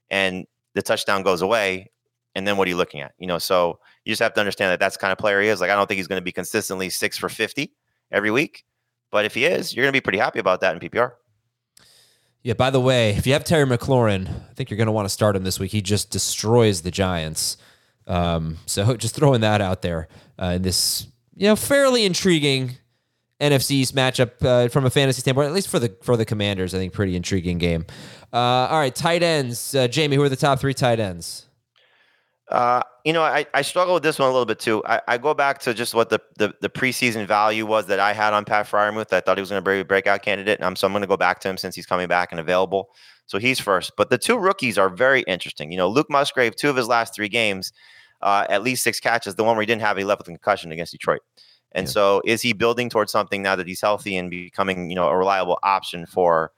and 0.10 0.45
the 0.75 0.82
touchdown 0.82 1.23
goes 1.23 1.41
away, 1.41 1.91
and 2.36 2.47
then 2.47 2.58
what 2.58 2.67
are 2.67 2.69
you 2.69 2.78
looking 2.78 3.02
at? 3.02 3.13
You 3.17 3.28
know, 3.28 3.38
so 3.38 3.80
you 4.06 4.12
just 4.12 4.21
have 4.21 4.34
to 4.34 4.39
understand 4.39 4.71
that 4.71 4.80
that's 4.80 4.95
the 4.95 5.02
kind 5.02 5.12
of 5.12 5.17
player 5.17 5.41
he 5.41 5.49
is. 5.49 5.62
Like, 5.62 5.71
I 5.71 5.75
don't 5.75 5.88
think 5.88 5.97
he's 5.97 6.08
going 6.08 6.21
to 6.21 6.25
be 6.25 6.32
consistently 6.32 6.89
six 6.89 7.17
for 7.17 7.30
fifty 7.30 7.73
every 8.12 8.32
week, 8.32 8.65
but 9.12 9.25
if 9.25 9.34
he 9.34 9.45
is, 9.45 9.75
you're 9.75 9.84
going 9.84 9.93
to 9.93 9.97
be 9.97 10.02
pretty 10.02 10.19
happy 10.19 10.39
about 10.39 10.62
that 10.62 10.73
in 10.73 10.80
PPR. 10.80 11.12
Yeah, 12.41 12.54
by 12.54 12.69
the 12.69 12.80
way, 12.80 13.12
if 13.12 13.28
you 13.28 13.34
have 13.34 13.43
Terry 13.43 13.65
McLaurin, 13.65 14.30
I 14.30 14.54
think 14.54 14.69
you're 14.69 14.78
going 14.78 14.86
to 14.86 14.93
want 14.93 15.06
to 15.06 15.10
start 15.10 15.36
him 15.36 15.43
this 15.43 15.60
week. 15.60 15.71
He 15.71 15.82
just 15.82 16.10
destroys 16.10 16.84
the 16.84 16.91
Giants. 16.91 17.58
Um, 18.09 18.57
so 18.65 18.95
just 18.97 19.15
throwing 19.15 19.41
that 19.41 19.61
out 19.61 19.81
there 19.81 20.09
uh, 20.41 20.53
in 20.55 20.63
this, 20.63 21.07
you 21.35 21.47
know, 21.47 21.55
fairly 21.55 22.03
intriguing 22.03 22.77
NFC 23.39 23.89
matchup 23.93 24.43
uh, 24.45 24.67
from 24.67 24.85
a 24.85 24.89
fantasy 24.89 25.21
standpoint, 25.21 25.47
at 25.47 25.53
least 25.53 25.69
for 25.69 25.79
the 25.79 25.95
for 26.01 26.17
the 26.17 26.25
Commanders. 26.25 26.73
I 26.73 26.77
think 26.77 26.91
pretty 26.91 27.15
intriguing 27.15 27.57
game. 27.57 27.85
Uh, 28.33 28.37
all 28.37 28.79
right, 28.79 28.93
tight 28.93 29.23
ends. 29.23 29.73
Uh, 29.73 29.87
Jamie, 29.87 30.17
who 30.17 30.23
are 30.23 30.29
the 30.29 30.35
top 30.35 30.59
three 30.59 30.73
tight 30.73 30.99
ends? 30.99 31.45
Uh, 32.49 32.81
you 33.05 33.13
know, 33.13 33.21
I, 33.21 33.45
I 33.53 33.61
struggle 33.61 33.93
with 33.93 34.01
this 34.01 34.17
one 34.17 34.27
a 34.27 34.31
little 34.31 34.45
bit 34.45 34.59
too. 34.59 34.83
I, 34.85 35.01
I 35.07 35.17
go 35.19 35.35
back 35.35 35.59
to 35.59 35.73
just 35.73 35.93
what 35.93 36.09
the, 36.09 36.19
the 36.37 36.53
the 36.61 36.69
preseason 36.69 37.27
value 37.27 37.65
was 37.65 37.85
that 37.85 37.99
I 37.99 38.11
had 38.11 38.33
on 38.33 38.43
Pat 38.43 38.65
Freiermuth. 38.65 39.13
I 39.13 39.21
thought 39.21 39.37
he 39.37 39.41
was 39.41 39.51
going 39.51 39.63
to 39.63 39.69
be 39.69 39.79
a 39.79 39.85
breakout 39.85 40.23
candidate, 40.23 40.57
and 40.57 40.65
I'm, 40.65 40.75
so 40.75 40.87
I'm 40.87 40.93
going 40.93 41.01
to 41.01 41.07
go 41.07 41.17
back 41.17 41.39
to 41.41 41.49
him 41.49 41.57
since 41.57 41.75
he's 41.75 41.85
coming 41.85 42.07
back 42.07 42.31
and 42.31 42.39
available. 42.39 42.89
So 43.27 43.37
he's 43.37 43.59
first. 43.59 43.91
But 43.95 44.09
the 44.09 44.17
two 44.17 44.37
rookies 44.37 44.79
are 44.79 44.89
very 44.89 45.21
interesting. 45.21 45.71
You 45.71 45.77
know, 45.77 45.87
Luke 45.87 46.09
Musgrave, 46.09 46.55
two 46.55 46.69
of 46.69 46.75
his 46.75 46.87
last 46.87 47.13
three 47.13 47.29
games, 47.29 47.71
uh, 48.21 48.45
at 48.49 48.63
least 48.63 48.84
six 48.84 48.99
catches. 48.99 49.36
The 49.36 49.43
one 49.43 49.55
where 49.55 49.62
he 49.62 49.65
didn't 49.67 49.82
have, 49.82 49.97
he 49.97 50.03
left 50.03 50.19
with 50.19 50.27
a 50.27 50.32
concussion 50.32 50.71
against 50.71 50.91
Detroit. 50.91 51.21
And 51.73 51.86
Yeah. 51.88 51.91
so, 51.91 52.21
is 52.25 52.41
he 52.41 52.53
building 52.53 52.89
towards 52.89 53.12
something 53.12 53.41
now 53.41 53.55
that 53.55 53.67
he's 53.67 53.82
healthy 53.82 54.17
and 54.17 54.29
becoming, 54.29 54.89
you 54.89 54.95
know, 54.95 55.08
a 55.08 55.15
reliable 55.17 55.60
option 55.63 56.05
for 56.05 56.51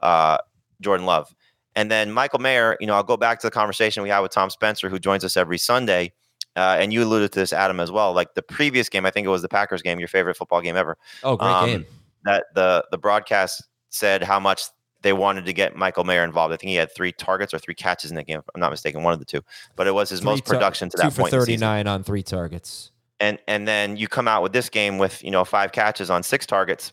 uh, 0.00 0.38
Jordan 0.80 1.06
Love? 1.06 1.34
And 1.74 1.90
then 1.90 2.10
Michael 2.12 2.38
Mayer, 2.40 2.76
you 2.80 2.86
know, 2.86 2.94
I'll 2.94 3.02
go 3.02 3.16
back 3.16 3.38
to 3.40 3.46
the 3.46 3.50
conversation 3.50 4.02
we 4.02 4.08
had 4.08 4.20
with 4.20 4.32
Tom 4.32 4.50
Spencer, 4.50 4.88
who 4.88 4.98
joins 4.98 5.24
us 5.24 5.36
every 5.36 5.58
Sunday. 5.58 6.12
Uh, 6.56 6.76
and 6.80 6.92
you 6.92 7.04
alluded 7.04 7.30
to 7.32 7.38
this, 7.38 7.52
Adam, 7.52 7.78
as 7.78 7.90
well. 7.92 8.12
Like 8.12 8.34
the 8.34 8.42
previous 8.42 8.88
game, 8.88 9.06
I 9.06 9.10
think 9.12 9.26
it 9.26 9.30
was 9.30 9.42
the 9.42 9.48
Packers 9.48 9.80
game, 9.80 9.98
your 10.00 10.08
favorite 10.08 10.36
football 10.36 10.60
game 10.60 10.76
ever. 10.76 10.98
Oh, 11.22 11.36
great 11.36 11.48
Um, 11.50 11.70
game. 11.70 11.86
That 12.24 12.46
the 12.54 12.84
the 12.90 12.98
broadcast 12.98 13.62
said 13.90 14.24
how 14.24 14.40
much 14.40 14.64
they 15.02 15.12
wanted 15.12 15.44
to 15.46 15.52
get 15.52 15.76
Michael 15.76 16.04
Mayer 16.04 16.24
involved. 16.24 16.52
I 16.52 16.56
think 16.56 16.70
he 16.70 16.74
had 16.76 16.92
three 16.94 17.12
targets 17.12 17.54
or 17.54 17.58
three 17.58 17.74
catches 17.74 18.10
in 18.10 18.16
the 18.16 18.22
game. 18.24 18.38
If 18.38 18.44
I'm 18.54 18.60
not 18.60 18.70
mistaken, 18.70 19.02
one 19.02 19.12
of 19.12 19.18
the 19.18 19.24
two. 19.24 19.40
But 19.76 19.86
it 19.86 19.92
was 19.94 20.10
his 20.10 20.22
most 20.22 20.44
Three 20.44 20.54
tar- 20.54 20.58
production 20.58 20.88
to 20.90 20.96
that 20.98 21.12
for 21.12 21.20
point. 21.22 21.30
thirty 21.30 21.56
nine 21.56 21.86
on 21.86 22.02
three 22.02 22.22
targets. 22.22 22.90
and 23.20 23.38
and 23.46 23.66
then 23.68 23.96
you 23.96 24.08
come 24.08 24.26
out 24.28 24.42
with 24.42 24.52
this 24.52 24.68
game 24.68 24.98
with 24.98 25.22
you 25.24 25.30
know 25.30 25.44
five 25.44 25.72
catches 25.72 26.10
on 26.10 26.22
six 26.22 26.46
targets 26.46 26.92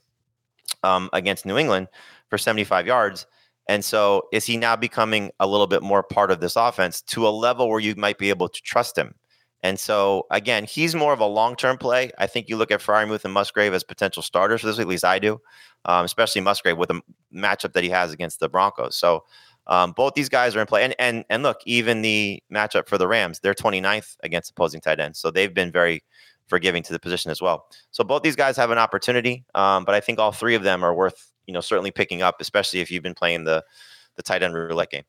um, 0.84 1.10
against 1.14 1.46
New 1.46 1.58
England 1.58 1.88
for 2.30 2.38
75 2.38 2.88
yards. 2.88 3.26
And 3.68 3.84
so 3.84 4.28
is 4.32 4.46
he 4.46 4.58
now 4.58 4.76
becoming 4.76 5.32
a 5.40 5.48
little 5.48 5.68
bit 5.68 5.82
more 5.82 6.04
part 6.04 6.30
of 6.32 6.40
this 6.40 6.56
offense 6.56 7.02
to 7.04 7.28
a 7.28 7.30
level 7.30 7.68
where 7.70 7.80
you 7.80 7.96
might 7.96 8.18
be 8.20 8.30
able 8.30 8.50
to 8.50 8.62
trust 8.62 8.98
him? 8.98 9.16
And 9.66 9.80
so 9.80 10.28
again, 10.30 10.64
he's 10.64 10.94
more 10.94 11.12
of 11.12 11.20
a 11.20 11.26
long-term 11.26 11.80
play. 11.80 12.12
I 12.20 12.28
think 12.28 12.50
you 12.50 12.56
look 12.56 12.70
at 12.70 12.82
Freiermuth 12.82 13.26
and 13.26 13.34
Musgrave 13.34 13.74
as 13.74 13.84
potential 13.84 14.22
starters 14.22 14.62
for 14.62 14.68
this 14.68 14.78
week, 14.78 14.84
at 14.84 14.90
least 14.90 15.04
I 15.04 15.18
do, 15.18 15.42
um, 15.86 16.06
especially 16.06 16.42
Musgrave 16.42 16.78
with 16.78 16.90
the 16.90 17.02
matchup 17.34 17.74
that 17.74 17.84
he 17.84 17.90
has 17.90 18.12
against 18.12 18.40
the 18.40 18.48
Broncos. 18.48 18.96
So 18.96 19.24
um, 19.66 19.94
both 19.94 20.14
these 20.14 20.30
guys 20.30 20.56
are 20.56 20.62
in 20.62 20.68
play. 20.68 20.84
And 20.84 20.94
and 21.00 21.26
and 21.32 21.42
look, 21.42 21.62
even 21.66 22.04
the 22.04 22.44
matchup 22.54 22.88
for 22.88 23.00
the 23.00 23.08
Rams, 23.08 23.40
they're 23.40 23.56
29th 23.56 24.18
against 24.22 24.52
opposing 24.52 24.82
tight 24.82 25.00
ends. 25.00 25.18
So 25.18 25.32
they've 25.32 25.52
been 25.52 25.72
very 25.72 26.04
forgiving 26.48 26.84
to 26.84 26.94
the 26.94 27.00
position 27.00 27.32
as 27.32 27.42
well. 27.42 27.66
So 27.90 28.04
both 28.04 28.22
these 28.22 28.36
guys 28.36 28.56
have 28.58 28.70
an 28.70 28.78
opportunity, 28.78 29.46
um, 29.56 29.84
but 29.84 29.96
I 29.96 30.00
think 30.00 30.20
all 30.20 30.32
three 30.32 30.54
of 30.54 30.62
them 30.62 30.84
are 30.84 30.94
worth 30.94 31.32
you 31.48 31.56
know 31.56 31.62
certainly 31.62 31.90
picking 31.90 32.22
up, 32.22 32.36
especially 32.40 32.82
if 32.82 32.92
you've 32.92 33.02
been 33.02 33.16
playing 33.16 33.46
the 33.46 33.64
the 34.16 34.22
tight 34.22 34.44
end 34.44 34.54
roulette 34.54 34.92
game. 34.92 35.06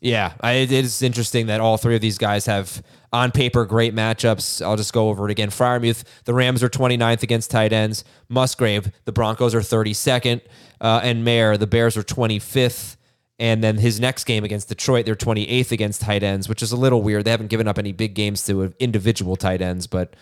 Yeah, 0.00 0.34
I, 0.40 0.52
it 0.52 0.72
is 0.72 1.02
interesting 1.02 1.46
that 1.46 1.60
all 1.60 1.78
three 1.78 1.94
of 1.94 2.00
these 2.00 2.18
guys 2.18 2.46
have 2.46 2.82
on 3.12 3.30
paper 3.30 3.64
great 3.64 3.94
matchups. 3.94 4.64
I'll 4.64 4.76
just 4.76 4.92
go 4.92 5.08
over 5.08 5.26
it 5.26 5.30
again. 5.30 5.48
Freiermuth, 5.48 6.04
the 6.24 6.34
Rams 6.34 6.62
are 6.62 6.68
29th 6.68 7.22
against 7.22 7.50
tight 7.50 7.72
ends. 7.72 8.04
Musgrave, 8.28 8.92
the 9.04 9.12
Broncos 9.12 9.54
are 9.54 9.60
32nd. 9.60 10.42
Uh, 10.80 11.00
and 11.02 11.24
Mayer, 11.24 11.56
the 11.56 11.66
Bears 11.66 11.96
are 11.96 12.02
25th. 12.02 12.96
And 13.38 13.62
then 13.62 13.78
his 13.78 14.00
next 14.00 14.24
game 14.24 14.44
against 14.44 14.68
Detroit, 14.68 15.06
they're 15.06 15.14
28th 15.14 15.72
against 15.72 16.00
tight 16.02 16.22
ends, 16.22 16.48
which 16.48 16.62
is 16.62 16.72
a 16.72 16.76
little 16.76 17.02
weird. 17.02 17.24
They 17.24 17.30
haven't 17.30 17.48
given 17.48 17.68
up 17.68 17.78
any 17.78 17.92
big 17.92 18.14
games 18.14 18.44
to 18.46 18.74
individual 18.78 19.36
tight 19.36 19.60
ends, 19.60 19.86
but 19.86 20.14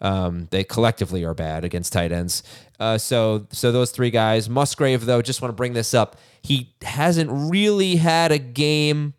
um, 0.00 0.48
they 0.50 0.64
collectively 0.64 1.24
are 1.24 1.34
bad 1.34 1.64
against 1.64 1.92
tight 1.92 2.12
ends. 2.12 2.42
Uh, 2.80 2.98
so, 2.98 3.46
so 3.50 3.72
those 3.72 3.90
three 3.90 4.10
guys. 4.10 4.48
Musgrave, 4.48 5.04
though, 5.04 5.22
just 5.22 5.42
want 5.42 5.50
to 5.50 5.56
bring 5.56 5.74
this 5.74 5.94
up. 5.94 6.16
He 6.42 6.74
hasn't 6.82 7.30
really 7.30 7.96
had 7.96 8.32
a 8.32 8.38
game 8.38 9.14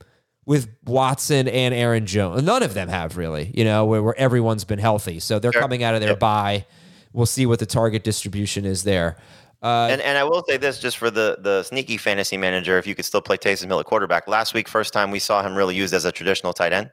with 0.46 0.68
Watson 0.86 1.48
and 1.48 1.74
Aaron 1.74 2.06
Jones. 2.06 2.44
None 2.44 2.64
of 2.64 2.74
them 2.74 2.90
have 2.90 3.16
really, 3.18 3.52
you 3.56 3.64
know, 3.64 3.86
where, 3.86 4.04
where 4.04 4.18
everyone's 4.20 4.66
been 4.66 4.80
healthy. 4.80 5.20
So 5.20 5.40
they're 5.40 5.52
Sure. 5.54 5.62
coming 5.62 5.84
out 5.84 5.96
of 5.96 6.02
their 6.02 6.12
Yep. 6.12 6.20
bye. 6.20 6.66
We'll 7.14 7.26
see 7.26 7.46
what 7.46 7.60
the 7.60 7.66
target 7.66 8.04
distribution 8.04 8.66
is 8.66 8.84
there. 8.84 9.18
Uh, 9.62 9.88
and 9.90 10.02
and 10.02 10.18
I 10.18 10.26
will 10.26 10.44
say 10.46 10.58
this 10.58 10.78
just 10.80 10.98
for 10.98 11.10
the 11.10 11.38
the 11.40 11.64
sneaky 11.64 11.96
fantasy 11.98 12.36
manager, 12.36 12.78
if 12.78 12.86
you 12.86 12.96
could 12.96 13.06
still 13.06 13.22
play 13.22 13.38
Taysom 13.38 13.68
Hill 13.68 13.80
at 13.80 13.86
quarterback. 13.86 14.28
Last 14.28 14.54
week, 14.54 14.68
first 14.68 14.92
time 14.92 15.10
we 15.12 15.20
saw 15.20 15.42
him 15.42 15.56
really 15.56 15.74
used 15.76 15.94
as 15.94 16.04
a 16.04 16.12
traditional 16.12 16.52
tight 16.54 16.74
end. 16.74 16.92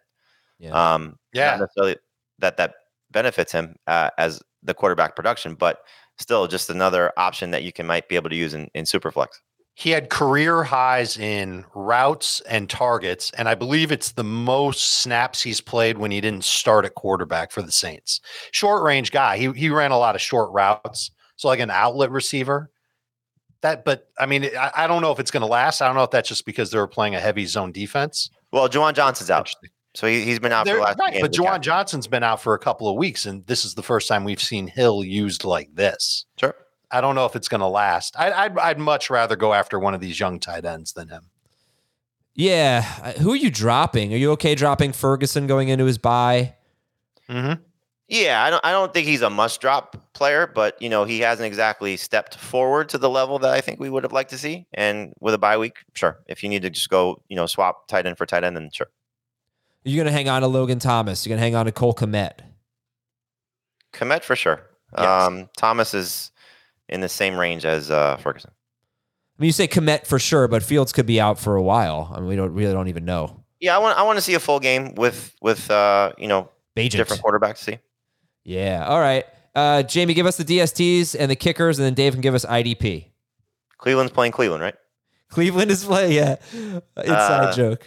yeah. 0.60 0.70
Um, 0.94 1.16
Yeah. 1.32 1.52
not 1.52 1.60
necessarily 1.60 1.96
that 2.38 2.56
that 2.58 2.74
benefits 3.10 3.50
him 3.50 3.74
uh, 3.88 4.10
as 4.18 4.40
the 4.62 4.74
quarterback 4.74 5.16
production, 5.16 5.54
but 5.54 5.80
still 6.18 6.46
just 6.46 6.70
another 6.70 7.12
option 7.16 7.50
that 7.50 7.64
you 7.64 7.72
can 7.72 7.86
might 7.86 8.08
be 8.08 8.14
able 8.14 8.30
to 8.30 8.36
use 8.36 8.54
in, 8.54 8.68
in 8.74 8.84
Superflex. 8.84 9.28
He 9.80 9.92
had 9.92 10.10
career 10.10 10.62
highs 10.62 11.16
in 11.16 11.64
routes 11.74 12.42
and 12.42 12.68
targets, 12.68 13.30
and 13.30 13.48
I 13.48 13.54
believe 13.54 13.90
it's 13.90 14.12
the 14.12 14.22
most 14.22 14.98
snaps 15.00 15.40
he's 15.40 15.62
played 15.62 15.96
when 15.96 16.10
he 16.10 16.20
didn't 16.20 16.44
start 16.44 16.84
at 16.84 16.94
quarterback 16.96 17.50
for 17.50 17.62
the 17.62 17.72
Saints. 17.72 18.20
Short 18.52 18.82
range 18.82 19.10
guy. 19.10 19.38
He 19.38 19.50
he 19.52 19.70
ran 19.70 19.90
a 19.90 19.96
lot 19.96 20.14
of 20.14 20.20
short 20.20 20.52
routes, 20.52 21.12
so 21.36 21.48
like 21.48 21.60
an 21.60 21.70
outlet 21.70 22.10
receiver. 22.10 22.70
That, 23.62 23.86
but 23.86 24.08
I 24.18 24.26
mean, 24.26 24.50
I, 24.54 24.70
I 24.76 24.86
don't 24.86 25.00
know 25.00 25.12
if 25.12 25.18
it's 25.18 25.30
going 25.30 25.40
to 25.40 25.46
last. 25.46 25.80
I 25.80 25.86
don't 25.86 25.96
know 25.96 26.04
if 26.04 26.10
that's 26.10 26.28
just 26.28 26.44
because 26.44 26.70
they 26.70 26.76
were 26.76 26.86
playing 26.86 27.14
a 27.14 27.20
heavy 27.20 27.46
zone 27.46 27.72
defense. 27.72 28.28
Well, 28.52 28.68
Juwan 28.68 28.92
Johnson's 28.92 29.30
out, 29.30 29.50
so 29.94 30.06
he, 30.06 30.24
he's 30.24 30.38
been 30.38 30.52
out 30.52 30.66
they're, 30.66 30.74
for 30.74 30.80
the 30.80 30.84
last. 30.84 30.98
Right, 30.98 31.12
game 31.14 31.22
but 31.22 31.32
Juwan 31.32 31.62
Johnson's 31.62 32.06
been 32.06 32.22
out 32.22 32.42
for 32.42 32.52
a 32.52 32.58
couple 32.58 32.86
of 32.86 32.96
weeks, 32.96 33.24
and 33.24 33.46
this 33.46 33.64
is 33.64 33.76
the 33.76 33.82
first 33.82 34.08
time 34.08 34.24
we've 34.24 34.42
seen 34.42 34.66
Hill 34.66 35.02
used 35.04 35.44
like 35.44 35.74
this. 35.74 36.26
Sure. 36.38 36.54
I 36.90 37.00
don't 37.00 37.14
know 37.14 37.26
if 37.26 37.36
it's 37.36 37.48
going 37.48 37.60
to 37.60 37.66
last. 37.66 38.18
I, 38.18 38.32
I'd 38.32 38.58
I'd 38.58 38.78
much 38.78 39.10
rather 39.10 39.36
go 39.36 39.52
after 39.54 39.78
one 39.78 39.94
of 39.94 40.00
these 40.00 40.18
young 40.18 40.40
tight 40.40 40.64
ends 40.64 40.92
than 40.92 41.08
him. 41.08 41.30
yeah. 42.34 42.82
Who 43.18 43.32
are 43.32 43.36
you 43.36 43.50
dropping? 43.50 44.12
Are 44.12 44.16
you 44.16 44.30
okay 44.32 44.54
dropping 44.54 44.92
Ferguson 44.92 45.46
going 45.46 45.68
into 45.68 45.84
his 45.84 45.98
bye? 45.98 46.54
Mm-hmm. 47.28 47.62
Yeah, 48.08 48.42
I 48.42 48.50
don't. 48.50 48.64
I 48.64 48.72
don't 48.72 48.92
think 48.92 49.06
he's 49.06 49.22
a 49.22 49.30
must-drop 49.30 50.14
player, 50.14 50.48
but 50.52 50.80
you 50.82 50.88
know 50.88 51.04
he 51.04 51.20
hasn't 51.20 51.46
exactly 51.46 51.96
stepped 51.96 52.34
forward 52.36 52.88
to 52.88 52.98
the 52.98 53.08
level 53.08 53.38
that 53.38 53.52
I 53.52 53.60
think 53.60 53.78
we 53.78 53.88
would 53.88 54.02
have 54.02 54.12
liked 54.12 54.30
to 54.30 54.38
see. 54.38 54.66
And 54.74 55.12
with 55.20 55.32
a 55.32 55.38
bye 55.38 55.56
week, 55.58 55.76
sure. 55.94 56.18
If 56.26 56.42
you 56.42 56.48
need 56.48 56.62
to 56.62 56.70
just 56.70 56.88
go, 56.88 57.22
you 57.28 57.36
know, 57.36 57.46
swap 57.46 57.86
tight 57.86 58.06
end 58.06 58.18
for 58.18 58.26
tight 58.26 58.42
end, 58.42 58.56
then 58.56 58.68
sure. 58.72 58.88
You're 59.84 59.92
you 59.92 59.96
going 60.02 60.12
to 60.12 60.12
hang 60.12 60.28
on 60.28 60.42
to 60.42 60.48
Logan 60.48 60.80
Thomas? 60.80 61.24
You're 61.24 61.30
going 61.30 61.38
to 61.38 61.44
hang 61.44 61.54
on 61.54 61.66
to 61.66 61.72
Cole 61.72 61.94
Kmet? 61.94 62.40
Kmet 63.92 64.24
for 64.24 64.34
sure. 64.36 64.60
Yes. 64.98 65.06
Um, 65.06 65.48
Thomas 65.56 65.94
is 65.94 66.32
in 66.90 67.00
the 67.00 67.08
same 67.08 67.36
range 67.38 67.64
as 67.64 67.90
uh, 67.90 68.16
Ferguson. 68.18 68.50
I 68.52 69.42
mean, 69.42 69.46
you 69.46 69.52
say 69.52 69.66
Kmet 69.66 70.06
for 70.06 70.18
sure, 70.18 70.46
but 70.48 70.62
Fields 70.62 70.92
could 70.92 71.06
be 71.06 71.18
out 71.18 71.38
for 71.38 71.56
a 71.56 71.62
while. 71.62 72.12
I 72.14 72.20
mean, 72.20 72.28
we 72.28 72.36
don't 72.36 72.52
really 72.52 72.74
don't 72.74 72.88
even 72.88 73.06
know. 73.06 73.42
Yeah, 73.58 73.74
I 73.74 73.78
want. 73.78 73.98
I 73.98 74.02
want 74.02 74.18
to 74.18 74.22
see 74.22 74.34
a 74.34 74.40
full 74.40 74.60
game 74.60 74.94
with 74.96 75.34
with 75.40 75.70
uh, 75.70 76.12
you 76.18 76.28
know 76.28 76.50
Bagent. 76.76 76.90
different 76.92 77.22
quarterbacks. 77.22 77.58
See. 77.58 77.78
Yeah. 78.44 78.84
All 78.86 79.00
right. 79.00 79.24
Uh, 79.54 79.82
Jamie, 79.82 80.14
give 80.14 80.26
us 80.26 80.36
the 80.36 80.44
DSTs 80.44 81.16
and 81.18 81.30
the 81.30 81.36
kickers, 81.36 81.78
and 81.78 81.86
then 81.86 81.94
Dave 81.94 82.12
can 82.12 82.20
give 82.20 82.34
us 82.34 82.44
IDP. 82.44 83.06
Cleveland's 83.78 84.12
playing 84.12 84.32
Cleveland, 84.32 84.62
right? 84.62 84.74
Cleveland 85.30 85.70
is 85.70 85.84
playing. 85.84 86.12
Yeah. 86.12 86.36
Inside 86.52 87.44
Uh, 87.44 87.52
joke. 87.52 87.86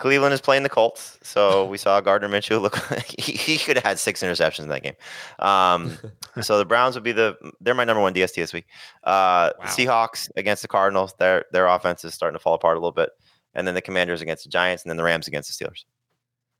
Cleveland 0.00 0.32
is 0.32 0.40
playing 0.40 0.62
the 0.62 0.70
Colts, 0.70 1.18
so 1.22 1.66
we 1.66 1.76
saw 1.76 2.00
Gardner 2.00 2.26
Minshew 2.28 2.58
look 2.60 2.90
like 2.90 3.14
he, 3.20 3.32
he 3.32 3.58
could 3.58 3.76
have 3.76 3.84
had 3.84 3.98
six 3.98 4.22
interceptions 4.22 4.60
in 4.60 4.68
that 4.70 4.82
game. 4.82 4.94
Um, 5.38 5.98
so 6.40 6.56
the 6.56 6.64
Browns 6.64 6.94
would 6.94 7.04
be 7.04 7.12
the 7.12 7.36
they're 7.60 7.74
my 7.74 7.84
number 7.84 8.00
one 8.00 8.14
DST 8.14 8.34
this 8.34 8.52
week. 8.52 8.66
Uh, 9.04 9.50
Wow. 9.58 9.66
Seahawks 9.66 10.30
against 10.36 10.62
the 10.62 10.68
Cardinals, 10.68 11.14
their 11.18 11.44
their 11.52 11.66
offense 11.66 12.02
is 12.04 12.14
starting 12.14 12.34
to 12.34 12.42
fall 12.42 12.54
apart 12.54 12.78
a 12.78 12.80
little 12.80 12.92
bit, 12.92 13.10
and 13.54 13.66
then 13.66 13.74
the 13.74 13.82
Commanders 13.82 14.22
against 14.22 14.44
the 14.44 14.50
Giants, 14.50 14.82
and 14.82 14.90
then 14.90 14.96
the 14.96 15.04
Rams 15.04 15.28
against 15.28 15.58
the 15.58 15.64
Steelers. 15.64 15.84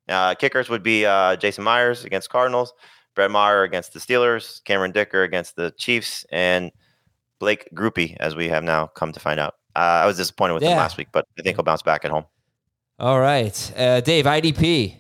Uh, 0.06 0.34
kickers 0.34 0.68
would 0.68 0.82
be 0.82 1.06
uh, 1.06 1.36
Jason 1.36 1.64
Myers 1.64 2.04
against 2.04 2.28
Cardinals, 2.28 2.74
Brett 3.14 3.30
Maher 3.30 3.62
against 3.62 3.94
the 3.94 4.00
Steelers, 4.00 4.62
Cameron 4.64 4.92
Dicker 4.92 5.22
against 5.22 5.56
the 5.56 5.72
Chiefs, 5.78 6.26
and 6.30 6.70
Blake 7.38 7.68
Grupe, 7.74 8.16
as 8.20 8.36
we 8.36 8.48
have 8.48 8.64
now 8.64 8.86
come 8.88 9.12
to 9.12 9.20
find 9.20 9.40
out. 9.40 9.54
Uh, 9.74 10.02
I 10.04 10.06
was 10.06 10.18
disappointed 10.18 10.54
with 10.54 10.62
him 10.62 10.76
last 10.76 10.98
week, 10.98 11.08
but 11.10 11.24
I 11.38 11.42
think 11.42 11.56
he'll 11.56 11.64
bounce 11.64 11.80
back 11.82 12.04
at 12.04 12.10
home. 12.10 12.24
All 13.00 13.18
right. 13.18 13.72
Uh, 13.78 14.02
Dave, 14.02 14.26
IDP. 14.26 14.96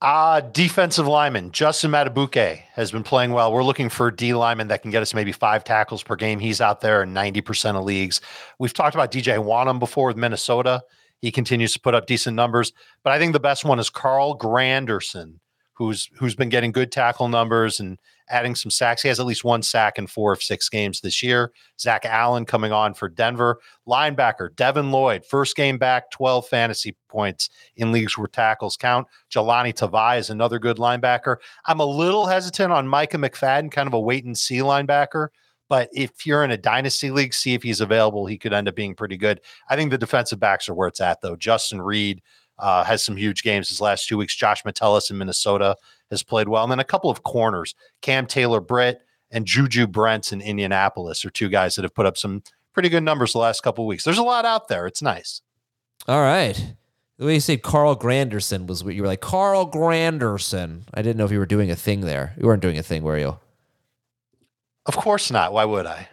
Uh, 0.00 0.40
defensive 0.40 1.08
lineman 1.08 1.50
Justin 1.50 1.90
Madubuike 1.90 2.60
has 2.72 2.92
been 2.92 3.02
playing 3.02 3.32
well. 3.32 3.52
We're 3.52 3.64
looking 3.64 3.88
for 3.88 4.06
a 4.06 4.16
D 4.16 4.32
lineman 4.32 4.68
that 4.68 4.80
can 4.82 4.92
get 4.92 5.02
us 5.02 5.12
maybe 5.12 5.32
five 5.32 5.64
tackles 5.64 6.04
per 6.04 6.14
game. 6.14 6.38
He's 6.38 6.60
out 6.60 6.82
there 6.82 7.02
in 7.02 7.12
90% 7.12 7.74
of 7.74 7.84
leagues. 7.84 8.20
We've 8.60 8.72
talked 8.72 8.94
about 8.94 9.10
DJ 9.10 9.44
Wonnum 9.44 9.80
before 9.80 10.06
with 10.06 10.16
Minnesota. 10.16 10.84
He 11.20 11.32
continues 11.32 11.72
to 11.72 11.80
put 11.80 11.96
up 11.96 12.06
decent 12.06 12.36
numbers, 12.36 12.72
but 13.02 13.12
I 13.12 13.18
think 13.18 13.32
the 13.32 13.40
best 13.40 13.64
one 13.64 13.80
is 13.80 13.90
Carl 13.90 14.38
Granderson, 14.38 15.40
who's 15.74 16.08
who's 16.14 16.36
been 16.36 16.48
getting 16.48 16.70
good 16.70 16.92
tackle 16.92 17.28
numbers 17.28 17.80
and 17.80 17.98
adding 18.30 18.54
some 18.54 18.70
sacks. 18.70 19.02
He 19.02 19.08
has 19.08 19.20
at 19.20 19.26
least 19.26 19.44
one 19.44 19.62
sack 19.62 19.98
in 19.98 20.06
four 20.06 20.32
of 20.32 20.42
six 20.42 20.68
games 20.68 21.00
this 21.00 21.22
year. 21.22 21.52
Zach 21.78 22.06
Allen 22.06 22.46
coming 22.46 22.72
on 22.72 22.94
for 22.94 23.08
Denver. 23.08 23.60
Linebacker 23.86 24.54
Devin 24.54 24.90
Lloyd, 24.92 25.24
first 25.26 25.56
game 25.56 25.78
back, 25.78 26.10
12 26.12 26.46
fantasy 26.46 26.96
points 27.08 27.50
in 27.76 27.92
leagues 27.92 28.16
where 28.16 28.28
tackles 28.28 28.76
count. 28.76 29.06
Jahlani 29.30 29.74
Tavai 29.74 30.18
is 30.18 30.30
another 30.30 30.58
good 30.58 30.76
linebacker. 30.76 31.36
I'm 31.66 31.80
a 31.80 31.86
little 31.86 32.26
hesitant 32.26 32.72
on 32.72 32.88
Micah 32.88 33.18
McFadden, 33.18 33.70
kind 33.70 33.86
of 33.86 33.94
a 33.94 34.00
wait 34.00 34.24
and 34.24 34.38
see 34.38 34.58
linebacker. 34.58 35.28
But 35.68 35.88
if 35.92 36.26
you're 36.26 36.42
in 36.42 36.50
a 36.50 36.56
dynasty 36.56 37.10
league, 37.10 37.32
see 37.32 37.54
if 37.54 37.62
he's 37.62 37.80
available. 37.80 38.26
He 38.26 38.38
could 38.38 38.52
end 38.52 38.66
up 38.66 38.74
being 38.74 38.94
pretty 38.94 39.16
good. 39.16 39.40
I 39.68 39.76
think 39.76 39.90
the 39.90 39.98
defensive 39.98 40.40
backs 40.40 40.68
are 40.68 40.74
where 40.74 40.88
it's 40.88 41.00
at, 41.00 41.20
though. 41.20 41.36
Justin 41.36 41.80
Reid 41.80 42.22
uh, 42.58 42.82
has 42.84 43.04
some 43.04 43.16
huge 43.16 43.42
games 43.42 43.68
his 43.68 43.80
last 43.80 44.08
two 44.08 44.16
weeks. 44.16 44.34
Josh 44.34 44.64
Metellus 44.64 45.10
in 45.10 45.18
Minnesota 45.18 45.76
has 46.10 46.22
played 46.22 46.48
well. 46.48 46.62
And 46.62 46.70
then 46.70 46.80
a 46.80 46.84
couple 46.84 47.10
of 47.10 47.22
corners, 47.22 47.74
Cam 48.02 48.26
Taylor 48.26 48.60
Britt 48.60 49.00
and 49.30 49.46
Juju 49.46 49.86
Brents 49.86 50.32
in 50.32 50.40
Indianapolis 50.40 51.24
are 51.24 51.30
two 51.30 51.48
guys 51.48 51.76
that 51.76 51.82
have 51.82 51.94
put 51.94 52.06
up 52.06 52.16
some 52.16 52.42
pretty 52.72 52.88
good 52.88 53.02
numbers 53.02 53.32
the 53.32 53.38
last 53.38 53.62
couple 53.62 53.84
of 53.84 53.88
weeks. 53.88 54.04
There's 54.04 54.18
a 54.18 54.22
lot 54.22 54.44
out 54.44 54.68
there. 54.68 54.86
It's 54.86 55.02
nice. 55.02 55.42
All 56.08 56.20
right. 56.20 56.74
The 57.18 57.26
way 57.26 57.34
you 57.34 57.40
said 57.40 57.62
Carl 57.62 57.96
Granderson 57.96 58.66
was 58.66 58.82
what 58.82 58.94
you 58.94 59.02
were 59.02 59.08
like, 59.08 59.20
Carl 59.20 59.70
Granderson. 59.70 60.82
I 60.94 61.02
didn't 61.02 61.18
know 61.18 61.26
if 61.26 61.30
you 61.30 61.38
were 61.38 61.46
doing 61.46 61.70
a 61.70 61.76
thing 61.76 62.00
there. 62.00 62.34
You 62.38 62.46
weren't 62.46 62.62
doing 62.62 62.78
a 62.78 62.82
thing, 62.82 63.02
were 63.02 63.18
you? 63.18 63.38
Of 64.86 64.96
course 64.96 65.30
not. 65.30 65.52
Why 65.52 65.66
would 65.66 65.86
I? 65.86 66.08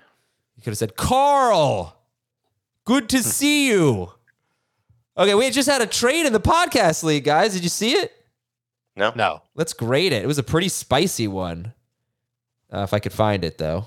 You 0.57 0.63
could 0.63 0.71
have 0.71 0.77
said, 0.77 0.97
Carl, 0.97 1.97
good 2.83 3.07
to 3.09 3.17
hmm. 3.17 3.23
see 3.23 3.69
you. 3.69 4.11
Okay, 5.17 5.33
we 5.33 5.49
just 5.49 5.69
had 5.69 5.81
a 5.81 5.87
trade 5.87 6.25
in 6.25 6.33
the 6.33 6.39
podcast 6.39 7.03
league, 7.03 7.23
guys. 7.23 7.53
Did 7.53 7.63
you 7.63 7.69
see 7.69 7.93
it? 7.93 8.11
No, 8.97 9.13
No. 9.15 9.41
Let's 9.55 9.73
grade 9.73 10.11
it. 10.11 10.23
It 10.23 10.27
was 10.27 10.39
a 10.39 10.43
pretty 10.43 10.69
spicy 10.69 11.27
one. 11.27 11.73
Uh, 12.73 12.79
if 12.79 12.93
I 12.93 12.99
could 12.99 13.13
find 13.13 13.45
it, 13.45 13.57
though. 13.57 13.85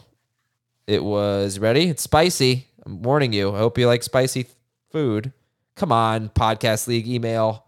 It 0.87 1.05
was 1.05 1.59
ready. 1.59 1.89
It's 1.89 2.03
spicy. 2.03 2.67
I'm 2.87 3.03
warning 3.03 3.33
you. 3.33 3.55
I 3.55 3.59
hope 3.59 3.77
you 3.77 3.87
like 3.87 4.03
spicy 4.03 4.47
food. 4.91 5.33
Come 5.77 5.93
on, 5.93 6.29
podcast 6.31 6.87
league 6.89 7.07
email. 7.07 7.65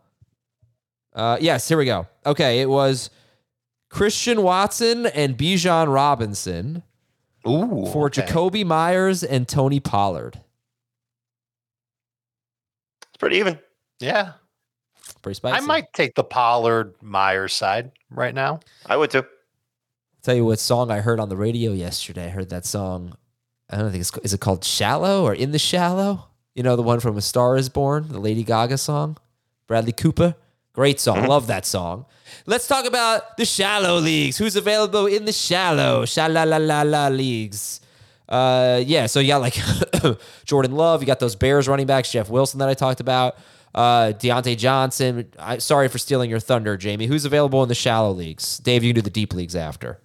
Uh, 1.14 1.36
yes, 1.40 1.68
here 1.68 1.76
we 1.76 1.84
go. 1.84 2.06
Okay, 2.24 2.60
it 2.60 2.68
was 2.68 3.10
Christian 3.90 4.42
Watson 4.42 5.06
and 5.06 5.36
Bijan 5.36 5.92
Robinson 5.92 6.82
Ooh. 7.46 7.86
for 7.92 8.06
okay. 8.06 8.22
Jakobi 8.22 8.64
Meyers 8.64 9.22
and 9.22 9.46
Tony 9.46 9.80
Pollard. 9.80 10.40
it's 13.08 13.18
pretty 13.18 13.36
even. 13.36 13.58
Yeah. 14.00 14.32
Pretty 15.22 15.36
spicy. 15.36 15.56
I 15.56 15.60
might 15.60 15.92
take 15.92 16.14
the 16.14 16.24
Pollard 16.24 16.94
Myers 17.00 17.52
side 17.52 17.92
right 18.10 18.34
now. 18.34 18.60
I 18.86 18.96
would 18.96 19.10
too. 19.10 19.24
tell 20.22 20.34
you 20.34 20.44
what 20.44 20.58
song 20.58 20.90
I 20.90 21.00
heard 21.00 21.20
on 21.20 21.28
the 21.28 21.36
radio 21.36 21.72
yesterday. 21.72 22.26
I 22.26 22.30
heard 22.30 22.50
that 22.50 22.66
song. 22.66 23.16
I 23.70 23.78
don't 23.78 23.90
think 23.90 24.00
it's 24.00 24.16
is 24.18 24.34
it 24.34 24.40
called 24.40 24.64
"Shallow" 24.64 25.24
or 25.24 25.34
"In 25.34 25.52
the 25.52 25.58
Shallow." 25.58 26.26
You 26.54 26.62
know 26.62 26.76
the 26.76 26.82
one 26.82 27.00
from 27.00 27.16
"A 27.16 27.22
Star 27.22 27.56
Is 27.56 27.68
Born," 27.68 28.08
the 28.08 28.20
Lady 28.20 28.42
Gaga 28.42 28.78
song. 28.78 29.16
Bradley 29.68 29.92
Cooper, 29.92 30.34
great 30.72 31.00
song. 31.00 31.26
Love 31.26 31.46
that 31.46 31.64
song. 31.64 32.04
Let's 32.46 32.66
talk 32.66 32.84
about 32.84 33.36
the 33.36 33.44
shallow 33.44 33.98
leagues. 33.98 34.38
Who's 34.38 34.56
available 34.56 35.06
in 35.06 35.24
the 35.24 35.32
shallow 35.32 36.04
shallow 36.04 36.44
la 36.44 36.56
la 36.56 36.82
la 36.82 37.08
leagues? 37.08 37.80
Uh, 38.28 38.82
yeah. 38.84 39.06
So 39.06 39.20
you 39.20 39.28
got 39.28 39.40
like 39.40 39.56
Jordan 40.44 40.72
Love. 40.72 41.00
You 41.00 41.06
got 41.06 41.20
those 41.20 41.36
Bears 41.36 41.68
running 41.68 41.86
backs, 41.86 42.10
Jeff 42.10 42.28
Wilson 42.28 42.58
that 42.58 42.68
I 42.68 42.74
talked 42.74 43.00
about. 43.00 43.36
Uh, 43.74 44.12
Diontae 44.12 44.56
Johnson. 44.56 45.32
I, 45.38 45.58
sorry 45.58 45.88
for 45.88 45.98
stealing 45.98 46.28
your 46.28 46.40
thunder, 46.40 46.76
Jamie. 46.76 47.06
Who's 47.06 47.24
available 47.24 47.62
in 47.62 47.68
the 47.68 47.74
shallow 47.74 48.12
leagues? 48.12 48.58
Dave, 48.58 48.84
you 48.84 48.92
can 48.92 48.96
do 48.96 49.02
the 49.02 49.10
deep 49.10 49.32
leagues 49.32 49.56
after. 49.56 50.00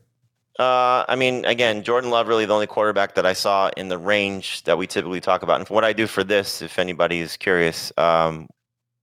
Uh, 0.58 1.06
I 1.08 1.16
mean, 1.16 1.46
again, 1.46 1.84
Jordan 1.84 2.10
Love 2.10 2.28
really 2.28 2.46
the 2.46 2.54
only 2.54 2.66
quarterback 2.66 3.14
that 3.16 3.26
I 3.26 3.34
saw 3.34 3.70
in 3.78 3.90
the 3.90 3.98
range 3.98 4.64
that 4.64 4.78
we 4.78 4.88
typically 4.88 5.22
talk 5.22 5.44
about. 5.44 5.60
And 5.60 5.70
what 5.70 5.84
I 5.84 5.94
do 5.94 6.08
for 6.08 6.24
this, 6.24 6.62
if 6.62 6.80
anybody 6.80 7.20
is 7.20 7.38
curious, 7.38 7.92
um, 7.98 8.48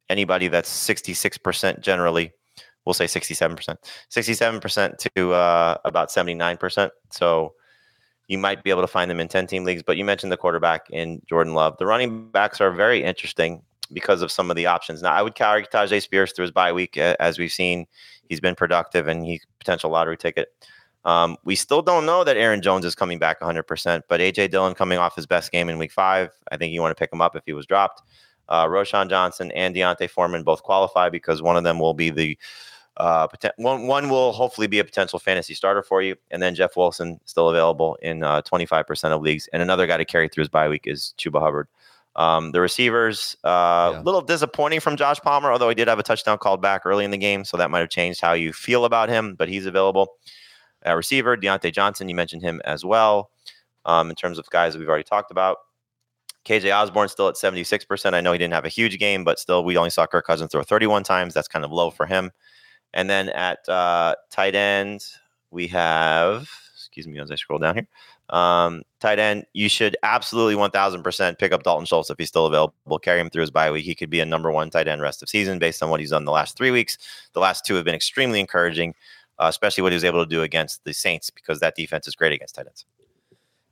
anybody 0.09 0.49
that's 0.49 0.71
66% 0.71 1.81
generally, 1.81 2.33
we'll 2.85 2.95
say 2.95 3.05
67%, 3.05 3.77
67% 4.11 4.97
to 5.15 5.33
uh, 5.33 5.77
about 5.85 6.09
79%. 6.09 6.91
So 7.11 7.55
you 8.27 8.39
might 8.39 8.65
be 8.65 8.71
able 8.71 8.83
to 8.83 8.89
find 8.89 9.09
them 9.09 9.21
in 9.21 9.29
10 9.29 9.47
team 9.47 9.65
leagues. 9.65 9.83
But 9.85 9.97
you 9.97 10.05
mentioned 10.05 10.33
the 10.33 10.37
quarterback 10.37 10.89
in 10.91 11.23
Jordan 11.27 11.55
Love. 11.55 11.77
The 11.79 11.87
running 11.87 12.31
backs 12.31 12.61
are 12.61 12.73
very 12.73 13.05
interesting 13.05 13.63
because 13.93 14.23
of 14.23 14.31
some 14.31 14.51
of 14.51 14.57
the 14.57 14.67
options. 14.67 15.03
Now, 15.03 15.13
I 15.13 15.23
would 15.23 15.35
carry 15.35 15.65
Tyjae 15.65 16.03
Spears 16.03 16.33
through 16.33 16.45
his 16.45 16.53
bye 16.53 16.73
week, 16.73 16.97
uh, 16.97 17.17
as 17.21 17.39
we've 17.39 17.53
seen. 17.53 17.87
He's 18.29 18.41
been 18.41 18.55
productive 18.55 19.07
and 19.09 19.25
he's 19.25 19.45
potential 19.59 19.91
lottery 19.91 20.17
ticket. 20.17 20.49
Um, 21.05 21.37
we 21.45 21.55
still 21.55 21.83
don't 21.83 22.07
know 22.07 22.25
that 22.25 22.37
Aaron 22.37 22.63
Jones 22.63 22.85
is 22.85 22.95
coming 22.95 23.19
back 23.19 23.41
100%, 23.41 24.03
but 24.09 24.21
AJ 24.21 24.51
Dillon 24.51 24.75
coming 24.75 24.99
off 24.99 25.15
his 25.15 25.27
best 25.27 25.53
game 25.53 25.69
in 25.69 25.79
week 25.79 25.93
five. 25.93 26.31
I 26.51 26.57
think 26.57 26.73
you 26.73 26.81
want 26.81 26.97
to 26.97 26.99
pick 26.99 27.13
him 27.13 27.21
up 27.21 27.37
if 27.37 27.43
he 27.45 27.53
was 27.53 27.67
dropped. 27.67 28.03
Uh, 28.49 28.67
Roschon 28.67 29.09
Johnson 29.09 29.51
and 29.53 29.75
D'Onta 29.75 30.09
Foreman 30.09 30.43
both 30.45 30.63
qualify 30.63 31.09
because 31.09 31.43
one 31.43 31.57
of 31.57 31.65
them 31.65 31.79
will 31.79 31.95
be 31.95 32.11
the 32.11 32.39
uh, 32.97 33.27
one, 33.57 33.87
one 33.87 34.09
will 34.09 34.33
hopefully 34.33 34.67
be 34.69 34.79
a 34.79 34.85
potential 34.85 35.19
fantasy 35.19 35.55
starter 35.55 35.83
for 35.83 36.01
you. 36.01 36.15
And 36.31 36.41
then 36.41 36.55
Jeff 36.55 36.77
Wilson 36.77 37.19
still 37.25 37.49
available 37.49 37.97
in 38.03 38.23
uh, 38.23 38.43
25% 38.43 39.05
of 39.11 39.21
leagues. 39.21 39.49
And 39.53 39.61
another 39.63 39.87
guy 39.87 39.97
to 39.97 40.05
carry 40.05 40.29
through 40.29 40.43
his 40.43 40.49
bye 40.49 40.69
week 40.69 40.87
is 40.87 41.13
Chuba 41.19 41.41
Hubbard. 41.41 41.67
Um, 42.17 42.53
the 42.53 42.61
receivers, 42.61 43.37
a 43.45 43.49
uh, 43.49 43.91
Yeah. 43.95 44.01
little 44.03 44.21
disappointing 44.21 44.81
from 44.81 44.97
Josh 44.97 45.21
Palmer, 45.21 45.51
although 45.51 45.69
he 45.69 45.75
did 45.75 45.89
have 45.89 45.99
a 45.99 46.03
touchdown 46.03 46.39
called 46.39 46.63
back 46.63 46.83
early 46.85 47.05
in 47.05 47.11
the 47.11 47.19
game. 47.19 47.45
So 47.45 47.57
that 47.57 47.71
might 47.71 47.81
have 47.81 47.91
changed 47.91 48.21
how 48.21 48.35
you 48.35 48.53
feel 48.53 48.85
about 48.85 49.09
him, 49.09 49.35
but 49.35 49.49
he's 49.49 49.67
available. 49.67 50.15
Uh, 50.87 50.95
receiver, 50.95 51.37
Diontae 51.37 51.73
Johnson, 51.73 52.09
you 52.09 52.15
mentioned 52.15 52.43
him 52.43 52.61
as 52.65 52.85
well. 52.85 53.31
Um, 53.87 54.09
in 54.09 54.17
terms 54.17 54.39
of 54.39 54.49
guys 54.49 54.73
that 54.73 54.79
we've 54.79 54.89
already 54.89 55.05
talked 55.05 55.31
about. 55.31 55.59
KJ 56.47 56.75
Osborn 56.75 57.09
still 57.09 57.29
at 57.29 57.35
76%. 57.37 58.15
I 58.15 58.21
know 58.21 58.33
he 58.33 58.39
didn't 58.39 58.55
have 58.55 58.65
a 58.65 58.71
huge 58.71 58.99
game, 58.99 59.25
but 59.25 59.39
still, 59.39 59.65
we 59.65 59.77
only 59.77 59.91
saw 59.91 60.07
Kirk 60.07 60.27
Cousins 60.27 60.51
throw 60.53 60.63
31 60.63 61.03
times. 61.03 61.35
That's 61.35 61.49
kind 61.49 61.65
of 61.65 61.73
low 61.73 61.91
for 61.91 62.07
him. 62.07 62.31
And 62.93 63.11
then 63.11 63.29
at 63.31 63.67
uh, 63.69 64.15
tight 64.31 64.55
end, 64.55 65.05
we 65.51 65.67
have, 65.69 66.49
excuse 66.97 67.09
me 67.13 67.19
as 67.21 67.31
I 67.31 67.35
scroll 67.35 67.59
down 67.59 67.75
here. 67.75 67.87
Um, 68.31 68.83
tight 69.01 69.19
end, 69.19 69.47
you 69.53 69.69
should 69.69 69.97
absolutely 70.05 70.55
1000% 70.55 71.39
pick 71.39 71.53
up 71.53 71.65
Dalton 71.65 71.87
Schultz 71.87 72.09
if 72.09 72.17
he's 72.19 72.29
still 72.29 72.47
available. 72.47 72.99
Carry 73.01 73.19
him 73.21 73.31
through 73.31 73.41
his 73.41 73.51
bye 73.51 73.71
week. 73.73 73.85
He 73.85 73.95
could 73.97 74.11
be 74.11 74.21
a 74.21 74.25
number 74.25 74.53
one 74.53 74.71
tight 74.71 74.87
end 74.87 75.03
rest 75.03 75.23
of 75.23 75.29
season 75.29 75.59
based 75.59 75.83
on 75.83 75.91
what 75.91 75.99
he's 75.99 76.11
done 76.11 76.25
the 76.25 76.31
last 76.33 76.57
three 76.57 76.71
weeks. 76.71 76.97
The 77.33 77.41
last 77.41 77.67
two 77.67 77.75
have 77.75 77.85
been 77.85 77.95
extremely 77.97 78.39
encouraging, 78.39 78.95
uh, 79.41 79.47
especially 79.49 79.83
what 79.83 79.91
he 79.93 79.97
was 79.97 80.05
able 80.05 80.25
to 80.25 80.29
do 80.29 80.43
against 80.43 80.85
the 80.85 80.95
Saints 80.95 81.31
because 81.31 81.59
that 81.61 81.75
defense 81.75 82.07
is 82.07 82.15
great 82.15 82.33
against 82.33 82.55
tight 82.55 82.67
ends. 82.67 82.85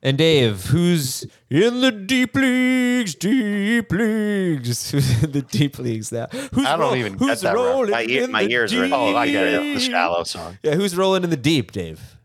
And 0.05 0.17
Dave, 0.17 0.65
who's 0.65 1.25
in 1.49 1.79
the 1.79 1.89
deep 1.89 2.35
leagues? 2.35 3.15
Deep 3.15 3.89
leagues. 3.89 4.91
Who's 4.91 5.23
in 5.23 5.31
the 5.31 5.41
deep 5.43 5.79
leagues 5.79 6.11
now? 6.11 6.27
Who's 6.27 6.65
I 6.65 6.71
don't 6.75 6.91
ro- 6.91 6.95
even 6.95 7.13
get 7.13 7.19
who's 7.19 7.39
that 7.41 7.55
rolling 7.55 7.91
My 7.91 8.03
ear- 8.03 8.23
in 8.25 8.31
my 8.33 8.43
the 8.43 8.51
ears 8.51 8.73
are 8.73 8.83
in 8.83 8.91
Oh, 8.91 9.15
I 9.15 9.31
get 9.31 9.47
it. 9.47 9.75
The 9.75 9.79
shallow 9.79 10.25
song. 10.25 10.57
Yeah, 10.61 10.75
who's 10.75 10.97
rolling 10.97 11.23
in 11.23 11.29
the 11.29 11.37
deep, 11.37 11.71
Dave? 11.71 12.17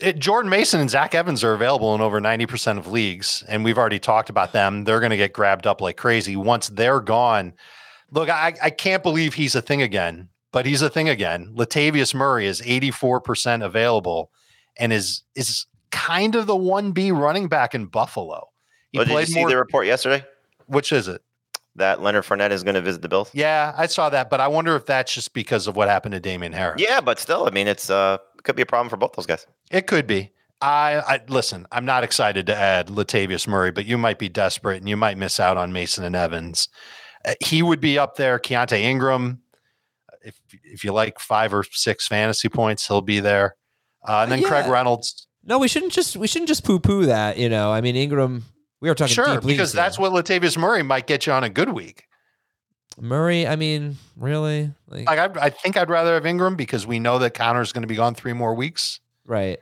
It, 0.00 0.18
Jordan 0.18 0.50
Mason 0.50 0.80
and 0.80 0.90
Zach 0.90 1.14
Evans 1.14 1.44
are 1.44 1.52
available 1.52 1.94
in 1.94 2.00
over 2.00 2.20
90% 2.20 2.78
of 2.78 2.86
leagues, 2.86 3.44
and 3.48 3.64
we've 3.64 3.78
already 3.78 3.98
talked 3.98 4.30
about 4.30 4.52
them. 4.52 4.84
They're 4.84 5.00
going 5.00 5.10
to 5.10 5.16
get 5.16 5.32
grabbed 5.32 5.66
up 5.66 5.80
like 5.80 5.96
crazy. 5.96 6.36
Once 6.36 6.68
they're 6.68 7.00
gone, 7.00 7.52
look, 8.10 8.28
I, 8.28 8.54
I 8.62 8.70
can't 8.70 9.02
believe 9.02 9.34
he's 9.34 9.54
a 9.54 9.62
thing 9.62 9.82
again, 9.82 10.28
but 10.52 10.66
he's 10.66 10.82
a 10.82 10.90
thing 10.90 11.08
again. 11.08 11.52
Latavius 11.54 12.14
Murray 12.14 12.46
is 12.46 12.60
84% 12.60 13.64
available 13.64 14.30
and 14.78 14.92
is 14.92 15.22
is 15.34 15.66
kind 15.90 16.34
of 16.34 16.46
the 16.46 16.54
1B 16.54 17.16
running 17.16 17.48
back 17.48 17.74
in 17.74 17.86
Buffalo. 17.86 18.48
He 18.92 18.98
But 18.98 19.08
did 19.08 19.18
you 19.18 19.26
see 19.26 19.40
more. 19.40 19.50
the 19.50 19.56
report 19.56 19.86
yesterday 19.86 20.24
which 20.66 20.92
is 20.92 21.08
it? 21.08 21.22
that 21.76 22.02
Leonard 22.02 22.24
Fournette 22.24 22.50
is 22.50 22.62
going 22.62 22.74
to 22.74 22.80
visit 22.80 23.00
the 23.00 23.08
Bills? 23.08 23.30
Yeah, 23.32 23.72
I 23.76 23.86
saw 23.86 24.10
that, 24.10 24.28
but 24.28 24.40
I 24.40 24.48
wonder 24.48 24.74
if 24.76 24.86
that's 24.86 25.14
just 25.14 25.32
because 25.32 25.66
of 25.66 25.76
what 25.76 25.88
happened 25.88 26.12
to 26.12 26.20
Damien 26.20 26.52
Harris. 26.52 26.82
Yeah, 26.82 27.00
but 27.00 27.18
still, 27.18 27.46
I 27.46 27.50
mean, 27.50 27.68
it's 27.68 27.88
uh, 27.88 28.18
could 28.42 28.56
be 28.56 28.62
a 28.62 28.66
problem 28.66 28.88
for 28.88 28.96
both 28.96 29.12
those 29.12 29.26
guys. 29.26 29.46
It 29.70 29.86
could 29.86 30.06
be. 30.06 30.32
I, 30.62 31.02
I 31.06 31.20
listen. 31.28 31.66
I'm 31.72 31.84
not 31.84 32.04
excited 32.04 32.46
to 32.46 32.56
add 32.56 32.88
Latavius 32.88 33.46
Murray, 33.48 33.70
but 33.70 33.86
you 33.86 33.96
might 33.96 34.18
be 34.18 34.28
desperate 34.28 34.78
and 34.78 34.88
you 34.88 34.96
might 34.96 35.16
miss 35.16 35.40
out 35.40 35.56
on 35.56 35.72
Mason 35.72 36.04
and 36.04 36.14
Evans. 36.14 36.68
Uh, 37.24 37.34
he 37.40 37.62
would 37.62 37.80
be 37.80 37.98
up 37.98 38.16
there. 38.16 38.38
Keaontay 38.38 38.80
Ingram, 38.80 39.40
if 40.22 40.38
if 40.64 40.84
you 40.84 40.92
like 40.92 41.18
five 41.18 41.54
or 41.54 41.64
six 41.70 42.06
fantasy 42.06 42.48
points, 42.48 42.86
he'll 42.86 43.00
be 43.00 43.20
there. 43.20 43.56
Uh, 44.06 44.20
and 44.22 44.32
then 44.32 44.42
Craig 44.42 44.66
Reynolds, 44.66 45.26
No, 45.44 45.58
we 45.58 45.68
shouldn't 45.68 45.92
just 45.92 46.16
we 46.16 46.26
shouldn't 46.26 46.48
just 46.48 46.64
poo 46.64 46.78
poo 46.78 47.06
that. 47.06 47.38
You 47.38 47.48
know, 47.48 47.72
I 47.72 47.80
mean 47.80 47.96
Ingram. 47.96 48.44
We 48.80 48.88
are 48.88 48.94
talking 48.94 49.14
sure, 49.14 49.40
deep 49.40 49.46
because 49.46 49.72
that's 49.72 49.98
what 49.98 50.12
Latavius 50.12 50.56
Murray 50.56 50.82
might 50.82 51.06
get 51.06 51.26
you 51.26 51.32
on 51.32 51.44
a 51.44 51.50
good 51.50 51.70
week. 51.70 52.04
Murray. 53.00 53.46
I 53.46 53.56
mean, 53.56 53.96
really, 54.16 54.72
like, 54.88 55.06
Like 55.06 55.36
I, 55.36 55.46
I 55.46 55.50
think 55.50 55.76
I'd 55.76 55.90
rather 55.90 56.14
have 56.14 56.26
Ingram 56.26 56.56
because 56.56 56.86
we 56.86 56.98
know 56.98 57.18
that 57.18 57.34
Conner's 57.34 57.72
going 57.72 57.82
to 57.82 57.88
be 57.88 57.96
gone 57.96 58.14
three 58.14 58.32
more 58.32 58.54
weeks, 58.54 59.00
right? 59.24 59.58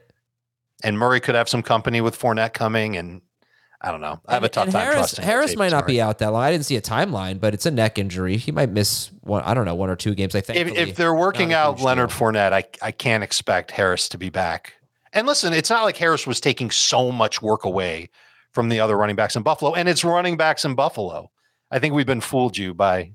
and 0.84 0.98
Murray 0.98 1.20
could 1.20 1.34
have 1.34 1.48
some 1.48 1.62
company 1.62 2.00
with 2.00 2.18
Fournette 2.18 2.52
coming, 2.52 2.96
and 2.96 3.20
I 3.80 3.90
don't 3.90 4.00
know. 4.00 4.20
I 4.26 4.34
have 4.34 4.44
a 4.44 4.48
tough 4.48 4.64
and 4.64 4.72
time 4.72 4.82
Harris, 4.82 4.96
trusting. 4.96 5.24
Harris 5.24 5.56
might 5.56 5.70
not 5.70 5.86
be 5.86 6.00
out 6.00 6.18
that 6.18 6.32
long. 6.32 6.42
I 6.42 6.50
didn't 6.50 6.66
see 6.66 6.76
a 6.76 6.80
timeline, 6.80 7.40
but 7.40 7.54
it's 7.54 7.66
a 7.66 7.70
neck 7.70 7.98
injury. 7.98 8.36
He 8.36 8.52
might 8.52 8.70
miss 8.70 9.10
one. 9.22 9.42
I 9.42 9.54
don't 9.54 9.64
know, 9.64 9.74
one 9.74 9.90
or 9.90 9.96
two 9.96 10.14
games. 10.14 10.34
I 10.34 10.40
think 10.40 10.58
if, 10.58 10.76
if 10.76 10.96
they're 10.96 11.14
working 11.14 11.52
out 11.52 11.80
Leonard 11.80 12.10
deal. 12.10 12.18
Fournette, 12.18 12.52
I, 12.52 12.64
I 12.82 12.92
can't 12.92 13.22
expect 13.22 13.70
Harris 13.70 14.08
to 14.10 14.18
be 14.18 14.30
back. 14.30 14.74
And 15.12 15.26
listen, 15.26 15.52
it's 15.52 15.70
not 15.70 15.84
like 15.84 15.96
Harris 15.96 16.26
was 16.26 16.40
taking 16.40 16.70
so 16.70 17.10
much 17.10 17.40
work 17.40 17.64
away 17.64 18.10
from 18.52 18.68
the 18.68 18.80
other 18.80 18.96
running 18.96 19.16
backs 19.16 19.36
in 19.36 19.42
Buffalo, 19.42 19.74
and 19.74 19.88
it's 19.88 20.04
running 20.04 20.36
backs 20.36 20.64
in 20.64 20.74
Buffalo. 20.74 21.30
I 21.70 21.78
think 21.78 21.94
we've 21.94 22.06
been 22.06 22.20
fooled 22.20 22.56
you 22.56 22.74
by 22.74 23.12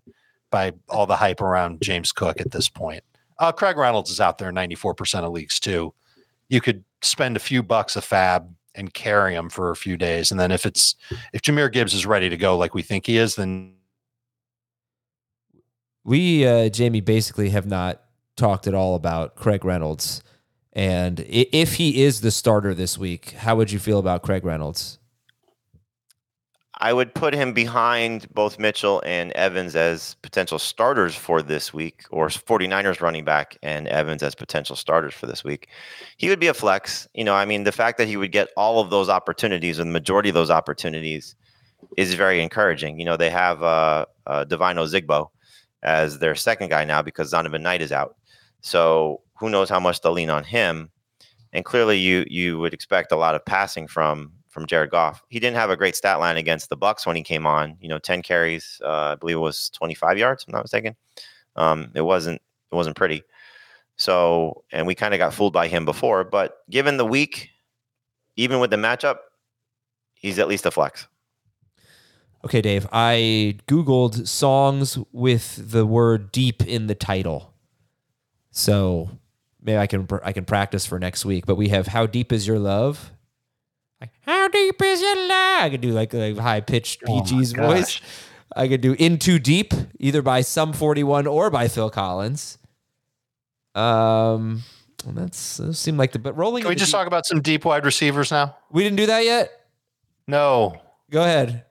by 0.52 0.74
all 0.90 1.08
the 1.08 1.16
hype 1.16 1.42
around 1.42 1.82
James 1.82 2.12
Cook 2.12 2.40
at 2.40 2.52
this 2.52 2.70
point. 2.70 3.04
Uh, 3.40 3.52
Craig 3.52 3.76
Reynolds 3.76 4.12
is 4.12 4.22
out 4.22 4.38
there 4.38 4.50
in 4.50 4.56
94% 4.56 5.24
of 5.24 5.32
leagues 5.32 5.60
too. 5.60 5.94
You 6.48 6.62
could 6.62 6.84
spend 7.02 7.36
a 7.36 7.40
few 7.40 7.64
bucks 7.64 7.96
a 7.96 8.02
fab 8.02 8.54
and 8.76 8.94
carry 8.94 9.34
him 9.34 9.50
for 9.50 9.72
a 9.72 9.76
few 9.76 9.98
days. 9.98 10.30
And 10.30 10.40
then 10.40 10.52
if 10.52 10.66
it's 10.66 10.96
if 11.34 11.42
Jahmyr 11.42 11.72
Gibbs 11.72 11.94
is 11.94 12.06
ready 12.06 12.30
to 12.30 12.38
go 12.38 12.58
like 12.58 12.74
we 12.74 12.82
think 12.82 13.08
he 13.08 13.18
is, 13.18 13.36
then 13.36 13.74
we 16.04 16.46
uh, 16.46 16.70
Jamie 16.70 17.02
basically 17.02 17.50
have 17.50 17.66
not 17.66 18.02
talked 18.36 18.68
at 18.68 18.74
all 18.74 18.96
about 18.96 19.36
Craig 19.36 19.64
Reynolds, 19.64 20.24
and 20.74 21.20
if 21.28 21.76
he 21.76 22.04
is 22.04 22.22
the 22.22 22.32
starter 22.32 22.74
this 22.74 22.98
week, 22.98 23.32
how 23.32 23.56
would 23.56 23.72
you 23.72 23.80
feel 23.80 24.00
about 24.00 24.24
Craig 24.24 24.44
Reynolds? 24.44 25.00
I 26.80 26.92
would 26.92 27.14
put 27.14 27.34
him 27.34 27.54
behind 27.54 28.28
both 28.34 28.58
Mitchell 28.58 29.02
and 29.06 29.32
Evans 29.34 29.76
as 29.76 30.16
potential 30.22 30.58
starters 30.58 31.16
for 31.16 31.42
this 31.42 31.74
week, 31.74 32.04
or 32.10 32.28
49ers 32.30 33.00
running 33.00 33.24
back 33.24 33.58
and 33.62 33.88
Evans 33.88 34.24
as 34.24 34.34
potential 34.34 34.76
starters 34.76 35.14
for 35.14 35.28
this 35.28 35.44
week. 35.44 35.70
He 36.18 36.30
would 36.30 36.40
be 36.40 36.48
a 36.48 36.54
flex. 36.54 37.08
You 37.14 37.24
know, 37.24 37.36
I 37.36 37.46
mean, 37.46 37.64
the 37.64 37.72
fact 37.72 38.00
that 38.00 38.08
he 38.08 38.18
would 38.18 38.32
get 38.32 38.50
all 38.58 38.80
of 38.80 38.90
those 38.90 39.08
opportunities 39.08 39.78
and 39.78 39.90
the 39.90 39.94
majority 39.94 40.30
of 40.30 40.36
those 40.36 40.50
opportunities 40.50 41.36
is 41.96 42.16
very 42.16 42.42
encouraging. 42.42 43.00
You 43.00 43.06
know, 43.06 43.18
they 43.18 43.30
have 43.30 43.62
uh, 43.62 44.06
uh, 44.26 44.44
Devine 44.46 44.78
Ozigbo 44.78 45.30
as 45.84 46.20
their 46.20 46.34
second 46.34 46.70
guy 46.70 46.86
now 46.86 47.02
because 47.02 47.32
Zonovan 47.32 47.62
Knight 47.62 47.82
is 47.82 47.92
out. 47.92 48.16
So 48.62 49.22
who 49.38 49.50
knows 49.50 49.70
how 49.70 49.80
much 49.80 50.02
they'll 50.02 50.14
lean 50.14 50.30
on 50.30 50.44
him. 50.44 50.90
And 51.52 51.64
clearly, 51.64 52.00
you 52.00 52.26
you 52.28 52.58
would 52.58 52.74
expect 52.74 53.12
a 53.12 53.16
lot 53.16 53.36
of 53.36 53.46
passing 53.46 53.88
from 53.88 54.32
from 54.54 54.68
Jared 54.68 54.92
Goff. 54.92 55.24
He 55.30 55.40
didn't 55.40 55.58
have 55.58 55.72
a 55.72 55.76
great 55.76 55.96
stat 55.96 56.20
line 56.20 56.38
against 56.38 56.70
the 56.70 56.78
Bucks 56.78 57.06
when 57.06 57.16
he 57.16 57.24
came 57.24 57.46
on. 57.46 57.76
You 57.82 57.90
know, 57.90 57.98
ten 57.98 58.22
carries, 58.22 58.80
uh, 58.86 59.14
I 59.14 59.16
believe 59.16 59.38
it 59.38 59.40
was 59.40 59.70
twenty 59.72 59.96
five 59.96 60.18
yards. 60.18 60.46
I'm 60.48 60.54
not 60.54 60.64
mistaken. 60.64 60.96
Um, 61.56 61.92
it 61.96 62.02
wasn't 62.02 62.42
it 62.72 62.76
wasn't 62.76 62.96
pretty. 62.96 63.24
So, 63.96 64.64
and 64.72 64.88
we 64.88 64.96
kind 64.96 65.14
of 65.14 65.18
got 65.18 65.34
fooled 65.34 65.54
by 65.54 65.68
him 65.68 65.86
before. 65.86 66.24
But 66.24 66.60
given 66.70 66.98
the 66.98 67.06
week, 67.06 67.50
even 68.36 68.60
with 68.60 68.70
the 68.70 68.78
matchup, 68.78 69.18
he's 70.14 70.40
at 70.40 70.48
least 70.48 70.66
a 70.66 70.72
flex. 70.72 71.08
Okay, 72.46 72.62
Dave. 72.62 72.88
I 72.92 73.58
googled 73.68 74.28
songs 74.28 75.00
with 75.12 75.72
the 75.72 75.86
word 75.86 76.32
"deep" 76.32 76.62
in 76.66 76.88
the 76.88 76.96
title, 76.96 77.54
so 78.52 79.10
maybe 79.62 79.78
I 79.78 79.88
can 79.88 80.08
I 80.24 80.34
can 80.34 80.46
practice 80.46 80.86
for 80.86 81.00
next 81.00 81.26
week. 81.26 81.46
But 81.46 81.56
we 81.56 81.70
have 81.70 81.88
"How 81.88 82.06
Deep 82.06 82.32
Is 82.32 82.46
Your 82.48 82.60
Love." 82.60 83.13
Like, 84.04 84.12
How 84.26 84.48
deep 84.50 84.82
is 84.82 85.02
your 85.02 85.16
love? 85.28 85.64
I 85.64 85.70
could 85.70 85.82
do 85.82 85.92
like 85.92 86.14
a 86.14 86.34
high 86.36 86.62
pitched 86.62 87.04
Oh 87.08 87.22
PG's 87.22 87.54
voice. 87.54 88.02
I 88.56 88.68
could 88.68 88.82
do 88.82 88.94
"In 89.00 89.18
Too 89.18 89.40
Deep" 89.40 89.74
either 90.00 90.22
by 90.22 90.42
Sum 90.42 90.74
Forty 90.74 91.04
One 91.04 91.26
or 91.26 91.50
by 91.50 91.68
Phil 91.68 91.90
Collins. 91.90 92.58
Um, 93.76 94.64
well, 95.06 95.14
that's 95.16 95.58
those 95.58 95.80
seem 95.80 95.98
like 95.98 96.12
the 96.12 96.20
but 96.20 96.38
rolling. 96.38 96.64
can 96.64 96.70
we 96.70 96.76
just 96.76 96.92
deep- 96.92 96.98
talk 97.00 97.08
about 97.08 97.26
some 97.26 97.42
deep 97.42 97.66
wide 97.66 97.86
receivers 97.86 98.30
now? 98.32 98.56
We 98.72 98.84
didn't 98.84 98.98
do 98.98 99.06
that 99.08 99.24
yet. 99.26 99.52
No. 100.28 100.80
Go 101.12 101.24
ahead. 101.24 101.66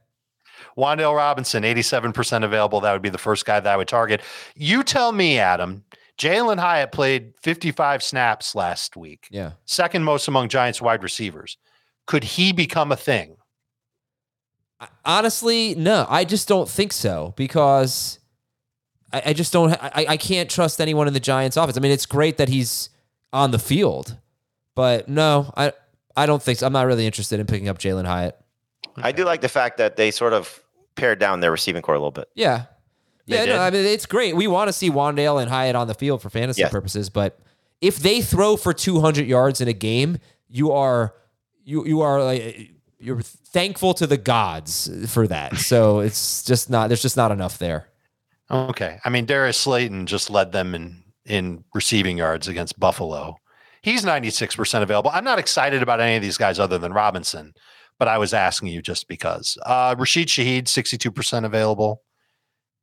Wan'Dale 0.76 1.14
Robinson, 1.14 1.64
87% 1.64 2.44
available. 2.44 2.80
That 2.80 2.92
would 2.92 3.02
be 3.02 3.10
the 3.10 3.18
first 3.18 3.44
guy 3.44 3.60
that 3.60 3.70
I 3.72 3.76
would 3.76 3.88
target. 3.88 4.22
You 4.56 4.82
tell 4.82 5.12
me, 5.12 5.38
Adam. 5.38 5.84
Jalin 6.18 6.58
Hyatt 6.58 6.92
played 6.92 7.34
55 7.42 8.02
snaps 8.02 8.54
last 8.54 8.96
week, 8.96 9.26
Yeah. 9.30 9.52
second 9.66 10.04
most 10.04 10.28
among 10.28 10.48
Giants 10.48 10.80
wide 10.80 11.02
receivers. 11.02 11.56
Could 12.06 12.24
he 12.24 12.52
become 12.52 12.90
a 12.92 12.96
thing? 12.96 13.36
Honestly, 15.04 15.74
no, 15.76 16.06
I 16.08 16.24
just 16.24 16.48
don't 16.48 16.68
think 16.68 16.92
so 16.92 17.32
because 17.36 18.18
I, 19.12 19.22
I 19.26 19.32
just 19.32 19.52
don't. 19.52 19.72
I, 19.80 20.06
I 20.08 20.16
can't 20.16 20.50
trust 20.50 20.80
anyone 20.80 21.06
in 21.06 21.14
the 21.14 21.20
Giants' 21.20 21.56
office. 21.56 21.76
I 21.76 21.80
mean, 21.80 21.92
it's 21.92 22.06
great 22.06 22.36
that 22.38 22.48
he's 22.48 22.90
on 23.32 23.52
the 23.52 23.60
field, 23.60 24.16
but 24.74 25.08
no, 25.08 25.52
I 25.56 25.72
I 26.16 26.26
don't 26.26 26.42
think 26.42 26.58
so. 26.58 26.66
I'm 26.66 26.72
not 26.72 26.86
really 26.86 27.06
interested 27.06 27.38
in 27.38 27.46
picking 27.46 27.68
up 27.68 27.78
Jalin 27.78 28.06
Hyatt. 28.06 28.36
I 28.96 29.12
do 29.12 29.24
like 29.24 29.40
the 29.40 29.48
fact 29.48 29.78
that 29.78 29.96
they 29.96 30.10
sort 30.10 30.32
of 30.32 30.60
pared 30.96 31.20
down 31.20 31.38
their 31.40 31.52
receiving 31.52 31.80
corps 31.82 31.94
a 31.94 31.98
little 31.98 32.10
bit. 32.10 32.28
Yeah, 32.34 32.64
They 33.26 33.36
yeah. 33.36 33.44
did? 33.46 33.52
No, 33.54 33.60
I 33.62 33.70
mean, 33.70 33.86
it's 33.86 34.04
great. 34.06 34.34
We 34.36 34.46
want 34.48 34.68
to 34.68 34.72
see 34.72 34.90
Wan'Dale 34.90 35.40
and 35.40 35.48
Hyatt 35.50 35.76
on 35.76 35.86
the 35.86 35.94
field 35.94 36.20
for 36.20 36.28
fantasy 36.28 36.60
Yes. 36.62 36.70
purposes, 36.72 37.08
but 37.08 37.38
if 37.80 37.98
they 38.00 38.20
throw 38.20 38.56
for 38.56 38.74
200 38.74 39.26
yards 39.26 39.60
in 39.62 39.68
a 39.68 39.72
game, 39.72 40.18
you 40.48 40.72
are 40.72 41.14
you 41.64 41.86
you 41.86 42.00
are 42.00 42.22
like 42.22 42.70
you're 42.98 43.20
thankful 43.20 43.94
to 43.94 44.06
the 44.06 44.16
gods 44.16 44.90
for 45.12 45.26
that. 45.26 45.56
So 45.56 46.00
it's 46.06 46.42
just 46.42 46.70
not 46.70 46.88
there's 46.88 47.02
just 47.02 47.16
not 47.16 47.32
enough 47.32 47.58
there. 47.58 47.88
Okay. 48.50 48.98
I 49.04 49.08
mean, 49.08 49.24
Darius 49.24 49.56
Slayton 49.56 50.06
just 50.06 50.30
led 50.30 50.52
them 50.52 50.74
in 50.74 51.02
in 51.24 51.64
receiving 51.74 52.18
yards 52.18 52.48
against 52.48 52.78
Buffalo. 52.78 53.36
He's 53.82 54.04
96% 54.04 54.82
available. 54.82 55.10
I'm 55.12 55.24
not 55.24 55.38
excited 55.38 55.82
about 55.82 56.00
any 56.00 56.16
of 56.16 56.22
these 56.22 56.36
guys 56.36 56.58
other 56.58 56.78
than 56.78 56.92
Robinson, 56.92 57.52
but 57.98 58.06
I 58.08 58.18
was 58.18 58.32
asking 58.32 58.68
you 58.68 58.82
just 58.82 59.08
because. 59.08 59.58
Uh, 59.64 59.94
Rashid 59.98 60.28
Shaheed, 60.28 60.64
62% 60.64 61.44
available. 61.44 62.02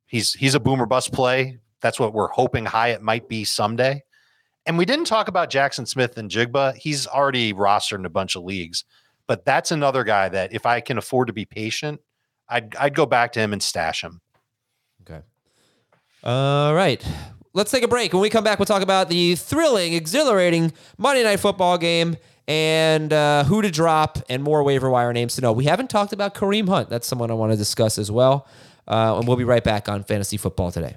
He's 0.06 0.34
he's 0.34 0.54
a 0.54 0.60
boomer 0.60 0.86
bust 0.86 1.12
play. 1.12 1.58
That's 1.80 2.00
what 2.00 2.12
we're 2.12 2.28
hoping 2.28 2.66
Hyatt 2.66 3.02
might 3.02 3.28
be 3.28 3.44
someday. 3.44 4.02
And 4.66 4.76
we 4.78 4.84
didn't 4.84 5.06
talk 5.06 5.28
about 5.28 5.50
Jaxon 5.50 5.88
Smith-Njigba. 5.88 6.76
He's 6.76 7.06
already 7.06 7.52
rostered 7.52 7.98
in 7.98 8.04
a 8.04 8.10
bunch 8.10 8.36
of 8.36 8.44
leagues, 8.44 8.84
but 9.26 9.44
that's 9.44 9.70
another 9.70 10.04
guy 10.04 10.28
that 10.28 10.52
if 10.52 10.66
I 10.66 10.80
can 10.80 10.98
afford 10.98 11.28
to 11.28 11.32
be 11.32 11.44
patient, 11.44 12.00
I'd 12.48 12.76
I'd 12.76 12.94
go 12.94 13.06
back 13.06 13.32
to 13.32 13.40
him 13.40 13.52
and 13.52 13.62
stash 13.62 14.02
him. 14.02 14.20
Okay. 15.02 15.20
All 16.22 16.74
right. 16.74 17.04
Let's 17.52 17.70
take 17.70 17.82
a 17.82 17.88
break. 17.88 18.12
When 18.12 18.22
we 18.22 18.30
come 18.30 18.44
back, 18.44 18.58
we'll 18.58 18.66
talk 18.66 18.82
about 18.82 19.08
the 19.08 19.34
thrilling, 19.34 19.94
exhilarating 19.94 20.72
Monday 20.98 21.24
Night 21.24 21.40
Football 21.40 21.78
game 21.78 22.16
and 22.46 23.12
uh, 23.12 23.44
who 23.44 23.62
to 23.62 23.70
drop 23.70 24.18
and 24.28 24.42
more 24.42 24.62
waiver 24.62 24.90
wire 24.90 25.12
names 25.12 25.34
to 25.36 25.40
know. 25.40 25.52
We 25.52 25.64
haven't 25.64 25.90
talked 25.90 26.12
about 26.12 26.34
Kareem 26.34 26.68
Hunt. 26.68 26.88
That's 26.90 27.06
someone 27.06 27.30
I 27.30 27.34
want 27.34 27.52
to 27.52 27.56
discuss 27.56 27.98
as 27.98 28.10
well. 28.10 28.46
Uh, 28.86 29.18
and 29.18 29.26
we'll 29.26 29.36
be 29.36 29.44
right 29.44 29.64
back 29.64 29.88
on 29.88 30.04
Fantasy 30.04 30.36
Football 30.36 30.70
today. 30.70 30.96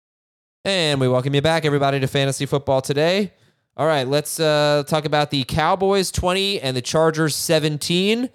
And 0.63 1.01
we 1.01 1.07
welcome 1.07 1.33
you 1.33 1.41
back, 1.41 1.65
everybody, 1.65 1.99
to 1.99 2.07
Fantasy 2.07 2.45
Football 2.45 2.81
today. 2.81 3.33
All 3.75 3.87
right, 3.87 4.07
let's 4.07 4.39
uh, 4.39 4.83
talk 4.85 5.05
about 5.05 5.31
the 5.31 5.43
Cowboys 5.45 6.11
20 6.11 6.61
and 6.61 6.77
the 6.77 6.83
Chargers 6.83 7.35
17. 7.35 8.29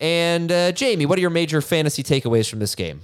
And 0.00 0.50
uh, 0.50 0.72
Jamie, 0.72 1.04
what 1.04 1.18
are 1.18 1.20
your 1.20 1.28
major 1.28 1.60
fantasy 1.60 2.02
takeaways 2.02 2.48
from 2.48 2.58
this 2.58 2.74
game? 2.74 3.02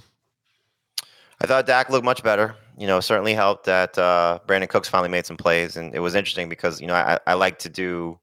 I 1.42 1.46
thought 1.46 1.66
Dak 1.66 1.90
looked 1.90 2.06
much 2.06 2.22
better. 2.22 2.56
You 2.78 2.86
know, 2.86 3.00
certainly 3.00 3.34
helped 3.34 3.66
that 3.66 3.98
uh, 3.98 4.38
Brandin 4.46 4.70
Cooks 4.70 4.88
finally 4.88 5.10
made 5.10 5.26
some 5.26 5.36
plays, 5.36 5.76
and 5.76 5.94
it 5.94 6.00
was 6.00 6.14
interesting 6.14 6.48
because 6.48 6.80
you 6.80 6.86
know 6.86 6.94
I, 6.94 7.18
I 7.26 7.34
like 7.34 7.58
to 7.60 7.68
do. 7.68 8.18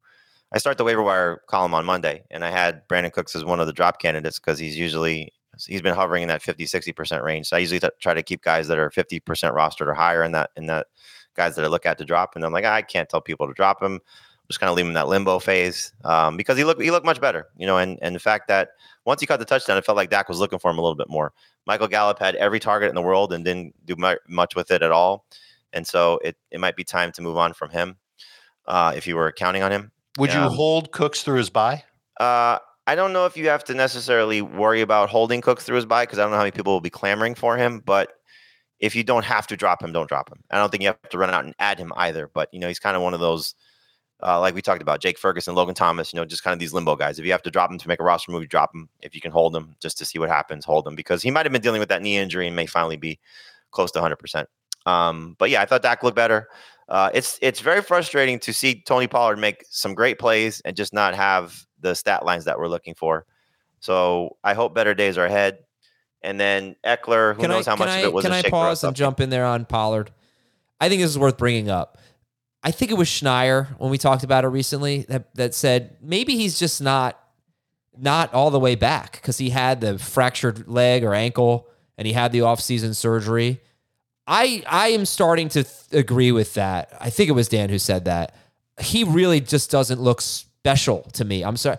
I 0.51 0.57
start 0.57 0.79
the 0.79 0.83
waiver 0.83 1.03
wire 1.03 1.43
column 1.45 1.75
on 1.75 1.85
Monday, 1.85 2.23
and 2.31 2.43
I 2.43 2.49
had 2.49 2.87
Brandin 2.87 3.11
Cooks 3.11 3.35
as 3.35 3.45
one 3.45 3.59
of 3.59 3.67
the 3.67 3.73
drop 3.73 3.99
candidates 3.99 4.39
because 4.39 4.57
he's 4.57 4.75
usually 4.75 5.33
he's 5.67 5.81
been 5.81 5.95
hovering 5.95 6.23
in 6.23 6.29
that 6.29 6.41
50 6.41 6.65
60% 6.65 7.23
range. 7.23 7.47
So 7.47 7.55
I 7.55 7.59
usually 7.59 7.79
t- 7.79 7.89
try 7.99 8.13
to 8.13 8.23
keep 8.23 8.41
guys 8.41 8.67
that 8.67 8.77
are 8.77 8.89
50% 8.89 9.21
rostered 9.23 9.87
or 9.87 9.93
higher 9.93 10.23
in 10.23 10.31
that 10.33 10.51
in 10.55 10.65
that 10.67 10.87
guys 11.35 11.55
that 11.55 11.65
I 11.65 11.67
look 11.67 11.85
at 11.85 11.97
to 11.97 12.05
drop. 12.05 12.35
And 12.35 12.45
I'm 12.45 12.51
like, 12.53 12.65
I 12.65 12.81
can't 12.81 13.09
tell 13.09 13.21
people 13.21 13.47
to 13.47 13.53
drop 13.53 13.81
him. 13.81 13.93
I'm 13.95 14.47
just 14.49 14.59
kind 14.59 14.69
of 14.69 14.75
leave 14.75 14.85
him 14.85 14.89
in 14.89 14.95
that 14.95 15.07
limbo 15.07 15.39
phase 15.39 15.93
um, 16.03 16.35
because 16.37 16.57
he 16.57 16.63
looked 16.63 16.81
he 16.81 16.91
looked 16.91 17.05
much 17.05 17.21
better, 17.21 17.47
you 17.57 17.65
know. 17.65 17.77
And 17.77 17.97
and 18.01 18.13
the 18.15 18.19
fact 18.19 18.47
that 18.49 18.69
once 19.05 19.21
he 19.21 19.27
caught 19.27 19.39
the 19.39 19.45
touchdown, 19.45 19.77
it 19.77 19.85
felt 19.85 19.95
like 19.95 20.09
Dak 20.09 20.27
was 20.27 20.39
looking 20.39 20.59
for 20.59 20.69
him 20.69 20.77
a 20.77 20.81
little 20.81 20.95
bit 20.95 21.09
more. 21.09 21.33
Michael 21.65 21.87
Gallup 21.87 22.19
had 22.19 22.35
every 22.35 22.59
target 22.59 22.89
in 22.89 22.95
the 22.95 23.01
world 23.01 23.31
and 23.31 23.45
didn't 23.45 23.73
do 23.85 23.95
much 24.27 24.55
with 24.55 24.69
it 24.71 24.81
at 24.83 24.91
all. 24.91 25.25
And 25.71 25.87
so 25.87 26.19
it 26.23 26.35
it 26.51 26.59
might 26.59 26.75
be 26.75 26.83
time 26.83 27.11
to 27.13 27.21
move 27.21 27.37
on 27.37 27.53
from 27.53 27.69
him 27.69 27.97
uh, 28.67 28.93
if 28.95 29.07
you 29.07 29.15
were 29.15 29.31
counting 29.31 29.63
on 29.63 29.71
him. 29.71 29.91
Would 30.17 30.29
Um, 30.31 30.43
you 30.43 30.49
hold 30.49 30.91
Cooks 30.91 31.23
through 31.23 31.37
his 31.37 31.49
bye? 31.49 31.83
Uh, 32.19 32.59
I 32.85 32.95
don't 32.95 33.13
know 33.13 33.25
if 33.25 33.37
you 33.37 33.47
have 33.47 33.63
to 33.65 33.73
necessarily 33.73 34.41
worry 34.41 34.81
about 34.81 35.09
holding 35.09 35.41
Cooks 35.41 35.63
through 35.63 35.77
his 35.77 35.85
bye 35.85 36.03
because 36.03 36.19
I 36.19 36.23
don't 36.23 36.31
know 36.31 36.37
how 36.37 36.43
many 36.43 36.51
people 36.51 36.73
will 36.73 36.81
be 36.81 36.89
clamoring 36.89 37.35
for 37.35 37.57
him. 37.57 37.79
But 37.79 38.13
if 38.79 38.95
you 38.95 39.03
don't 39.03 39.23
have 39.23 39.47
to 39.47 39.57
drop 39.57 39.81
him, 39.81 39.93
don't 39.93 40.09
drop 40.09 40.29
him. 40.29 40.43
I 40.51 40.57
don't 40.57 40.69
think 40.69 40.83
you 40.83 40.87
have 40.87 41.09
to 41.09 41.17
run 41.17 41.29
out 41.29 41.45
and 41.45 41.55
add 41.59 41.79
him 41.79 41.93
either. 41.95 42.29
But 42.33 42.49
you 42.51 42.59
know, 42.59 42.67
he's 42.67 42.79
kind 42.79 42.97
of 42.97 43.01
one 43.01 43.13
of 43.13 43.21
those, 43.21 43.55
uh, 44.21 44.39
like 44.41 44.53
we 44.53 44.61
talked 44.61 44.81
about, 44.81 44.99
Jake 44.99 45.17
Ferguson, 45.17 45.55
Logan 45.55 45.75
Thomas. 45.75 46.11
You 46.11 46.17
know, 46.17 46.25
just 46.25 46.43
kind 46.43 46.53
of 46.53 46.59
these 46.59 46.73
limbo 46.73 46.97
guys. 46.97 47.19
If 47.19 47.25
you 47.25 47.31
have 47.31 47.41
to 47.43 47.51
drop 47.51 47.71
him 47.71 47.77
to 47.77 47.87
make 47.87 48.01
a 48.01 48.03
roster 48.03 48.31
move, 48.33 48.47
drop 48.49 48.75
him. 48.75 48.89
If 49.01 49.15
you 49.15 49.21
can 49.21 49.31
hold 49.31 49.55
him 49.55 49.75
just 49.79 49.97
to 49.99 50.05
see 50.05 50.19
what 50.19 50.29
happens, 50.29 50.65
hold 50.65 50.85
him 50.85 50.95
because 50.95 51.21
he 51.21 51.31
might 51.31 51.45
have 51.45 51.53
been 51.53 51.61
dealing 51.61 51.79
with 51.79 51.89
that 51.89 52.01
knee 52.01 52.17
injury 52.17 52.47
and 52.47 52.55
may 52.55 52.65
finally 52.65 52.97
be 52.97 53.17
close 53.71 53.91
to 53.91 53.99
100. 53.99 54.17
percent 54.17 54.49
um, 54.85 55.37
But 55.39 55.49
yeah, 55.49 55.61
I 55.61 55.65
thought 55.65 55.83
Dak 55.83 56.03
looked 56.03 56.17
better. 56.17 56.49
Uh, 56.89 57.09
it's 57.13 57.39
it's 57.41 57.61
very 57.61 57.81
frustrating 57.81 58.39
to 58.39 58.51
see 58.51 58.83
Tony 58.85 59.07
Pollard 59.07 59.39
make 59.39 59.63
some 59.69 59.93
great 59.93 60.19
plays 60.19 60.61
and 60.65 60.75
just 60.75 60.93
not 60.93 61.15
have 61.15 61.65
the 61.83 61.93
stat 61.93 62.25
lines 62.25 62.45
that 62.45 62.57
we're 62.57 62.67
looking 62.67 62.95
for. 62.95 63.25
So 63.79 64.37
I 64.43 64.53
hope 64.55 64.73
better 64.73 64.95
days 64.95 65.17
are 65.17 65.25
ahead. 65.25 65.59
And 66.23 66.39
then 66.39 66.75
Ekeler, 66.83 67.35
who 67.35 67.41
Can 67.41 67.51
knows 67.51 67.67
I, 67.67 67.71
how 67.71 67.75
much 67.75 67.89
I, 67.89 67.97
of 67.99 68.05
it 68.05 68.13
was 68.13 68.23
can 68.23 68.31
a 68.31 68.37
I 68.37 68.41
pause 68.43 68.83
and 68.83 68.95
jump 68.95 69.19
in 69.19 69.29
there 69.29 69.45
on 69.45 69.65
Pollard? 69.65 70.09
I 70.79 70.89
think 70.89 71.01
this 71.01 71.11
is 71.11 71.19
worth 71.19 71.37
bringing 71.37 71.69
up. 71.69 71.97
I 72.63 72.71
think 72.71 72.91
it 72.91 72.97
was 72.97 73.09
Schneier 73.09 73.67
when 73.77 73.91
we 73.91 73.97
talked 73.97 74.23
about 74.23 74.45
it 74.45 74.47
recently 74.47 75.05
that, 75.09 75.35
that 75.35 75.53
said 75.53 75.97
maybe 76.01 76.37
he's 76.37 76.57
just 76.57 76.81
not 76.81 77.19
not 77.95 78.33
all 78.33 78.49
the 78.49 78.59
way 78.59 78.73
back 78.75 79.11
because 79.13 79.37
he 79.37 79.49
had 79.51 79.81
the 79.81 79.99
fractured 79.99 80.67
leg 80.67 81.03
or 81.03 81.13
ankle 81.13 81.67
and 81.97 82.07
he 82.07 82.13
had 82.13 82.31
the 82.31 82.39
offseason 82.39 82.95
surgery. 82.95 83.61
I 84.25 84.63
I 84.65 84.87
am 84.89 85.05
starting 85.05 85.49
to 85.49 85.63
th- 85.63 85.75
agree 85.91 86.31
with 86.31 86.53
that. 86.53 86.95
I 86.99 87.09
think 87.09 87.29
it 87.29 87.33
was 87.33 87.49
Dan 87.49 87.69
who 87.69 87.77
said 87.77 88.05
that. 88.05 88.33
He 88.79 89.03
really 89.03 89.41
just 89.41 89.69
doesn't 89.69 90.01
look 90.01 90.21
special 90.63 91.01
to 91.11 91.25
me. 91.25 91.43
I'm 91.43 91.57
sorry. 91.57 91.75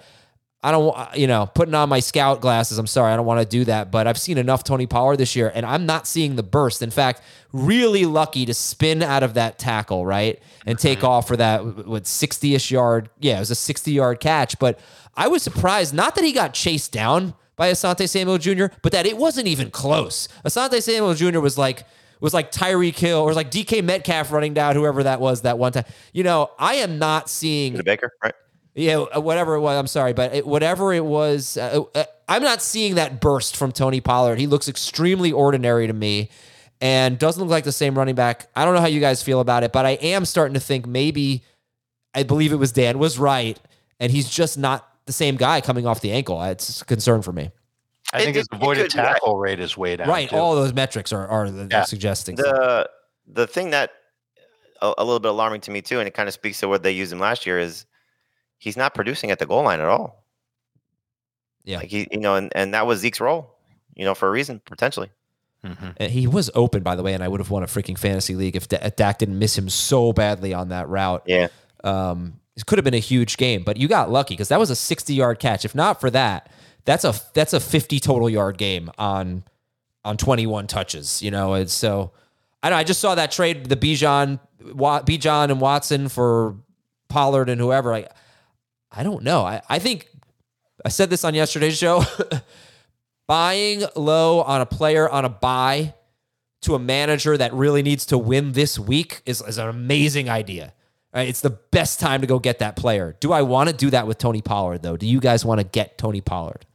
I 0.62 0.70
don't, 0.70 0.94
you 1.16 1.26
know, 1.26 1.46
putting 1.46 1.74
on 1.74 1.88
my 1.88 2.00
scout 2.00 2.42
glasses. 2.42 2.76
I'm 2.76 2.86
sorry, 2.86 3.12
I 3.12 3.16
don't 3.16 3.24
want 3.24 3.40
to 3.40 3.46
do 3.46 3.64
that, 3.64 3.90
but 3.90 4.06
I've 4.06 4.18
seen 4.18 4.36
enough 4.36 4.62
Tony 4.62 4.86
Pollard 4.86 5.16
this 5.16 5.34
year, 5.34 5.50
and 5.54 5.64
I'm 5.64 5.86
not 5.86 6.06
seeing 6.06 6.36
the 6.36 6.42
burst. 6.42 6.82
In 6.82 6.90
fact, 6.90 7.22
really 7.52 8.04
lucky 8.04 8.44
to 8.44 8.52
spin 8.52 9.02
out 9.02 9.22
of 9.22 9.34
that 9.34 9.58
tackle, 9.58 10.04
right, 10.04 10.38
and 10.66 10.78
take 10.78 10.98
mm-hmm. 10.98 11.06
off 11.06 11.28
for 11.28 11.36
that 11.36 11.86
what 11.86 12.06
60 12.06 12.54
ish 12.54 12.70
yard. 12.70 13.08
Yeah, 13.20 13.36
it 13.36 13.40
was 13.40 13.50
a 13.50 13.54
60 13.54 13.90
yard 13.90 14.20
catch, 14.20 14.58
but 14.58 14.78
I 15.14 15.28
was 15.28 15.42
surprised 15.42 15.94
not 15.94 16.14
that 16.14 16.24
he 16.24 16.32
got 16.32 16.52
chased 16.52 16.92
down 16.92 17.34
by 17.56 17.70
Asante 17.70 18.06
Samuel 18.06 18.38
Jr., 18.38 18.66
but 18.82 18.92
that 18.92 19.06
it 19.06 19.16
wasn't 19.16 19.46
even 19.48 19.70
close. 19.70 20.28
Asante 20.44 20.82
Samuel 20.82 21.14
Jr. 21.14 21.40
was 21.40 21.56
like 21.56 21.84
was 22.20 22.32
like 22.32 22.50
Tyreek 22.50 22.98
Hill 22.98 23.18
or 23.18 23.26
was 23.26 23.36
like 23.36 23.50
DK 23.50 23.84
Metcalf 23.84 24.32
running 24.32 24.54
down 24.54 24.76
whoever 24.76 25.02
that 25.02 25.20
was 25.20 25.42
that 25.42 25.58
one 25.58 25.72
time. 25.72 25.84
You 26.12 26.24
know, 26.24 26.50
I 26.58 26.76
am 26.76 26.98
not 26.98 27.28
seeing 27.28 27.76
Baker, 27.82 28.10
right? 28.22 28.34
Yeah, 28.74 28.98
uh, 28.98 29.20
whatever 29.20 29.54
it 29.54 29.60
was. 29.60 29.76
I'm 29.78 29.86
sorry, 29.86 30.12
but 30.12 30.34
it, 30.34 30.46
whatever 30.46 30.92
it 30.92 31.04
was, 31.04 31.56
uh, 31.56 31.82
uh, 31.94 32.04
I'm 32.28 32.42
not 32.42 32.60
seeing 32.62 32.96
that 32.96 33.20
burst 33.20 33.56
from 33.56 33.72
Tony 33.72 34.00
Pollard. 34.00 34.38
He 34.38 34.46
looks 34.46 34.68
extremely 34.68 35.30
ordinary 35.32 35.86
to 35.86 35.92
me, 35.92 36.30
and 36.80 37.18
doesn't 37.18 37.40
look 37.42 37.50
like 37.50 37.64
the 37.64 37.72
same 37.72 37.96
running 37.96 38.14
back. 38.14 38.48
I 38.56 38.64
don't 38.64 38.74
know 38.74 38.80
how 38.80 38.86
you 38.86 39.00
guys 39.00 39.22
feel 39.22 39.40
about 39.40 39.62
it, 39.62 39.72
but 39.72 39.86
I 39.86 39.90
am 39.92 40.24
starting 40.24 40.54
to 40.54 40.60
think 40.60 40.86
maybe, 40.86 41.42
I 42.14 42.22
believe 42.24 42.52
it 42.52 42.56
was 42.56 42.72
Dan 42.72 42.98
was 42.98 43.18
right, 43.18 43.58
and 44.00 44.10
he's 44.10 44.28
just 44.28 44.58
not 44.58 44.88
the 45.06 45.12
same 45.12 45.36
guy 45.36 45.60
coming 45.60 45.86
off 45.86 46.00
the 46.00 46.12
ankle. 46.12 46.42
It's 46.42 46.80
a 46.82 46.84
concern 46.84 47.22
for 47.22 47.32
me. 47.32 47.50
I 48.12 48.18
think 48.18 48.30
It- 48.36 48.40
his 48.40 48.46
it- 48.50 48.54
it 48.54 48.56
avoided 48.56 48.82
could 48.90 48.92
be 48.94 48.98
right. 49.02 49.12
tackle 49.12 49.36
rate 49.38 49.60
is 49.60 49.76
way 49.76 49.96
down. 49.96 50.08
right, 50.08 50.28
too. 50.30 50.36
all 50.36 50.54
those 50.54 50.72
metrics 50.72 51.12
are 51.12 51.26
are 51.28 51.50
the, 51.50 51.68
Yeah. 51.70 51.84
suggesting. 51.84 52.36
The 52.36 52.88
the 53.26 53.46
thing 53.46 53.70
that 53.70 53.90
a, 54.82 54.92
a 54.98 55.04
little 55.04 55.20
bit 55.20 55.30
alarming 55.30 55.60
to 55.62 55.70
me 55.70 55.80
too, 55.80 55.98
and 56.00 56.06
it 56.08 56.12
kind 56.14 56.28
of 56.28 56.34
speaks 56.34 56.60
to 56.60 56.68
what 56.68 56.82
they 56.82 56.90
used 56.92 57.12
him 57.12 57.18
last 57.18 57.46
year, 57.46 57.58
is 57.58 57.86
he's 58.58 58.76
not 58.76 58.94
producing 58.94 59.30
at 59.30 59.38
the 59.38 59.46
goal 59.46 59.62
line 59.64 59.80
at 59.80 59.86
all. 59.86 60.24
Yeah. 61.64 61.78
like 61.78 61.88
he, 61.88 62.06
you 62.10 62.18
know, 62.20 62.34
and, 62.34 62.52
and 62.54 62.74
that 62.74 62.86
was 62.86 63.00
Zeke's 63.00 63.20
role, 63.20 63.54
you 63.94 64.04
know, 64.04 64.14
for 64.14 64.28
a 64.28 64.30
reason 64.30 64.60
potentially. 64.64 65.10
And 65.96 66.12
he 66.12 66.26
was 66.26 66.50
open, 66.54 66.82
by 66.82 66.94
the 66.94 67.02
way, 67.02 67.14
and 67.14 67.24
I 67.24 67.28
would 67.28 67.40
have 67.40 67.48
won 67.48 67.62
a 67.62 67.66
freaking 67.66 67.96
fantasy 67.96 68.34
league 68.34 68.54
if 68.54 68.68
Da- 68.68 68.90
Dak 68.90 69.16
didn't 69.16 69.38
miss 69.38 69.56
him 69.56 69.70
so 69.70 70.12
badly 70.12 70.52
on 70.52 70.68
that 70.68 70.90
route. 70.90 71.22
Yeah. 71.24 71.48
Um, 71.82 72.38
it 72.54 72.66
could 72.66 72.76
have 72.76 72.84
been 72.84 72.92
a 72.92 72.98
huge 72.98 73.38
game, 73.38 73.62
but 73.62 73.78
you 73.78 73.88
got 73.88 74.10
lucky 74.10 74.34
because 74.34 74.48
that 74.48 74.58
was 74.58 74.68
a 74.68 74.76
60 74.76 75.14
yard 75.14 75.38
catch. 75.38 75.64
If 75.64 75.74
not 75.74 76.00
for 76.00 76.10
that, 76.10 76.52
that's 76.84 77.04
a 77.04 77.14
that's 77.32 77.54
a 77.54 77.60
50 77.60 77.98
total 77.98 78.28
yard 78.28 78.58
game 78.58 78.90
on 78.98 79.42
on 80.04 80.18
21 80.18 80.66
touches. 80.66 81.22
You 81.22 81.30
know, 81.30 81.54
it's 81.54 81.72
so 81.72 82.12
I 82.62 82.68
know 82.68 82.76
I 82.76 82.84
just 82.84 83.00
saw 83.00 83.14
that 83.14 83.30
trade 83.30 83.66
the 83.66 83.76
Bijan 83.76 84.38
Bijan 84.62 85.50
and 85.50 85.60
Watson 85.62 86.08
for 86.08 86.56
Pollard 87.08 87.48
and 87.48 87.58
whoever. 87.60 87.90
Like 87.90 88.10
I 88.96 89.02
don't 89.02 89.22
know. 89.22 89.44
I, 89.44 89.62
I 89.68 89.78
think 89.78 90.08
I 90.84 90.88
said 90.88 91.10
this 91.10 91.24
on 91.24 91.34
yesterday's 91.34 91.76
show. 91.76 92.04
Buying 93.26 93.82
low 93.96 94.42
on 94.42 94.60
a 94.60 94.66
player 94.66 95.08
on 95.08 95.24
a 95.24 95.30
bye 95.30 95.94
to 96.62 96.74
a 96.74 96.78
manager 96.78 97.36
that 97.36 97.52
really 97.54 97.82
needs 97.82 98.06
to 98.06 98.18
win 98.18 98.52
this 98.52 98.78
week 98.78 99.22
is, 99.24 99.40
is 99.42 99.58
an 99.58 99.68
amazing 99.68 100.28
idea. 100.28 100.74
Right? 101.14 101.28
It's 101.28 101.40
the 101.40 101.50
best 101.50 102.00
time 102.00 102.20
to 102.20 102.26
go 102.26 102.38
get 102.38 102.58
that 102.58 102.76
player. 102.76 103.16
Do 103.20 103.32
I 103.32 103.42
want 103.42 103.70
to 103.70 103.74
do 103.74 103.90
that 103.90 104.06
with 104.06 104.18
Tony 104.18 104.42
Pollard, 104.42 104.82
though? 104.82 104.96
Do 104.96 105.06
you 105.06 105.20
guys 105.20 105.44
want 105.44 105.60
to 105.60 105.64
get 105.64 105.96
Tony 105.96 106.20
Pollard? 106.20 106.66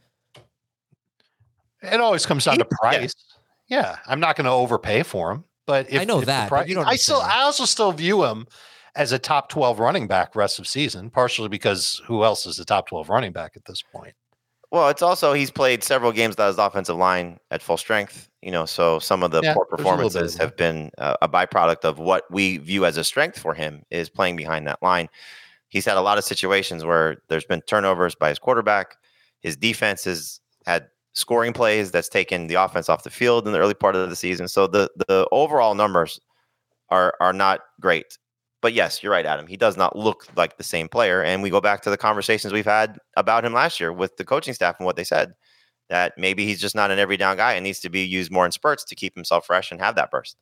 It 1.81 1.99
always 1.99 2.25
comes 2.25 2.45
down 2.45 2.57
to 2.57 2.65
price. 2.65 3.13
Yeah, 3.67 3.97
I'm 4.07 4.19
not 4.19 4.35
going 4.35 4.45
to 4.45 4.51
overpay 4.51 5.03
for 5.03 5.31
him, 5.31 5.43
but 5.67 5.91
if 5.91 6.01
I 6.01 6.03
know 6.03 6.19
if 6.19 6.25
that, 6.25 6.49
pri- 6.49 6.61
but 6.61 6.69
you 6.69 6.75
don't 6.75 6.87
I 6.87 6.95
still, 6.95 7.17
understand. 7.17 7.39
I 7.39 7.43
also 7.43 7.65
still 7.65 7.91
view 7.91 8.25
him 8.25 8.47
as 8.95 9.11
a 9.11 9.19
top 9.19 9.49
12 9.49 9.79
running 9.79 10.07
back 10.07 10.35
rest 10.35 10.59
of 10.59 10.67
season, 10.67 11.09
partially 11.09 11.49
because 11.49 12.01
who 12.05 12.23
else 12.23 12.45
is 12.45 12.57
the 12.57 12.65
top 12.65 12.87
12 12.87 13.09
running 13.09 13.31
back 13.31 13.53
at 13.55 13.65
this 13.65 13.81
point? 13.81 14.13
Well, 14.71 14.89
it's 14.89 15.01
also 15.01 15.33
he's 15.33 15.49
played 15.49 15.83
several 15.83 16.11
games 16.11 16.33
without 16.33 16.47
his 16.47 16.57
offensive 16.57 16.95
line 16.95 17.39
at 17.49 17.61
full 17.63 17.77
strength. 17.77 18.29
You 18.41 18.51
know, 18.51 18.65
so 18.65 18.99
some 18.99 19.23
of 19.23 19.31
the 19.31 19.41
Yeah, 19.41 19.55
poor 19.55 19.65
performances 19.65 20.37
have 20.37 20.55
been 20.55 20.91
uh, 20.97 21.17
a 21.21 21.27
byproduct 21.27 21.83
of 21.83 21.97
what 21.99 22.23
we 22.29 22.57
view 22.57 22.85
as 22.85 22.95
a 22.95 23.03
strength 23.03 23.39
for 23.39 23.53
him 23.53 23.83
is 23.89 24.09
playing 24.09 24.35
behind 24.35 24.67
that 24.67 24.81
line. 24.83 25.09
He's 25.69 25.85
had 25.85 25.97
a 25.97 26.01
lot 26.01 26.17
of 26.17 26.23
situations 26.23 26.85
where 26.85 27.17
there's 27.29 27.45
been 27.45 27.61
turnovers 27.61 28.15
by 28.15 28.29
his 28.29 28.39
quarterback. 28.39 28.95
His 29.41 29.57
defense 29.57 30.03
has 30.05 30.39
had 30.65 30.87
scoring 31.13 31.53
plays 31.53 31.91
that's 31.91 32.09
taken 32.09 32.47
the 32.47 32.55
offense 32.55 32.89
off 32.89 33.03
the 33.03 33.09
field 33.09 33.47
in 33.47 33.53
the 33.53 33.59
early 33.59 33.73
part 33.73 33.95
of 33.95 34.09
the 34.09 34.15
season. 34.15 34.47
So 34.47 34.67
the 34.67 34.89
the 35.07 35.27
overall 35.31 35.73
numbers 35.73 36.19
are 36.89 37.15
are 37.19 37.33
not 37.33 37.61
great. 37.81 38.17
But 38.61 38.73
yes, 38.73 39.01
you're 39.01 39.11
right, 39.11 39.25
Adam. 39.25 39.47
He 39.47 39.57
does 39.57 39.77
not 39.77 39.95
look 39.95 40.25
like 40.35 40.57
the 40.57 40.63
same 40.63 40.89
player. 40.89 41.23
And 41.23 41.41
we 41.41 41.49
go 41.49 41.61
back 41.61 41.81
to 41.83 41.89
the 41.89 41.97
conversations 41.97 42.51
we've 42.51 42.65
had 42.65 42.97
about 43.15 43.45
him 43.45 43.53
last 43.53 43.79
year 43.79 43.93
with 43.93 44.17
the 44.17 44.25
coaching 44.25 44.53
staff 44.53 44.75
and 44.79 44.85
what 44.85 44.95
they 44.95 45.03
said 45.03 45.33
that 45.89 46.13
maybe 46.17 46.45
he's 46.45 46.61
just 46.61 46.75
not 46.75 46.91
an 46.91 46.99
every 46.99 47.17
down 47.17 47.37
guy 47.37 47.53
and 47.53 47.63
needs 47.63 47.79
to 47.79 47.89
be 47.89 48.05
used 48.05 48.31
more 48.31 48.45
in 48.45 48.51
spurts 48.51 48.83
to 48.83 48.95
keep 48.95 49.15
himself 49.15 49.45
fresh 49.45 49.71
and 49.71 49.81
have 49.81 49.95
that 49.95 50.11
burst. 50.11 50.37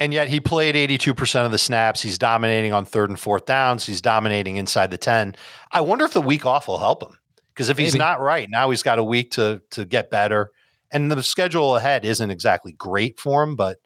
And 0.00 0.14
yet 0.14 0.28
he 0.28 0.40
played 0.40 0.76
82% 0.76 1.44
of 1.44 1.50
the 1.50 1.58
snaps. 1.58 2.00
He's 2.00 2.18
dominating 2.18 2.72
on 2.72 2.84
third 2.84 3.10
and 3.10 3.18
fourth 3.18 3.46
downs. 3.46 3.84
He's 3.84 4.00
dominating 4.00 4.56
inside 4.56 4.90
the 4.90 4.98
10. 4.98 5.34
I 5.72 5.80
wonder 5.80 6.04
if 6.04 6.12
the 6.12 6.22
week 6.22 6.46
off 6.46 6.68
will 6.68 6.78
help 6.78 7.02
him. 7.02 7.18
Because 7.52 7.68
if 7.70 7.76
he's 7.76 7.96
not 7.96 8.20
right, 8.20 8.48
now 8.48 8.70
he's 8.70 8.84
got 8.84 9.00
a 9.00 9.04
week 9.04 9.32
to 9.32 9.60
to 9.72 9.84
get 9.84 10.10
better. 10.10 10.52
And 10.92 11.10
the 11.10 11.20
schedule 11.24 11.74
ahead 11.74 12.04
isn't 12.04 12.30
exactly 12.30 12.70
great 12.70 13.18
for 13.18 13.42
him, 13.42 13.56
but 13.56 13.78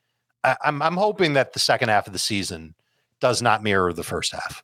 I, 0.44 0.56
I'm 0.62 0.82
I'm 0.82 0.98
hoping 0.98 1.32
that 1.32 1.54
the 1.54 1.58
second 1.58 1.88
half 1.88 2.06
of 2.06 2.12
the 2.12 2.18
season 2.18 2.74
does 3.22 3.40
not 3.40 3.62
mirror 3.62 3.92
the 3.94 4.02
first 4.02 4.32
half. 4.32 4.62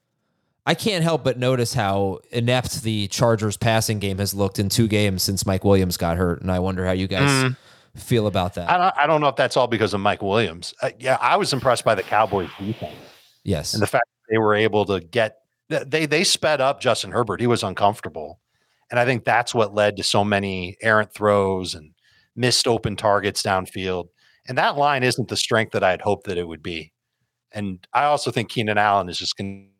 I 0.66 0.74
can't 0.74 1.02
help 1.02 1.24
but 1.24 1.38
notice 1.38 1.72
how 1.72 2.18
inept 2.30 2.82
the 2.82 3.06
Chargers 3.08 3.56
passing 3.56 4.00
game 4.00 4.18
has 4.18 4.34
looked 4.34 4.58
in 4.58 4.68
two 4.68 4.86
games 4.86 5.22
since 5.22 5.46
Mike 5.46 5.64
Williams 5.64 5.96
got 5.96 6.18
hurt, 6.18 6.42
and 6.42 6.50
I 6.52 6.58
wonder 6.58 6.84
how 6.84 6.92
you 6.92 7.06
guys 7.06 7.30
Mm. 7.30 7.56
feel 7.96 8.26
about 8.26 8.52
that. 8.54 8.68
I 8.68 8.76
don't, 8.76 8.94
I 8.98 9.06
don't 9.06 9.20
know 9.22 9.28
if 9.28 9.36
that's 9.36 9.56
all 9.56 9.66
because 9.68 9.94
of 9.94 10.00
Mike 10.00 10.20
Williams. 10.20 10.74
Uh, 10.82 10.90
yeah, 10.98 11.16
I 11.22 11.36
was 11.38 11.54
impressed 11.54 11.84
by 11.86 11.94
the 11.94 12.02
Cowboys 12.02 12.50
defense 12.60 12.92
yes, 13.44 13.72
and 13.72 13.82
the 13.82 13.86
fact 13.86 14.04
that 14.06 14.32
they 14.34 14.36
were 14.38 14.54
able 14.54 14.84
to 14.86 15.00
get 15.00 15.38
they 15.68 16.04
they 16.04 16.24
sped 16.24 16.60
up 16.60 16.80
Justin 16.82 17.12
Herbert. 17.12 17.40
He 17.40 17.46
was 17.46 17.62
uncomfortable, 17.62 18.40
and 18.90 19.00
I 19.00 19.04
think 19.06 19.24
that's 19.24 19.54
what 19.54 19.72
led 19.74 19.96
to 19.96 20.02
so 20.02 20.22
many 20.24 20.76
errant 20.82 21.12
throws 21.14 21.74
and 21.74 21.92
missed 22.36 22.66
open 22.68 22.94
targets 22.96 23.42
downfield. 23.42 24.08
And 24.46 24.58
that 24.58 24.76
line 24.76 25.02
isn't 25.02 25.28
the 25.28 25.36
strength 25.36 25.72
that 25.72 25.82
I 25.84 25.90
had 25.90 26.00
hoped 26.02 26.26
that 26.26 26.36
it 26.38 26.46
would 26.48 26.62
be. 26.62 26.92
And 27.52 27.86
I 27.92 28.04
also 28.04 28.30
think 28.30 28.48
Keenan 28.48 28.78
Allen 28.78 29.08
is 29.08 29.18
just 29.18 29.36
going. 29.36 29.70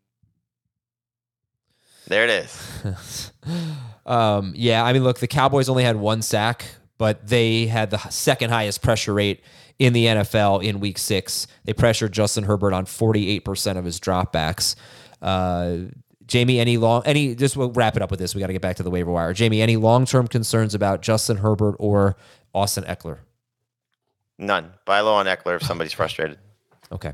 To. 2.07 2.11
There 2.11 2.25
it 2.25 2.31
is. 2.31 3.33
um, 4.07 4.53
yeah, 4.57 4.85
I 4.85 4.93
mean, 4.93 5.05
look, 5.05 5.19
the 5.19 5.27
Cowboys 5.27 5.69
only 5.69 5.85
had 5.85 5.97
one 5.97 6.23
sack, 6.23 6.65
but 6.97 7.27
they 7.27 7.67
had 7.67 7.91
the 7.91 7.99
second 8.09 8.51
highest 8.51 8.81
pressure 8.81 9.13
rate 9.13 9.43
in 9.79 9.93
the 9.93 10.07
NFL 10.07 10.65
in 10.65 10.81
Week 10.81 10.99
Six. 10.99 11.47
They 11.65 11.75
pressured 11.75 12.13
Justin 12.13 12.45
Herbert 12.45 12.73
on 12.73 12.87
forty-eight 12.87 13.45
percent 13.45 13.79
of 13.79 13.85
his 13.85 14.01
dropbacks. 14.01 14.75
Uh, 15.21 15.91
Jamie, 16.27 16.61
any 16.61 16.77
long, 16.77 17.03
any? 17.05 17.35
Just 17.35 17.57
we'll 17.57 17.73
wrap 17.73 17.97
it 17.97 18.03
up 18.03 18.11
with 18.11 18.21
this. 18.21 18.35
We 18.35 18.41
got 18.41 18.49
to 18.49 18.53
get 18.53 18.63
back 18.63 18.77
to 18.77 18.83
the 18.83 18.91
waiver 18.91 19.11
wire. 19.11 19.33
Jamie, 19.33 19.63
any 19.63 19.77
long-term 19.77 20.29
concerns 20.29 20.75
about 20.75 21.01
Justin 21.01 21.39
Herbert 21.39 21.77
or 21.79 22.17
Austin 22.55 22.85
Ekeler? 22.85 23.19
None. 24.39 24.73
Buy 24.85 25.01
low 25.01 25.15
on 25.15 25.27
Ekeler 25.27 25.57
if 25.57 25.63
somebody's 25.63 25.93
frustrated. 25.93 26.39
Okay. 26.91 27.13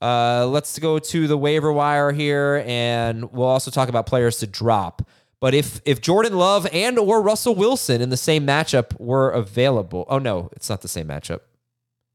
Uh, 0.00 0.46
let's 0.46 0.78
go 0.78 0.98
to 0.98 1.26
the 1.26 1.36
waiver 1.38 1.72
wire 1.72 2.12
here, 2.12 2.62
and 2.66 3.32
we'll 3.32 3.46
also 3.48 3.70
talk 3.70 3.88
about 3.88 4.06
players 4.06 4.38
to 4.38 4.46
drop. 4.46 5.02
But 5.40 5.54
if 5.54 5.80
if 5.84 6.00
Jordan 6.00 6.36
Love 6.36 6.66
and 6.72 6.98
or 6.98 7.22
Russell 7.22 7.54
Wilson 7.54 8.00
in 8.00 8.10
the 8.10 8.16
same 8.16 8.46
matchup 8.46 8.98
were 9.00 9.30
available, 9.30 10.04
oh 10.08 10.18
no, 10.18 10.50
it's 10.52 10.68
not 10.68 10.80
the 10.82 10.88
same 10.88 11.06
matchup. 11.06 11.40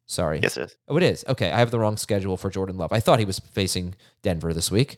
Sorry. 0.05 0.39
Yes, 0.43 0.57
it 0.57 0.63
is. 0.63 0.75
Oh, 0.87 0.97
it 0.97 1.03
is. 1.03 1.23
Okay, 1.27 1.51
I 1.51 1.59
have 1.59 1.71
the 1.71 1.79
wrong 1.79 1.95
schedule 1.97 2.35
for 2.35 2.49
Jordan 2.49 2.77
Love. 2.77 2.91
I 2.91 2.99
thought 2.99 3.19
he 3.19 3.25
was 3.25 3.39
facing 3.39 3.95
Denver 4.23 4.53
this 4.53 4.69
week. 4.69 4.97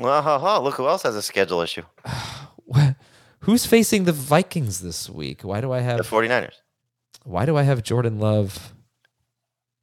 Well, 0.00 0.22
ha, 0.22 0.38
ha, 0.38 0.58
look 0.60 0.74
who 0.74 0.86
else 0.86 1.02
has 1.02 1.16
a 1.16 1.22
schedule 1.22 1.60
issue. 1.60 1.82
Who's 3.40 3.66
facing 3.66 4.04
the 4.04 4.12
Vikings 4.12 4.80
this 4.80 5.10
week? 5.10 5.42
Why 5.42 5.60
do 5.60 5.70
I 5.70 5.80
have 5.80 5.98
The 5.98 6.04
have 6.04 6.12
49ers. 6.12 6.54
why 7.24 7.44
do 7.44 7.56
I 7.58 7.62
have 7.62 7.82
Jordan 7.82 8.18
Love? 8.18 8.72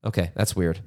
Okay, 0.03 0.31
that's 0.35 0.55
weird. 0.55 0.79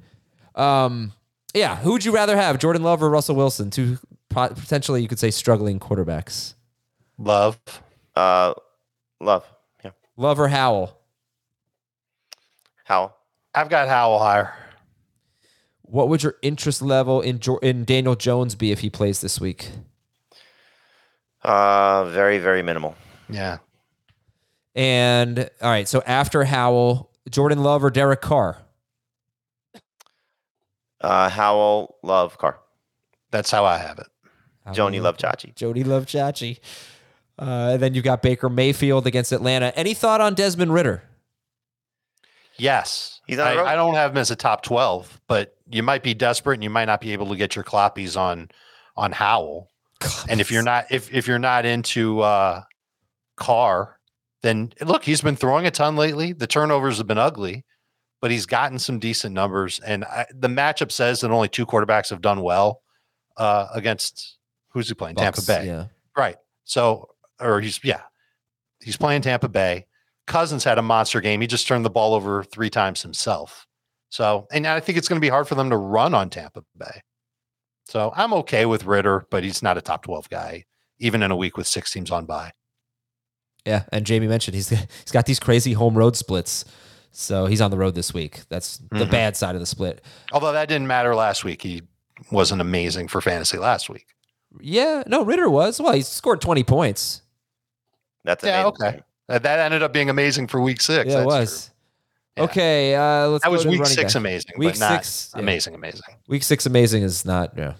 Um, 0.55 1.13
yeah, 1.55 1.77
who 1.77 1.93
would 1.93 2.05
you 2.05 2.11
rather 2.11 2.35
have, 2.37 2.59
Jordan 2.59 2.83
Love 2.83 3.01
or 3.01 3.09
Russell 3.09 3.35
Wilson? 3.35 3.71
Two 3.71 3.97
potentially, 4.29 5.01
you 5.01 5.07
could 5.07 5.19
say 5.19 5.31
struggling 5.31 5.79
quarterbacks. 5.79 6.55
Love. 7.17 7.57
Uh, 8.15 8.53
love. 9.21 9.45
Yeah. 9.83 9.91
Love 10.17 10.39
or 10.39 10.49
Howell? 10.49 10.99
Howell. 12.83 13.15
I've 13.53 13.69
got 13.69 13.87
Howell 13.87 14.19
higher. 14.19 14.53
What 15.83 16.09
would 16.09 16.23
your 16.23 16.35
interest 16.41 16.81
level 16.81 17.21
in 17.21 17.39
jo- 17.39 17.59
in 17.59 17.85
Daniel 17.85 18.15
Jones 18.15 18.55
be 18.55 18.71
if 18.71 18.79
he 18.79 18.89
plays 18.89 19.21
this 19.21 19.39
week? 19.39 19.71
Uh, 21.41 22.05
very, 22.05 22.39
very 22.39 22.61
minimal. 22.63 22.95
Yeah. 23.29 23.59
And 24.75 25.49
all 25.61 25.69
right, 25.69 25.87
so 25.87 26.03
after 26.05 26.43
Howell, 26.43 27.11
Jordan 27.29 27.63
Love 27.63 27.83
or 27.83 27.89
Derek 27.89 28.21
Carr? 28.21 28.64
Uh, 31.05 31.29
Howell, 31.29 31.97
love, 32.01 32.37
Carr. 32.39 32.59
That's 33.29 33.51
how 33.51 33.63
I 33.63 33.77
have 33.77 33.99
it. 33.99 34.07
Joni, 34.69 34.99
love, 34.99 35.17
Chachi. 35.17 35.53
Jody 35.53 35.83
Love 35.83 36.07
Chachi. 36.07 36.59
Uh, 37.37 37.71
and 37.73 37.81
then 37.83 37.93
you've 37.93 38.03
got 38.03 38.23
Baker 38.23 38.49
Mayfield 38.49 39.05
against 39.05 39.31
Atlanta. 39.31 39.71
Any 39.77 39.93
thought 39.93 40.19
on 40.19 40.33
Desmond 40.33 40.73
Ridder? 40.73 41.03
Yes. 42.57 43.21
He's 43.27 43.37
on 43.37 43.47
I. 43.47 43.73
I 43.73 43.75
don't 43.75 43.93
have 43.93 44.11
him 44.11 44.17
as 44.17 44.31
a 44.31 44.35
top 44.35 44.63
12, 44.63 45.21
but 45.27 45.55
you 45.69 45.83
might 45.83 46.01
be 46.01 46.15
desperate 46.15 46.55
and 46.55 46.63
you 46.63 46.69
might 46.71 46.85
not 46.85 47.01
be 47.01 47.13
able 47.13 47.27
to 47.27 47.35
get 47.35 47.55
your 47.55 47.63
cloppies 47.63 48.17
on 48.17 48.49
on 48.97 49.11
Howell. 49.11 49.69
And 50.27 50.41
if 50.41 50.51
you're 50.51 50.63
not 50.63 50.85
if 50.89 51.13
if 51.13 51.27
you're 51.27 51.37
not 51.39 51.65
into 51.65 52.21
uh 52.21 52.63
Carr, 53.35 53.99
then 54.41 54.71
look, 54.81 55.03
he's 55.03 55.21
been 55.21 55.35
throwing 55.35 55.65
a 55.65 55.71
ton 55.71 55.95
lately. 55.95 56.33
The 56.33 56.47
turnovers 56.47 56.97
have 56.97 57.07
been 57.07 57.17
ugly, 57.17 57.65
but 58.25 58.31
he's 58.31 58.47
gotten 58.47 58.79
some 58.79 58.97
decent 58.97 59.35
numbers. 59.35 59.79
And 59.85 60.03
I, 60.03 60.25
the 60.33 60.47
matchup 60.47 60.91
says 60.91 61.21
that 61.21 61.29
only 61.29 61.47
two 61.47 61.63
quarterbacks 61.63 62.09
have 62.09 62.21
done 62.21 62.41
well 62.41 62.81
uh 63.37 63.67
against 63.71 64.39
who's 64.69 64.87
he 64.87 64.95
playing? 64.95 65.13
Bucks, 65.13 65.45
Tampa 65.45 65.61
Bay. 65.61 65.67
Yeah. 65.67 65.85
Right. 66.17 66.37
So, 66.63 67.09
or 67.39 67.61
he's, 67.61 67.79
yeah, 67.83 68.01
he's 68.81 68.97
playing 68.97 69.21
Tampa 69.21 69.47
Bay. 69.47 69.85
Cousins 70.25 70.63
had 70.63 70.79
a 70.79 70.81
monster 70.81 71.21
game. 71.21 71.39
He 71.39 71.45
just 71.45 71.67
turned 71.67 71.85
the 71.85 71.91
ball 71.91 72.15
over 72.15 72.43
three 72.43 72.71
times 72.71 73.03
himself. 73.03 73.67
So, 74.09 74.47
and 74.51 74.65
I 74.65 74.79
think 74.79 74.97
it's 74.97 75.07
going 75.07 75.17
to 75.17 75.23
be 75.23 75.29
hard 75.29 75.47
for 75.47 75.53
them 75.53 75.69
to 75.69 75.77
run 75.77 76.15
on 76.15 76.31
Tampa 76.31 76.63
Bay. 76.75 77.03
So 77.85 78.11
I'm 78.15 78.33
okay 78.33 78.65
with 78.65 78.85
Ridder, 78.85 79.27
but 79.29 79.43
he's 79.43 79.61
not 79.61 79.77
a 79.77 79.81
top 79.81 80.01
12 80.01 80.31
guy, 80.31 80.65
even 80.97 81.21
in 81.21 81.29
a 81.29 81.35
week 81.35 81.57
with 81.57 81.67
six 81.67 81.91
teams 81.91 82.09
on 82.09 82.25
bye. 82.25 82.53
Yeah, 83.67 83.83
and 83.91 84.03
Jamie 84.03 84.27
mentioned 84.27 84.55
he's 84.55 84.69
he's 84.69 85.11
got 85.11 85.27
these 85.27 85.39
crazy 85.39 85.73
home 85.73 85.95
road 85.95 86.15
splits. 86.15 86.65
So 87.17 87.45
he's 87.45 87.61
on 87.61 87.71
the 87.71 87.77
road 87.77 87.95
this 87.95 88.13
week. 88.13 88.41
That's 88.49 88.77
the 88.91 89.05
Mhm. 89.05 89.11
bad 89.11 89.37
side 89.37 89.55
of 89.55 89.61
the 89.61 89.65
split. 89.65 90.03
Although 90.33 90.51
that 90.51 90.67
didn't 90.67 90.87
matter 90.87 91.15
last 91.15 91.43
week. 91.43 91.61
He 91.61 91.81
wasn't 92.31 92.61
amazing 92.61 93.07
for 93.07 93.21
fantasy 93.21 93.57
last 93.57 93.89
week. 93.89 94.07
Yeah, 94.59 95.03
no, 95.07 95.23
Ridder 95.23 95.49
was. 95.49 95.79
Well, 95.81 95.93
he 95.93 96.01
scored 96.01 96.41
20 96.41 96.63
points. 96.63 97.21
That's 98.23 98.43
Yeah, 98.43 98.61
amazing. 98.67 98.87
okay. 98.87 99.01
That 99.27 99.43
that 99.43 99.59
ended 99.59 99.81
up 99.83 99.91
being 99.93 100.09
amazing 100.09 100.47
for 100.47 100.61
week 100.61 100.81
six. 100.81 101.07
yeah, 101.09 101.15
it 101.15 101.15
that's 101.17 101.25
was. 101.25 101.71
Okay, 102.37 102.95
uh, 102.95 103.27
let's. 103.29 103.43
That 103.43 103.51
was 103.51 103.65
week 103.65 103.85
six 103.85 103.95
backs. 104.03 104.15
amazing, 104.15 104.53
Week 104.57 104.73
but 104.73 104.79
not 104.79 105.05
six, 105.05 105.31
yeah. 105.33 105.41
amazing, 105.41 105.73
amazing. 105.73 106.01
Week 106.27 106.43
six 106.43 106.65
amazing 106.65 107.03
is 107.03 107.23
not. 107.25 107.53
Yeah. 107.57 107.73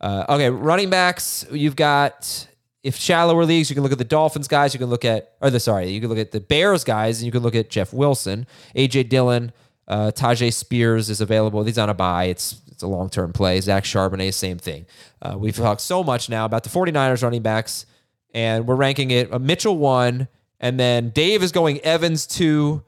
Uh, 0.00 0.24
okay, 0.30 0.48
running 0.48 0.88
backs. 0.88 1.44
You've 1.52 1.76
got 1.76 2.46
if 2.82 2.96
shallower 2.96 3.44
leagues, 3.44 3.68
you 3.68 3.74
can 3.74 3.82
look 3.82 3.92
at 3.92 3.98
the 3.98 4.04
Dolphins 4.04 4.48
guys. 4.48 4.72
You 4.74 4.78
can 4.78 4.88
look 4.88 5.04
at 5.04 5.34
or 5.40 5.50
the 5.50 5.60
sorry, 5.60 5.90
you 5.90 6.00
can 6.00 6.08
look 6.08 6.18
at 6.18 6.30
the 6.32 6.40
Bears 6.40 6.84
guys, 6.84 7.20
and 7.20 7.26
you 7.26 7.32
can 7.32 7.42
look 7.42 7.54
at 7.54 7.70
Jeff 7.70 7.92
Wilson, 7.92 8.46
AJ 8.74 9.08
Dillon, 9.08 9.52
uh, 9.88 10.12
Tyjae 10.14 10.52
Spears 10.52 11.10
is 11.10 11.20
available. 11.20 11.62
He's 11.64 11.78
on 11.78 11.90
a 11.90 11.94
bye. 11.94 12.24
It's 12.24 12.60
it's 12.68 12.82
a 12.82 12.86
long 12.86 13.10
term 13.10 13.32
play. 13.32 13.60
Zach 13.60 13.84
Charbonnet, 13.84 14.32
same 14.32 14.56
thing. 14.56 14.86
Uh, 15.20 15.36
we've 15.36 15.56
talked 15.56 15.80
so 15.80 16.02
much 16.02 16.28
now 16.30 16.44
about 16.44 16.64
the 16.64 16.70
49ers 16.70 17.22
running 17.22 17.42
backs, 17.42 17.84
and 18.32 18.66
we're 18.66 18.76
ranking 18.76 19.10
it. 19.10 19.32
Uh, 19.32 19.38
Mitchell 19.38 19.76
one, 19.76 20.28
and 20.60 20.80
then 20.80 21.10
Dave 21.10 21.42
is 21.42 21.52
going 21.52 21.80
Evans 21.80 22.26
two, 22.26 22.82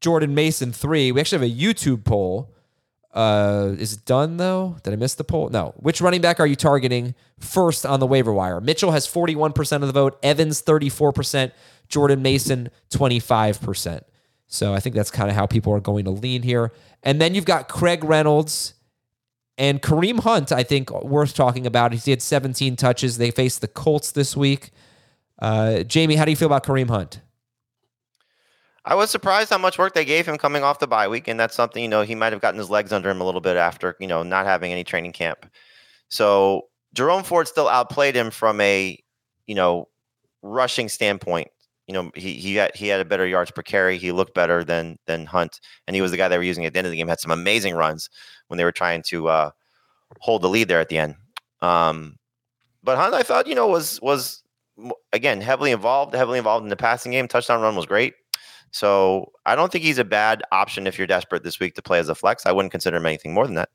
Jordan 0.00 0.34
Mason 0.34 0.72
three. 0.72 1.12
We 1.12 1.20
actually 1.20 1.48
have 1.48 1.56
a 1.56 1.60
YouTube 1.60 2.04
poll. 2.04 2.52
Uh, 3.16 3.74
is 3.78 3.94
it 3.94 4.04
done 4.04 4.36
though? 4.36 4.76
Did 4.82 4.92
I 4.92 4.96
miss 4.96 5.14
the 5.14 5.24
poll? 5.24 5.48
No. 5.48 5.72
Which 5.78 6.02
running 6.02 6.20
back 6.20 6.38
are 6.38 6.46
you 6.46 6.54
targeting 6.54 7.14
first 7.40 7.86
on 7.86 7.98
the 7.98 8.06
waiver 8.06 8.30
wire? 8.30 8.60
Mitchell 8.60 8.90
has 8.90 9.06
41% 9.06 9.76
of 9.76 9.86
the 9.86 9.92
vote, 9.92 10.18
Evans 10.22 10.62
34%, 10.62 11.52
Jordan 11.88 12.20
Mason 12.20 12.68
25%. 12.90 14.02
So 14.48 14.74
I 14.74 14.80
think 14.80 14.94
that's 14.94 15.10
kind 15.10 15.30
of 15.30 15.34
how 15.34 15.46
people 15.46 15.72
are 15.72 15.80
going 15.80 16.04
to 16.04 16.10
lean 16.10 16.42
here. 16.42 16.72
And 17.02 17.18
then 17.18 17.34
you've 17.34 17.46
got 17.46 17.68
Craig 17.68 18.04
Reynolds 18.04 18.74
and 19.56 19.80
Kareem 19.80 20.20
Hunt, 20.20 20.52
I 20.52 20.62
think 20.62 20.90
worth 21.02 21.34
talking 21.34 21.66
about. 21.66 21.94
He 21.94 22.10
had 22.10 22.20
17 22.20 22.76
touches. 22.76 23.16
They 23.16 23.30
faced 23.30 23.62
the 23.62 23.68
Colts 23.68 24.12
this 24.12 24.36
week. 24.36 24.72
Uh, 25.38 25.84
Jamie, 25.84 26.16
how 26.16 26.26
do 26.26 26.30
you 26.30 26.36
feel 26.36 26.46
about 26.46 26.64
Kareem 26.66 26.90
Hunt? 26.90 27.22
I 28.86 28.94
was 28.94 29.10
surprised 29.10 29.50
how 29.50 29.58
much 29.58 29.78
work 29.78 29.94
they 29.94 30.04
gave 30.04 30.26
him 30.26 30.38
coming 30.38 30.62
off 30.62 30.78
the 30.78 30.86
bye 30.86 31.08
week, 31.08 31.26
and 31.26 31.38
that's 31.38 31.56
something 31.56 31.82
you 31.82 31.88
know 31.88 32.02
he 32.02 32.14
might 32.14 32.32
have 32.32 32.40
gotten 32.40 32.58
his 32.58 32.70
legs 32.70 32.92
under 32.92 33.10
him 33.10 33.20
a 33.20 33.24
little 33.24 33.40
bit 33.40 33.56
after 33.56 33.96
you 33.98 34.06
know 34.06 34.22
not 34.22 34.46
having 34.46 34.72
any 34.72 34.84
training 34.84 35.12
camp. 35.12 35.46
So 36.08 36.68
Jerome 36.94 37.24
Ford 37.24 37.48
still 37.48 37.68
outplayed 37.68 38.14
him 38.14 38.30
from 38.30 38.60
a 38.60 38.96
you 39.46 39.54
know 39.56 39.88
rushing 40.42 40.88
standpoint. 40.88 41.48
You 41.88 41.94
know 41.94 42.10
he 42.14 42.34
he 42.34 42.54
had 42.54 42.76
he 42.76 42.86
had 42.86 43.00
a 43.00 43.04
better 43.04 43.26
yards 43.26 43.50
per 43.50 43.62
carry. 43.62 43.98
He 43.98 44.12
looked 44.12 44.34
better 44.34 44.62
than 44.62 44.98
than 45.06 45.26
Hunt, 45.26 45.60
and 45.88 45.96
he 45.96 46.02
was 46.02 46.12
the 46.12 46.16
guy 46.16 46.28
they 46.28 46.38
were 46.38 46.44
using 46.44 46.64
at 46.64 46.72
the 46.72 46.78
end 46.78 46.86
of 46.86 46.92
the 46.92 46.96
game. 46.96 47.08
Had 47.08 47.20
some 47.20 47.32
amazing 47.32 47.74
runs 47.74 48.08
when 48.46 48.56
they 48.56 48.64
were 48.64 48.72
trying 48.72 49.02
to 49.08 49.28
uh, 49.28 49.50
hold 50.20 50.42
the 50.42 50.48
lead 50.48 50.68
there 50.68 50.80
at 50.80 50.90
the 50.90 50.98
end. 50.98 51.16
Um, 51.60 52.18
but 52.84 52.98
Hunt, 52.98 53.14
I 53.14 53.24
thought 53.24 53.48
you 53.48 53.56
know 53.56 53.66
was 53.66 54.00
was 54.00 54.44
again 55.12 55.40
heavily 55.40 55.72
involved, 55.72 56.14
heavily 56.14 56.38
involved 56.38 56.62
in 56.62 56.68
the 56.68 56.76
passing 56.76 57.12
game. 57.12 57.26
Touchdown 57.26 57.62
run 57.62 57.74
was 57.74 57.86
great. 57.86 58.14
So 58.70 59.32
I 59.46 59.54
don't 59.54 59.72
think 59.72 59.84
he's 59.84 59.98
a 59.98 60.04
bad 60.04 60.42
option 60.52 60.86
if 60.86 60.98
you're 60.98 61.06
desperate 61.06 61.42
this 61.42 61.60
week 61.60 61.74
to 61.74 61.82
play 61.82 61.98
as 61.98 62.08
a 62.08 62.14
flex. 62.14 62.46
I 62.46 62.52
wouldn't 62.52 62.72
consider 62.72 62.96
him 62.98 63.06
anything 63.06 63.32
more 63.32 63.46
than 63.46 63.54
that. 63.54 63.70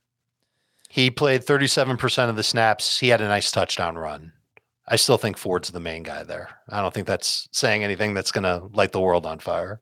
He 0.89 1.10
played 1.10 1.46
37% 1.46 2.30
of 2.30 2.36
the 2.36 2.44
snaps. 2.44 3.00
He 3.00 3.08
had 3.08 3.22
a 3.22 3.28
nice 3.28 3.52
touchdown 3.52 3.98
run. 3.98 4.34
I 4.88 4.98
still 4.98 5.18
think 5.18 5.38
Ford's 5.38 5.72
the 5.72 5.80
main 5.80 6.04
guy 6.04 6.24
there. 6.24 6.50
I 6.70 6.82
don't 6.82 6.94
think 6.94 7.08
that's 7.08 7.48
saying 7.52 7.84
anything 7.84 8.14
that's 8.14 8.32
going 8.32 8.44
to 8.44 8.68
light 8.74 8.92
the 8.92 9.00
world 9.00 9.26
on 9.26 9.39
fire. 9.39 9.80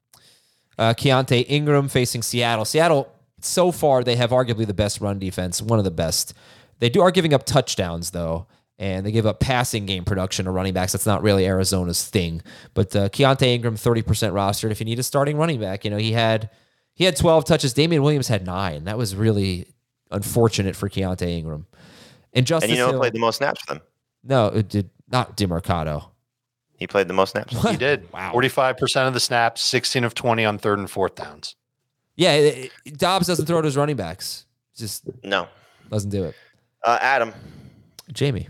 Uh, 0.78 0.94
Keaontay 0.94 1.46
Ingram 1.50 1.90
facing 1.90 2.22
Seattle. 2.22 2.64
Seattle, 2.64 3.12
so 3.42 3.72
far, 3.72 4.04
they 4.04 4.16
have 4.16 4.30
arguably 4.30 4.68
the 4.68 4.74
best 4.74 5.02
run 5.02 5.18
defense, 5.20 5.62
one 5.62 5.80
of 5.80 5.86
the 5.86 5.92
best. 5.92 6.34
They 6.80 6.90
do 6.90 7.02
are 7.02 7.12
giving 7.12 7.34
up 7.34 7.46
touchdowns 7.46 8.12
though, 8.12 8.48
and 8.80 9.06
they 9.06 9.12
give 9.12 9.26
up 9.28 9.40
passing 9.40 9.86
game 9.86 10.06
production 10.06 10.46
to 10.46 10.52
running 10.52 10.74
backs. 10.74 10.94
That's 10.94 11.06
not 11.06 11.22
really 11.22 11.46
Arizona's 11.46 12.04
thing. 12.08 12.42
But 12.74 12.96
uh, 12.96 13.10
Keaontay 13.10 13.44
Ingram, 13.56 13.76
thirty 13.76 14.02
percent 14.02 14.34
rostered. 14.34 14.72
If 14.72 14.80
you 14.80 14.86
need 14.86 14.98
a 15.00 15.04
starting 15.04 15.38
running 15.38 15.60
back, 15.60 15.84
you 15.86 15.92
know 15.92 15.98
he 15.98 16.14
had 16.14 16.50
he 16.96 17.04
had 17.04 17.16
twelve 17.16 17.46
touches. 17.46 17.74
Damien 17.74 18.02
Williams 18.02 18.28
had 18.30 18.46
nine. 18.46 18.86
That 18.86 18.98
was 18.98 19.16
really 19.16 19.68
unfortunate 20.12 20.76
for 20.76 20.90
Keaontay 20.90 21.38
Ingram. 21.38 21.68
And 22.34 22.48
Justice 22.48 22.70
and 22.70 22.78
you 22.78 22.82
know 22.82 22.88
who 22.88 22.92
Hill, 22.94 23.00
played 23.02 23.14
the 23.14 23.20
most 23.20 23.38
snaps 23.38 23.62
for 23.62 23.74
them? 23.76 23.84
no, 24.24 24.48
it 24.48 24.70
did 24.70 24.90
not 25.12 25.36
Demercado. 25.38 26.10
He 26.78 26.88
played 26.88 27.08
the 27.10 27.14
most 27.14 27.32
snaps. 27.32 27.62
He 27.70 27.76
did. 27.76 28.08
Wow. 28.14 28.32
45% 28.34 29.08
of 29.08 29.14
the 29.14 29.20
snaps, 29.20 29.62
16 29.62 30.06
of 30.06 30.14
20 30.16 30.46
on 30.46 30.58
third 30.58 30.80
and 30.80 30.90
fourth 30.90 31.16
downs. 31.16 31.56
Yeah, 32.16 32.34
it- 32.36 32.72
it- 32.86 32.98
Dobbs 32.98 33.28
doesn't 33.28 33.46
throw 33.48 33.62
to 33.62 33.66
his 33.66 33.76
running 33.76 33.98
backs. 33.98 34.46
Just 34.78 35.04
No, 35.24 35.48
doesn't 35.92 36.10
do 36.10 36.24
it. 36.24 36.36
uh, 36.86 36.98
Adam, 37.02 37.34
Jamie. 38.14 38.48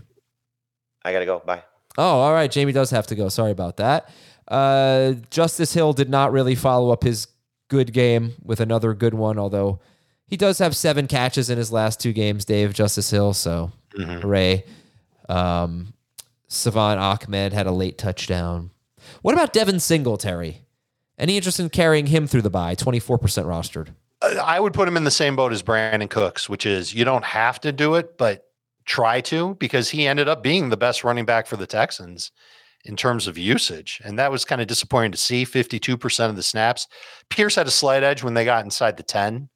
I 1.04 1.12
gotta 1.12 1.26
go. 1.26 1.40
Bye. 1.44 1.62
Oh, 1.98 2.20
all 2.20 2.32
right. 2.32 2.50
Jamie 2.50 2.72
does 2.72 2.90
have 2.90 3.06
to 3.08 3.14
go. 3.14 3.28
Sorry 3.28 3.50
about 3.50 3.76
that. 3.78 4.10
Uh, 4.46 5.14
Justice 5.30 5.72
Hill 5.72 5.92
did 5.92 6.10
not 6.10 6.32
really 6.32 6.54
follow 6.54 6.90
up 6.90 7.04
his 7.04 7.28
good 7.68 7.92
game 7.92 8.32
with 8.42 8.60
another 8.60 8.94
good 8.94 9.14
one, 9.14 9.38
although 9.38 9.80
he 10.26 10.36
does 10.36 10.58
have 10.58 10.76
seven 10.76 11.06
catches 11.06 11.50
in 11.50 11.58
his 11.58 11.72
last 11.72 12.00
two 12.00 12.12
games, 12.12 12.44
Dave 12.44 12.72
Justice 12.74 13.10
Hill. 13.10 13.32
So, 13.32 13.72
hooray. 13.96 14.64
Um, 15.28 15.94
Salvon 16.48 16.98
Ahmed 16.98 17.52
had 17.52 17.66
a 17.66 17.72
late 17.72 17.96
touchdown. 17.96 18.70
What 19.22 19.34
about 19.34 19.52
Devin 19.52 19.80
Singletary? 19.80 20.62
Any 21.18 21.36
interest 21.36 21.60
in 21.60 21.68
carrying 21.68 22.06
him 22.06 22.26
through 22.26 22.42
the 22.42 22.50
bye? 22.50 22.74
24% 22.74 23.18
rostered. 23.44 23.88
Uh, 24.22 24.42
I 24.42 24.58
would 24.58 24.72
put 24.72 24.88
him 24.88 24.96
in 24.96 25.04
the 25.04 25.10
same 25.10 25.36
boat 25.36 25.52
as 25.52 25.62
Brandin 25.62 26.10
Cooks, 26.10 26.48
which 26.48 26.66
is 26.66 26.92
you 26.92 27.04
don't 27.04 27.24
have 27.24 27.60
to 27.60 27.72
do 27.72 27.94
it, 27.94 28.18
but 28.18 28.49
try 28.90 29.20
to 29.20 29.54
because 29.60 29.88
he 29.90 30.08
ended 30.08 30.28
up 30.28 30.42
being 30.42 30.68
the 30.68 30.76
best 30.76 31.04
running 31.04 31.24
back 31.24 31.46
for 31.46 31.56
the 31.56 31.66
Texans 31.66 32.32
in 32.84 32.96
terms 32.96 33.28
of 33.28 33.38
usage. 33.38 34.00
And 34.04 34.18
that 34.18 34.32
was 34.32 34.44
kind 34.44 34.60
of 34.60 34.66
disappointing 34.66 35.12
to 35.12 35.18
see 35.18 35.44
52% 35.44 36.28
of 36.28 36.34
the 36.34 36.42
snaps. 36.42 36.88
Pierce 37.28 37.54
had 37.54 37.68
a 37.68 37.70
slight 37.70 38.02
edge 38.02 38.24
when 38.24 38.34
they 38.34 38.44
got 38.44 38.64
inside 38.64 38.96
the 38.96 39.04
10. 39.04 39.48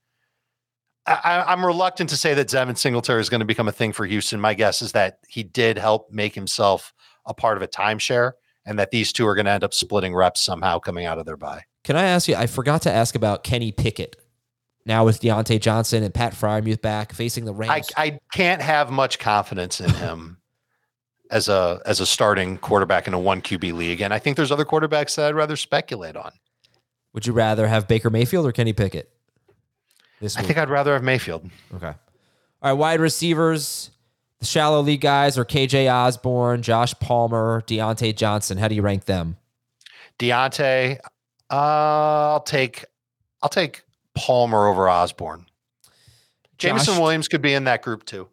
I, 1.07 1.45
I'm 1.49 1.67
reluctant 1.67 2.11
to 2.11 2.17
say 2.17 2.33
that 2.35 2.49
Devin 2.49 2.77
Singletary 2.77 3.21
is 3.21 3.29
going 3.29 3.41
to 3.41 3.45
become 3.45 3.67
a 3.67 3.73
thing 3.73 3.93
for 3.93 4.07
Houston. 4.07 4.41
My 4.41 4.55
guess 4.55 4.81
is 4.81 4.93
that 4.93 5.19
he 5.29 5.43
did 5.43 5.79
help 5.79 6.11
make 6.13 6.35
himself 6.37 6.95
a 7.27 7.35
part 7.35 7.57
of 7.57 7.63
a 7.63 7.69
timeshare 7.69 8.33
and 8.65 8.79
that 8.79 8.93
these 8.93 9.13
two 9.13 9.27
are 9.27 9.35
going 9.35 9.47
to 9.47 9.51
end 9.51 9.65
up 9.65 9.75
splitting 9.75 10.15
reps 10.15 10.41
somehow 10.43 10.79
coming 10.79 11.07
out 11.07 11.19
of 11.19 11.27
their 11.27 11.37
bye. 11.37 11.65
Can 11.83 11.97
I 11.97 12.05
ask 12.05 12.29
you? 12.29 12.37
I 12.37 12.47
forgot 12.47 12.83
to 12.83 12.93
ask 12.93 13.17
about 13.17 13.43
Kenny 13.43 13.73
Pickett. 13.73 14.17
Now 14.87 15.05
with 15.05 15.21
Diontae 15.21 15.61
Johnson 15.61 16.03
and 16.03 16.13
Pat 16.13 16.35
Freiermuth 16.35 16.83
back 16.83 17.13
facing 17.13 17.47
the 17.47 17.55
I, 17.55 17.57
Rams. 17.57 17.91
I 17.97 18.19
can't 18.33 18.61
have 18.61 18.91
much 18.91 19.19
confidence 19.19 19.81
in 19.81 19.91
him 19.91 20.39
as 21.31 21.49
a 21.49 21.81
as 21.87 22.01
a 22.01 22.07
starting 22.07 22.59
quarterback 22.59 23.07
in 23.07 23.15
a 23.15 23.19
one 23.19 23.41
QB 23.41 23.73
league, 23.73 24.01
and 24.01 24.13
I 24.13 24.19
think 24.19 24.37
there's 24.37 24.53
other 24.53 24.65
quarterbacks 24.65 25.17
that 25.17 25.29
I'd 25.29 25.35
rather 25.35 25.57
speculate 25.57 26.17
on. 26.17 26.33
Would 27.15 27.27
you 27.27 27.33
rather 27.33 27.67
have 27.67 27.89
Baker 27.89 28.11
Mayfield 28.11 28.47
or 28.47 28.53
Kenny 28.53 28.73
Pickett? 28.73 29.11
This 30.21 30.37
I 30.37 30.43
think 30.43 30.59
I'd 30.59 30.71
rather 30.71 30.93
have 30.93 31.03
Mayfield. 31.03 31.49
Okay. 31.75 31.87
All 31.87 31.95
right, 32.63 32.73
wide 32.73 33.01
receivers. 33.01 33.91
The 34.41 34.47
shallow 34.47 34.81
league 34.81 35.01
guys 35.01 35.39
are 35.39 35.45
KJ 35.45 35.93
Osborn, 35.93 36.63
Josh 36.63 36.95
Palmer, 36.95 37.63
Diontae 37.67 38.15
Johnson. 38.15 38.59
How 38.59 38.69
do 38.69 38.75
you 38.75 38.83
rank 38.83 39.05
them? 39.05 39.37
Diontae, 40.19 40.99
uh, 41.51 41.55
I'll 42.33 42.41
take 42.41 42.85
I'll 43.43 43.49
take 43.49 43.83
Palmer 44.15 44.67
over 44.69 44.89
Osborne. 44.89 45.47
Jameson 46.59 46.95
Josh- 46.95 47.01
Williams 47.01 47.29
could 47.29 47.43
be 47.43 47.55
in 47.55 47.65
that 47.65 47.83
group 47.83 48.05
too. 48.05 48.29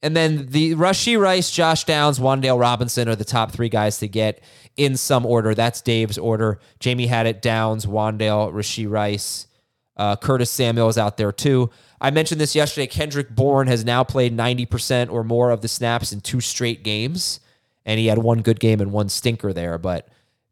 And 0.00 0.16
then 0.16 0.46
the 0.46 0.74
Rashee 0.76 1.20
Rice, 1.20 1.50
Josh 1.50 1.82
Downs, 1.84 2.20
Wan'Dale 2.20 2.58
Robinson 2.58 3.08
are 3.08 3.16
the 3.16 3.24
top 3.24 3.50
three 3.50 3.68
guys 3.68 3.98
to 3.98 4.06
get 4.06 4.40
in 4.76 4.96
some 4.96 5.26
order. 5.26 5.54
That's 5.56 5.80
Dave's 5.80 6.16
order. 6.16 6.60
Jamie 6.78 7.06
had 7.06 7.26
it 7.26 7.42
Downs, 7.42 7.84
Wan'Dale, 7.84 8.52
Rashee 8.52 8.88
Rice. 8.88 9.48
Uh, 9.96 10.14
Curtis 10.14 10.52
Samuel 10.52 10.88
is 10.88 10.96
out 10.96 11.16
there 11.16 11.32
too. 11.32 11.70
I 12.00 12.12
mentioned 12.12 12.40
this 12.40 12.54
yesterday. 12.54 12.86
Kendrick 12.86 13.30
Bourne 13.34 13.66
has 13.66 13.84
now 13.84 14.04
played 14.04 14.36
90% 14.36 15.10
or 15.10 15.24
more 15.24 15.50
of 15.50 15.62
the 15.62 15.68
snaps 15.68 16.12
in 16.12 16.20
two 16.20 16.40
straight 16.40 16.84
games. 16.84 17.40
And 17.84 17.98
he 17.98 18.06
had 18.06 18.18
one 18.18 18.42
good 18.42 18.60
game 18.60 18.80
and 18.80 18.92
one 18.92 19.08
stinker 19.08 19.52
there. 19.52 19.78
But, 19.78 20.06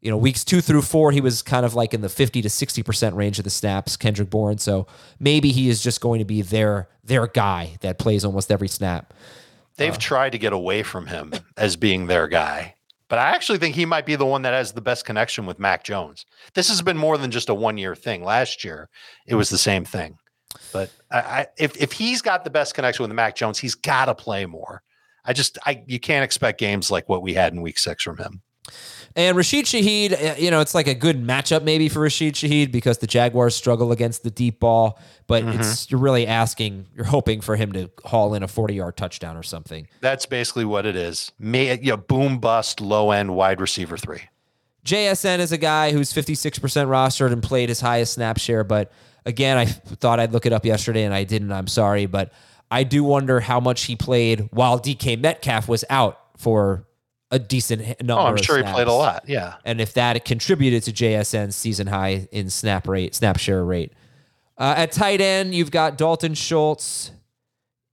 you 0.06 0.12
know, 0.12 0.16
weeks 0.16 0.44
two 0.44 0.60
through 0.60 0.82
four, 0.82 1.10
he 1.10 1.20
was 1.20 1.42
kind 1.42 1.66
of 1.66 1.74
like 1.74 1.92
in 1.92 2.00
the 2.00 2.08
50 2.08 2.40
to 2.40 2.48
60% 2.48 3.16
range 3.16 3.38
of 3.38 3.44
the 3.44 3.50
snaps, 3.50 3.96
Kendrick 3.96 4.30
Bourne. 4.30 4.58
So 4.58 4.86
maybe 5.18 5.50
he 5.50 5.68
is 5.68 5.82
just 5.82 6.00
going 6.00 6.20
to 6.20 6.24
be 6.24 6.42
their 6.42 6.88
their 7.02 7.26
guy 7.26 7.76
that 7.80 7.98
plays 7.98 8.24
almost 8.24 8.52
every 8.52 8.68
snap. 8.68 9.12
They've 9.78 9.92
uh, 9.92 9.98
tried 9.98 10.30
to 10.30 10.38
get 10.38 10.52
away 10.52 10.84
from 10.84 11.08
him 11.08 11.32
as 11.56 11.74
being 11.74 12.06
their 12.06 12.28
guy. 12.28 12.76
But 13.08 13.18
I 13.18 13.30
actually 13.30 13.58
think 13.58 13.74
he 13.74 13.84
might 13.84 14.06
be 14.06 14.14
the 14.14 14.24
one 14.24 14.42
that 14.42 14.52
has 14.52 14.72
the 14.72 14.80
best 14.80 15.04
connection 15.04 15.44
with 15.44 15.58
Mac 15.58 15.82
Jones. 15.82 16.24
This 16.54 16.68
has 16.68 16.82
been 16.82 16.96
more 16.96 17.18
than 17.18 17.32
just 17.32 17.48
a 17.48 17.54
one 17.54 17.76
year 17.76 17.96
thing. 17.96 18.22
Last 18.22 18.62
year, 18.62 18.88
it 19.26 19.34
was 19.34 19.48
the 19.48 19.58
same 19.58 19.84
thing. 19.84 20.18
But 20.72 20.92
I, 21.10 21.18
I, 21.18 21.46
if 21.58 21.76
if 21.82 21.90
he's 21.90 22.22
got 22.22 22.44
the 22.44 22.50
best 22.50 22.76
connection 22.76 23.02
with 23.02 23.12
Mac 23.12 23.34
Jones, 23.34 23.58
he's 23.58 23.74
got 23.74 24.04
to 24.04 24.14
play 24.14 24.46
more. 24.46 24.84
I 25.24 25.32
just 25.32 25.58
I 25.66 25.82
you 25.88 25.98
can't 25.98 26.22
expect 26.22 26.60
games 26.60 26.92
like 26.92 27.08
what 27.08 27.22
we 27.22 27.34
had 27.34 27.52
in 27.52 27.60
Week 27.60 27.80
Six 27.80 28.04
from 28.04 28.18
him. 28.18 28.42
And 29.16 29.36
Rashid 29.36 29.64
Shaheed, 29.64 30.12
uh, 30.12 30.34
you 30.36 30.50
know, 30.50 30.60
it's 30.60 30.74
like 30.74 30.86
a 30.86 30.94
good 30.94 31.20
matchup 31.20 31.62
maybe 31.62 31.88
for 31.88 32.00
Rashid 32.00 32.34
Shaheed 32.34 32.70
because 32.70 32.98
the 32.98 33.06
Jaguars 33.06 33.56
struggle 33.56 33.90
against 33.90 34.22
the 34.22 34.30
deep 34.30 34.60
ball, 34.60 35.00
but 35.26 35.42
it's 35.42 35.90
you're 35.90 35.98
really 35.98 36.26
asking, 36.26 36.86
you're 36.94 37.06
hoping 37.06 37.40
for 37.40 37.56
him 37.56 37.72
to 37.72 37.90
haul 38.04 38.34
in 38.34 38.42
a 38.42 38.48
40 38.48 38.74
yard 38.74 38.96
touchdown 38.96 39.36
or 39.36 39.42
something. 39.42 39.88
That's 40.00 40.26
basically 40.26 40.66
what 40.66 40.86
it 40.86 40.96
is. 40.96 41.32
May 41.38 41.78
you 41.80 41.92
know, 41.92 41.96
boom 41.96 42.38
bust 42.38 42.80
low 42.80 43.10
end 43.10 43.34
wide 43.34 43.60
receiver 43.60 43.96
three. 43.96 44.22
JSN 44.84 45.40
is 45.40 45.50
a 45.50 45.58
guy 45.58 45.90
who's 45.90 46.12
56% 46.12 46.60
rostered 46.60 47.32
and 47.32 47.42
played 47.42 47.70
his 47.70 47.80
highest 47.80 48.12
snap 48.12 48.38
share, 48.38 48.62
but 48.62 48.92
Again, 49.26 49.58
I 49.58 49.64
thought 49.64 50.20
I'd 50.20 50.32
look 50.32 50.46
it 50.46 50.52
up 50.52 50.64
yesterday 50.64 51.02
and 51.02 51.12
I 51.12 51.24
didn't. 51.24 51.50
I'm 51.50 51.66
sorry, 51.66 52.06
but 52.06 52.32
I 52.70 52.84
do 52.84 53.02
wonder 53.02 53.40
how 53.40 53.58
much 53.58 53.82
he 53.84 53.96
played 53.96 54.48
while 54.52 54.78
DK 54.78 55.20
Metcalf 55.20 55.68
was 55.68 55.84
out 55.90 56.20
for 56.38 56.85
a 57.30 57.38
decent 57.38 58.02
number. 58.02 58.22
Oh, 58.22 58.26
I'm 58.26 58.36
sure 58.36 58.56
he 58.56 58.62
played 58.62 58.86
a 58.86 58.92
lot. 58.92 59.24
Yeah. 59.26 59.54
and 59.64 59.80
if 59.80 59.94
that 59.94 60.24
contributed 60.24 60.82
to 60.84 60.92
JSN's 60.92 61.56
season 61.56 61.86
high 61.88 62.28
in 62.30 62.50
snap 62.50 62.86
rate, 62.86 63.14
snap 63.14 63.38
share 63.38 63.64
rate. 63.64 63.92
Uh, 64.58 64.74
at 64.76 64.92
tight 64.92 65.20
end, 65.20 65.54
you've 65.54 65.70
got 65.70 65.98
Dalton 65.98 66.34
Schultz 66.34 67.10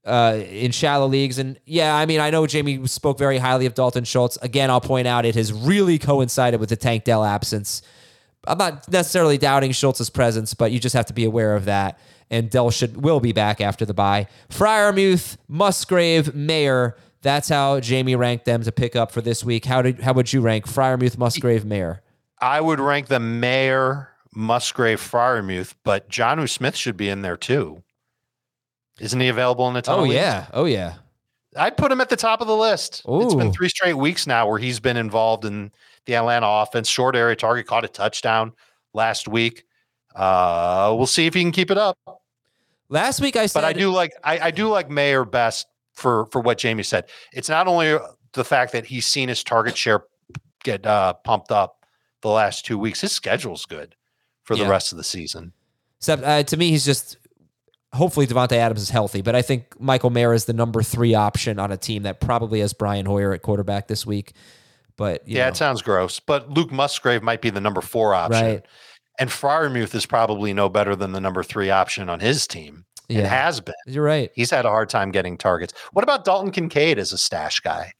uh, 0.06 0.40
in 0.50 0.72
shallow 0.72 1.08
leagues, 1.08 1.38
and 1.38 1.60
yeah, 1.66 1.96
I 1.96 2.06
mean, 2.06 2.20
I 2.20 2.30
know 2.30 2.46
Jamie 2.48 2.86
spoke 2.88 3.18
very 3.18 3.38
highly 3.38 3.66
of 3.66 3.74
Dalton 3.74 4.04
Schultz. 4.04 4.38
Again, 4.38 4.70
I'll 4.70 4.82
point 4.82 5.08
out 5.08 5.26
it 5.26 5.36
has 5.36 5.52
really 5.52 5.98
coincided 5.98 6.60
with 6.60 6.70
the 6.70 6.76
Tank 6.76 7.04
Dell 7.04 7.24
absence. 7.24 7.82
I'm 8.46 8.58
not 8.58 8.90
necessarily 8.92 9.38
doubting 9.38 9.72
Schultz's 9.72 10.10
presence, 10.10 10.54
but 10.54 10.72
you 10.72 10.80
just 10.80 10.96
have 10.96 11.06
to 11.08 11.14
be 11.14 11.26
aware 11.26 11.56
of 11.56 11.66
that. 11.66 12.00
And 12.30 12.50
Dell 12.50 12.72
should 12.72 13.02
will 13.02 13.20
be 13.20 13.32
back 13.32 13.62
after 13.62 13.86
the 13.86 13.94
bye. 13.94 14.28
Freiermuth, 14.50 15.38
Musgrave, 15.48 16.34
Mayer. 16.36 16.96
That's 17.24 17.48
how 17.48 17.80
Jamie 17.80 18.16
ranked 18.16 18.46
them 18.46 18.64
to 18.64 18.72
pick 18.72 18.96
up 18.96 19.12
for 19.12 19.22
this 19.22 19.44
week. 19.44 19.66
How 19.66 19.82
did 19.82 20.02
how 20.02 20.14
would 20.14 20.32
you 20.32 20.42
rank 20.42 20.68
Freiermuth, 20.68 21.18
Musgrave, 21.18 21.66
Mayer? 21.66 22.02
I 22.40 22.60
would 22.60 22.82
rank 22.82 23.08
the 23.08 23.20
Mayor, 23.20 24.10
Musgrave, 24.36 25.00
Freiermuth, 25.00 25.74
but 25.86 26.10
Jonnu 26.10 26.50
Smith 26.50 26.76
should 26.76 26.98
be 26.98 27.08
in 27.08 27.22
there 27.22 27.38
too. 27.38 27.82
Isn't 29.00 29.20
he 29.22 29.30
available 29.30 29.68
in 29.70 29.74
the 29.74 29.82
tunnel? 29.82 30.02
Oh 30.02 30.04
leagues? 30.04 30.16
yeah, 30.16 30.48
oh 30.54 30.66
yeah. 30.66 30.96
I'd 31.56 31.78
put 31.78 31.92
him 31.92 32.02
at 32.02 32.10
the 32.10 32.16
top 32.16 32.42
of 32.42 32.48
the 32.48 32.56
list. 32.56 33.04
It's 33.08 33.36
been 33.36 33.54
three 33.54 33.70
straight 33.70 33.94
weeks 33.94 34.28
now 34.28 34.50
where 34.50 34.60
he's 34.60 34.80
been 34.80 34.98
involved 34.98 35.46
in 35.46 35.72
the 36.06 36.16
Atlanta 36.16 36.48
offense. 36.48 36.90
Short 36.90 37.16
area 37.16 37.36
target 37.36 37.68
caught 37.68 37.86
a 37.86 37.88
touchdown 37.88 38.54
last 38.94 39.28
week. 39.28 39.64
Uh, 40.16 40.94
we'll 40.98 41.08
see 41.08 41.26
if 41.26 41.34
he 41.34 41.42
can 41.42 41.52
keep 41.52 41.72
it 41.72 41.78
up. 41.78 41.98
Last 42.90 43.22
week 43.22 43.36
I 43.36 43.46
said, 43.46 43.62
But 43.62 43.66
I 43.66 43.74
do 43.74 43.92
like 43.92 44.14
I, 44.24 44.40
I 44.40 44.52
do 44.52 44.68
like 44.68 44.90
Mayer 44.90 45.26
best 45.26 45.68
for 45.94 46.28
for 46.32 46.42
what 46.42 46.58
Jamie 46.58 46.84
said. 46.84 47.06
It's 47.34 47.50
not 47.50 47.68
only 47.68 47.98
the 48.34 48.44
fact 48.44 48.72
that 48.74 48.86
he's 48.86 49.06
seen 49.06 49.30
his 49.30 49.44
target 49.44 49.78
share 49.78 50.04
get 50.64 50.86
uh, 50.86 51.14
pumped 51.14 51.52
up 51.52 51.86
the 52.22 52.30
last 52.30 52.66
two 52.66 52.78
weeks. 52.78 53.02
His 53.02 53.12
schedule's 53.12 53.66
good 53.66 53.96
for 54.44 54.56
the 54.56 54.64
Yeah. 54.64 54.70
rest 54.70 54.92
of 54.92 54.98
the 54.98 55.04
season. 55.04 55.54
Except 56.00 56.24
uh, 56.24 56.44
to 56.44 56.58
me, 56.58 56.70
he's 56.72 56.86
just 56.86 57.18
hopefully 57.94 58.26
Davante 58.26 58.54
Adams 58.54 58.82
is 58.82 58.90
healthy, 58.90 59.22
but 59.22 59.36
I 59.36 59.42
think 59.42 59.80
Michael 59.80 60.10
Mayer 60.10 60.34
is 60.34 60.46
the 60.46 60.54
number 60.54 60.82
three 60.82 61.14
option 61.14 61.60
on 61.60 61.72
a 61.72 61.78
team 61.78 62.04
that 62.04 62.20
probably 62.20 62.60
has 62.62 62.74
Brian 62.74 63.06
Hoyer 63.06 63.34
at 63.34 63.42
quarterback 63.44 63.88
this 63.88 64.06
week. 64.06 64.34
But 64.98 65.28
you 65.28 65.38
yeah, 65.38 65.44
know, 65.44 65.50
it 65.50 65.58
sounds 65.58 65.82
gross, 65.82 66.20
but 66.20 66.50
Luke 66.50 66.72
Musgrave 66.72 67.24
might 67.24 67.42
be 67.42 67.50
the 67.50 67.62
number 67.62 67.82
four 67.82 68.14
option. 68.16 68.46
Right. 68.46 68.66
And 69.20 69.30
Freiermuth 69.30 69.94
is 69.94 70.06
probably 70.06 70.54
no 70.54 70.70
better 70.70 70.96
than 70.96 71.12
the 71.12 71.22
number 71.22 71.44
three 71.44 71.70
option 71.70 72.10
on 72.10 72.20
his 72.20 72.48
team. 72.48 72.86
Yeah. 73.10 73.20
It 73.20 73.26
has 73.28 73.60
been. 73.60 73.76
you're 73.86 74.04
right. 74.04 74.32
He's 74.34 74.50
had 74.50 74.66
a 74.66 74.70
hard 74.70 74.90
time 74.90 75.12
getting 75.12 75.38
targets. 75.38 75.74
What 75.92 76.04
about 76.04 76.26
Dalton 76.26 76.52
Kincaid 76.52 76.98
as 76.98 77.12
a 77.12 77.18
stash 77.18 77.60
guy? 77.60 77.94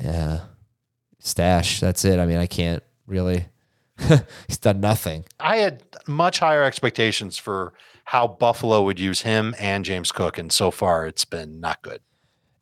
Yeah, 0.00 0.40
stash. 1.18 1.80
That's 1.80 2.04
it. 2.04 2.18
I 2.18 2.26
mean, 2.26 2.38
I 2.38 2.46
can't 2.46 2.82
really. 3.06 3.46
he's 4.46 4.58
done 4.58 4.80
nothing. 4.80 5.24
I 5.40 5.56
had 5.56 5.82
much 6.06 6.38
higher 6.38 6.62
expectations 6.62 7.36
for 7.36 7.72
how 8.04 8.28
Buffalo 8.28 8.84
would 8.84 9.00
use 9.00 9.22
him 9.22 9.54
and 9.58 9.84
James 9.84 10.12
Cook, 10.12 10.38
and 10.38 10.52
so 10.52 10.70
far 10.70 11.06
it's 11.06 11.24
been 11.24 11.60
not 11.60 11.82
good. 11.82 12.00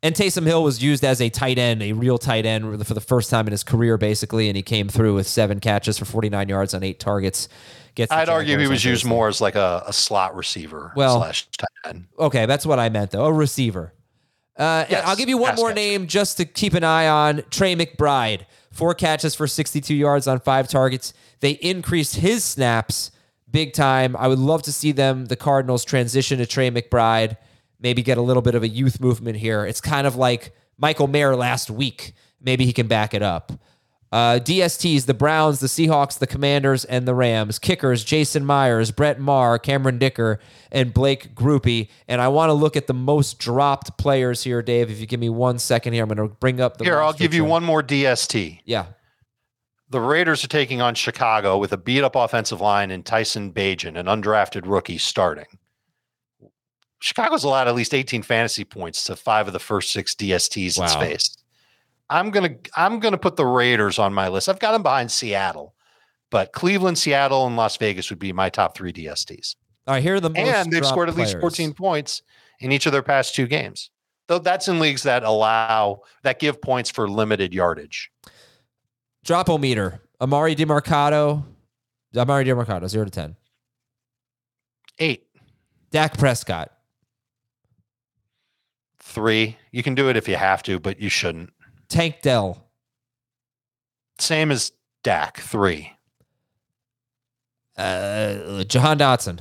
And 0.07 0.14
Taysom 0.14 0.46
Hill 0.46 0.62
was 0.62 0.80
used 0.80 1.02
as 1.02 1.20
a 1.20 1.28
tight 1.28 1.59
end, 1.59 1.82
a 1.82 1.92
real 1.92 2.16
tight 2.16 2.46
end 2.46 2.86
for 2.86 2.94
the 2.94 3.00
first 3.00 3.28
time 3.28 3.48
in 3.48 3.50
his 3.50 3.64
career, 3.64 3.98
basically, 3.98 4.48
and 4.48 4.57
he 4.57 4.62
came 4.62 4.86
through 4.88 5.16
with 5.16 5.26
seven 5.26 5.59
catches 5.59 5.98
for 5.98 6.04
49 6.04 6.48
yards 6.48 6.74
on 6.74 6.84
eight 6.84 7.00
targets. 7.00 7.48
Gets 7.96 8.12
I'd 8.12 8.28
argue 8.28 8.57
he 8.57 8.68
was 8.68 8.84
used 8.84 9.04
more 9.04 9.26
as 9.26 9.40
like 9.40 9.57
a, 9.57 9.82
a 9.84 9.92
slot 9.92 10.36
receiver 10.36 10.92
Well, 10.94 11.18
slash 11.18 11.48
tight 11.59 11.90
end. 11.90 12.07
Okay, 12.20 12.46
that's 12.46 12.64
what 12.64 12.78
I 12.78 12.88
meant 12.88 13.11
though. 13.11 13.24
A 13.24 13.32
receiver. 13.32 13.94
Uh, 14.57 14.84
Yes, 14.88 15.02
I'll 15.04 15.16
give 15.16 15.28
you 15.28 15.38
one 15.38 15.57
more 15.57 15.74
name 15.74 16.07
just 16.07 16.36
to 16.36 16.44
keep 16.44 16.74
an 16.74 16.84
eye 16.84 17.09
on. 17.09 17.42
Trey 17.50 17.74
McBride, 17.74 18.42
four 18.70 18.94
catches 18.94 19.34
for 19.34 19.48
62 19.48 19.92
yards 19.92 20.28
on 20.28 20.38
five 20.38 20.68
targets. 20.68 21.14
They 21.40 21.52
increased 21.52 22.14
his 22.14 22.44
snaps 22.44 23.11
big 23.50 23.72
time. 23.72 24.14
I 24.16 24.28
would 24.28 24.38
love 24.38 24.62
to 24.62 24.72
see 24.72 24.92
them, 24.92 25.26
the 25.26 25.36
Cardinals, 25.36 25.84
transition 25.84 26.38
to 26.38 26.46
Trey 26.46 26.70
McBride. 26.70 27.38
Maybe 27.81 28.03
get 28.03 28.18
a 28.18 28.22
little 28.22 28.43
bit 28.43 28.55
of 28.55 28.62
a 28.62 28.68
youth 28.68 29.01
movement 29.01 29.37
here. 29.39 29.64
It's 29.66 29.81
kind 29.81 30.07
of 30.07 30.16
like 30.16 30.55
Michael 30.79 31.09
Mayer 31.09 31.37
last 31.37 31.70
week. 31.70 32.14
Maybe 32.41 32.64
he 32.64 32.72
can 32.72 32.87
back 32.87 33.14
it 33.14 33.22
up. 33.22 33.53
Uh, 34.12 34.39
DSTs, 34.39 35.07
the 35.07 35.14
Browns, 35.14 35.61
the 35.61 35.66
Seahawks, 35.66 36.18
the 36.18 36.27
Commanders, 36.27 36.85
and 36.85 37.09
the 37.09 37.14
Rams. 37.14 37.59
Kickers, 37.59 38.05
Jason 38.05 38.45
Myers, 38.45 38.93
Brett 38.93 39.20
Maher, 39.20 39.59
Cameron 39.59 39.99
Dicker, 39.99 40.39
and 40.70 40.95
Blake 40.95 41.35
Grupe. 41.35 41.89
And 42.07 42.20
I 42.20 42.29
want 42.29 42.51
to 42.51 42.55
look 42.55 42.77
at 42.77 42.87
the 42.87 42.95
most 42.95 43.39
dropped 43.39 43.99
players 43.99 44.45
here, 44.45 44.62
Dave. 44.62 44.91
If 44.91 45.01
you 45.01 45.07
give 45.07 45.20
me 45.20 45.29
one 45.29 45.59
second 45.59 45.93
here, 45.93 46.05
I'm 46.05 46.09
going 46.09 46.29
to 46.29 46.35
bring 46.37 46.61
up 46.61 46.77
the. 46.77 46.85
Here, 46.85 47.01
I'll 47.01 47.12
give 47.12 47.35
you 47.35 47.45
one 47.45 47.64
more 47.64 47.83
DST. 47.83 48.61
Yeah. 48.64 48.87
The 49.91 50.01
Raiders 50.01 50.43
are 50.45 50.49
taking 50.49 50.81
on 50.81 50.95
Chicago 50.95 51.59
with 51.59 51.72
a 51.72 51.77
beat 51.77 52.03
up 52.03 52.16
offensive 52.16 52.61
line 52.61 52.91
and 52.91 53.05
Tyson 53.05 53.53
Bagent, 53.53 53.97
an 53.97 54.07
undrafted 54.07 54.62
rookie, 54.64 54.99
starting. 54.99 55.47
Chicago's 57.07 57.44
allowed 57.44 57.68
at 57.68 57.76
least 57.76 57.94
18 57.94 58.22
fantasy 58.22 58.64
points 58.64 59.04
to 59.04 59.14
five 59.14 59.46
of 59.46 59.52
the 59.52 59.61
first 59.61 59.92
six 59.92 60.12
DSTs 60.16 60.66
it's 60.66 60.78
Wow. 60.78 60.98
faced. 60.98 61.44
I'm 62.11 62.32
gonna 62.32 62.57
I'm 62.76 62.98
gonna 62.98 63.16
put 63.16 63.36
the 63.36 63.46
Raiders 63.46 64.00
on 64.00 64.12
my 64.12 64.26
list. 64.26 64.48
I've 64.48 64.59
got 64.59 64.72
them 64.72 64.82
behind 64.82 65.12
Seattle, 65.12 65.76
but 66.32 66.52
Cleveland, 66.52 66.98
Seattle, 66.98 67.46
and 67.46 67.57
Las 67.57 67.76
Vegas 67.76 68.11
would 68.11 68.18
be 68.18 68.32
my 68.32 68.50
top 68.50 68.76
three 68.76 68.92
DSTs. 68.92 69.54
All 69.86 69.94
right, 69.94 70.02
here 70.02 70.16
are 70.16 70.20
the 70.20 70.30
most 70.30 70.38
and 70.38 70.72
they've 70.72 70.84
scored 70.84 71.09
at 71.09 71.14
least 71.14 71.38
14 71.38 71.74
points 71.74 72.22
in 72.59 72.72
each 72.72 72.86
of 72.86 72.92
their 72.92 73.04
past 73.04 73.36
two 73.36 73.46
games. 73.46 73.90
Though 74.26 74.40
that's 74.40 74.66
in 74.66 74.80
leagues 74.80 75.04
that 75.04 75.22
allow 75.22 76.00
that 76.24 76.40
give 76.40 76.61
points 76.61 76.90
for 76.90 77.09
limited 77.09 77.54
yardage. 77.54 78.11
Drop-o-meter. 79.24 80.02
Emari 80.20 80.57
Demercado. 80.57 81.44
Emari 82.12 82.44
Demercado, 82.44 82.88
0 82.88 83.04
to 83.04 83.11
10. 83.12 83.36
Eight, 84.98 85.26
Dak 85.92 86.18
Prescott. 86.18 86.72
Three. 89.16 89.56
You 89.72 89.82
can 89.82 89.94
do 89.94 90.10
it 90.10 90.16
if 90.18 90.28
you 90.28 90.36
have 90.36 90.62
to, 90.64 90.78
but 90.78 91.00
you 91.00 91.08
shouldn't. 91.08 91.50
Tank 91.88 92.16
Dell. 92.20 92.68
Same 94.18 94.50
as 94.50 94.72
Dak, 95.02 95.38
three. 95.38 95.90
Uh, 97.78 98.62
Jahan 98.64 98.98
Dotson. 98.98 99.40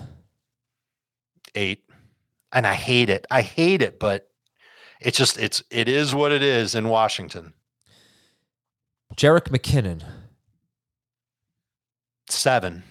eight 1.55 1.83
and 2.53 2.65
i 2.65 2.73
hate 2.73 3.09
it 3.09 3.25
i 3.31 3.41
hate 3.41 3.81
it 3.81 3.99
but 3.99 4.29
it's 5.01 5.17
just 5.17 5.37
it's 5.37 5.61
it 5.69 5.89
is 5.89 6.15
what 6.15 6.31
it 6.31 6.41
is 6.41 6.73
in 6.73 6.87
washington 6.87 7.53
Jerick 9.17 9.49
McKinnon. 9.49 10.03
seven 12.29 12.83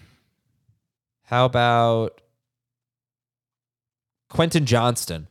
How 1.23 1.45
about 1.45 2.21
Quentin 4.29 4.65
Johnston? 4.67 5.27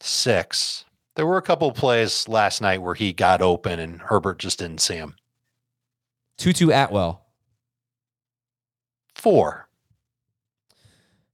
Six 0.00 0.84
there 1.16 1.26
were 1.26 1.36
a 1.36 1.42
couple 1.42 1.68
of 1.68 1.76
plays 1.76 2.26
last 2.28 2.60
night 2.60 2.82
where 2.82 2.94
he 2.94 3.12
got 3.12 3.40
open 3.40 3.78
and 3.78 4.00
herbert 4.02 4.38
just 4.38 4.58
didn't 4.58 4.80
see 4.80 4.96
him 4.96 5.14
Tutu 6.38 6.70
Atwell. 6.70 7.24
four 9.14 9.68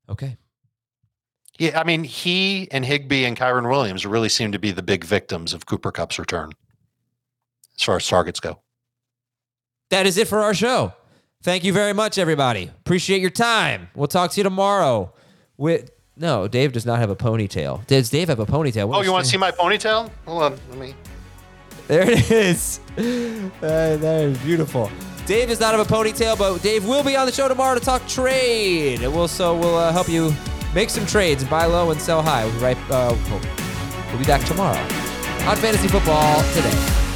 Okay. 0.08 0.36
yeah 1.58 1.78
i 1.80 1.84
mean 1.84 2.04
he 2.04 2.68
and 2.70 2.84
Higbee 2.84 3.24
and 3.24 3.36
Kyren 3.36 3.68
Williams 3.70 4.04
really 4.04 4.28
seem 4.28 4.52
to 4.52 4.58
be 4.58 4.70
the 4.70 4.82
big 4.82 5.04
victims 5.04 5.52
of 5.54 5.66
Cooper 5.66 5.90
Kupp's 5.92 6.18
return 6.18 6.50
as 7.76 7.82
far 7.82 7.96
as 7.96 8.06
targets 8.06 8.40
go 8.40 8.60
That 9.90 10.06
is 10.06 10.18
it 10.18 10.28
for 10.28 10.40
our 10.40 10.54
show. 10.54 10.92
Thank 11.42 11.64
you 11.64 11.72
very 11.72 11.94
much, 11.94 12.18
everybody. 12.18 12.70
Appreciate 12.80 13.22
your 13.22 13.30
time. 13.30 13.88
We'll 13.94 14.08
talk 14.08 14.30
to 14.32 14.36
you 14.36 14.44
tomorrow. 14.44 15.14
With 15.56 15.90
no, 16.20 16.46
Dave 16.46 16.72
does 16.72 16.86
not 16.86 16.98
have 16.98 17.10
a 17.10 17.16
ponytail. 17.16 17.86
Does 17.86 18.10
Dave 18.10 18.28
have 18.28 18.38
a 18.38 18.46
ponytail? 18.46 18.86
What 18.86 18.98
oh 18.98 19.02
you 19.02 19.10
want 19.12 19.24
to 19.24 19.30
see 19.30 19.36
my 19.38 19.50
ponytail 19.50 20.10
hold 20.26 20.42
on 20.42 20.58
let 20.68 20.78
me 20.78 20.94
There 21.88 22.08
it 22.08 22.30
is. 22.30 22.80
Uh, 23.62 23.96
that 23.96 24.22
is 24.24 24.38
beautiful. 24.38 24.90
Dave 25.26 25.48
does 25.48 25.60
not 25.60 25.74
have 25.74 25.80
a 25.80 25.90
ponytail, 25.90 26.38
but 26.38 26.60
Dave 26.62 26.86
will 26.86 27.02
be 27.04 27.16
on 27.16 27.26
the 27.26 27.32
show 27.32 27.46
tomorrow 27.48 27.78
to 27.78 27.84
talk 27.84 28.06
trade. 28.08 29.02
And 29.02 29.14
we'll 29.14 29.28
so 29.28 29.56
we'll 29.56 29.76
uh, 29.76 29.92
help 29.92 30.08
you 30.08 30.34
make 30.74 30.90
some 30.90 31.06
trades, 31.06 31.44
buy 31.44 31.66
low 31.66 31.90
and 31.90 32.00
sell 32.00 32.22
high. 32.22 32.44
We'll 32.44 32.54
be 32.54 32.60
right. 32.60 32.90
Uh, 32.90 33.16
we'll 34.08 34.18
be 34.18 34.24
back 34.24 34.44
tomorrow 34.44 34.80
on 35.46 35.56
fantasy 35.56 35.88
football 35.88 36.42
today. 36.54 37.09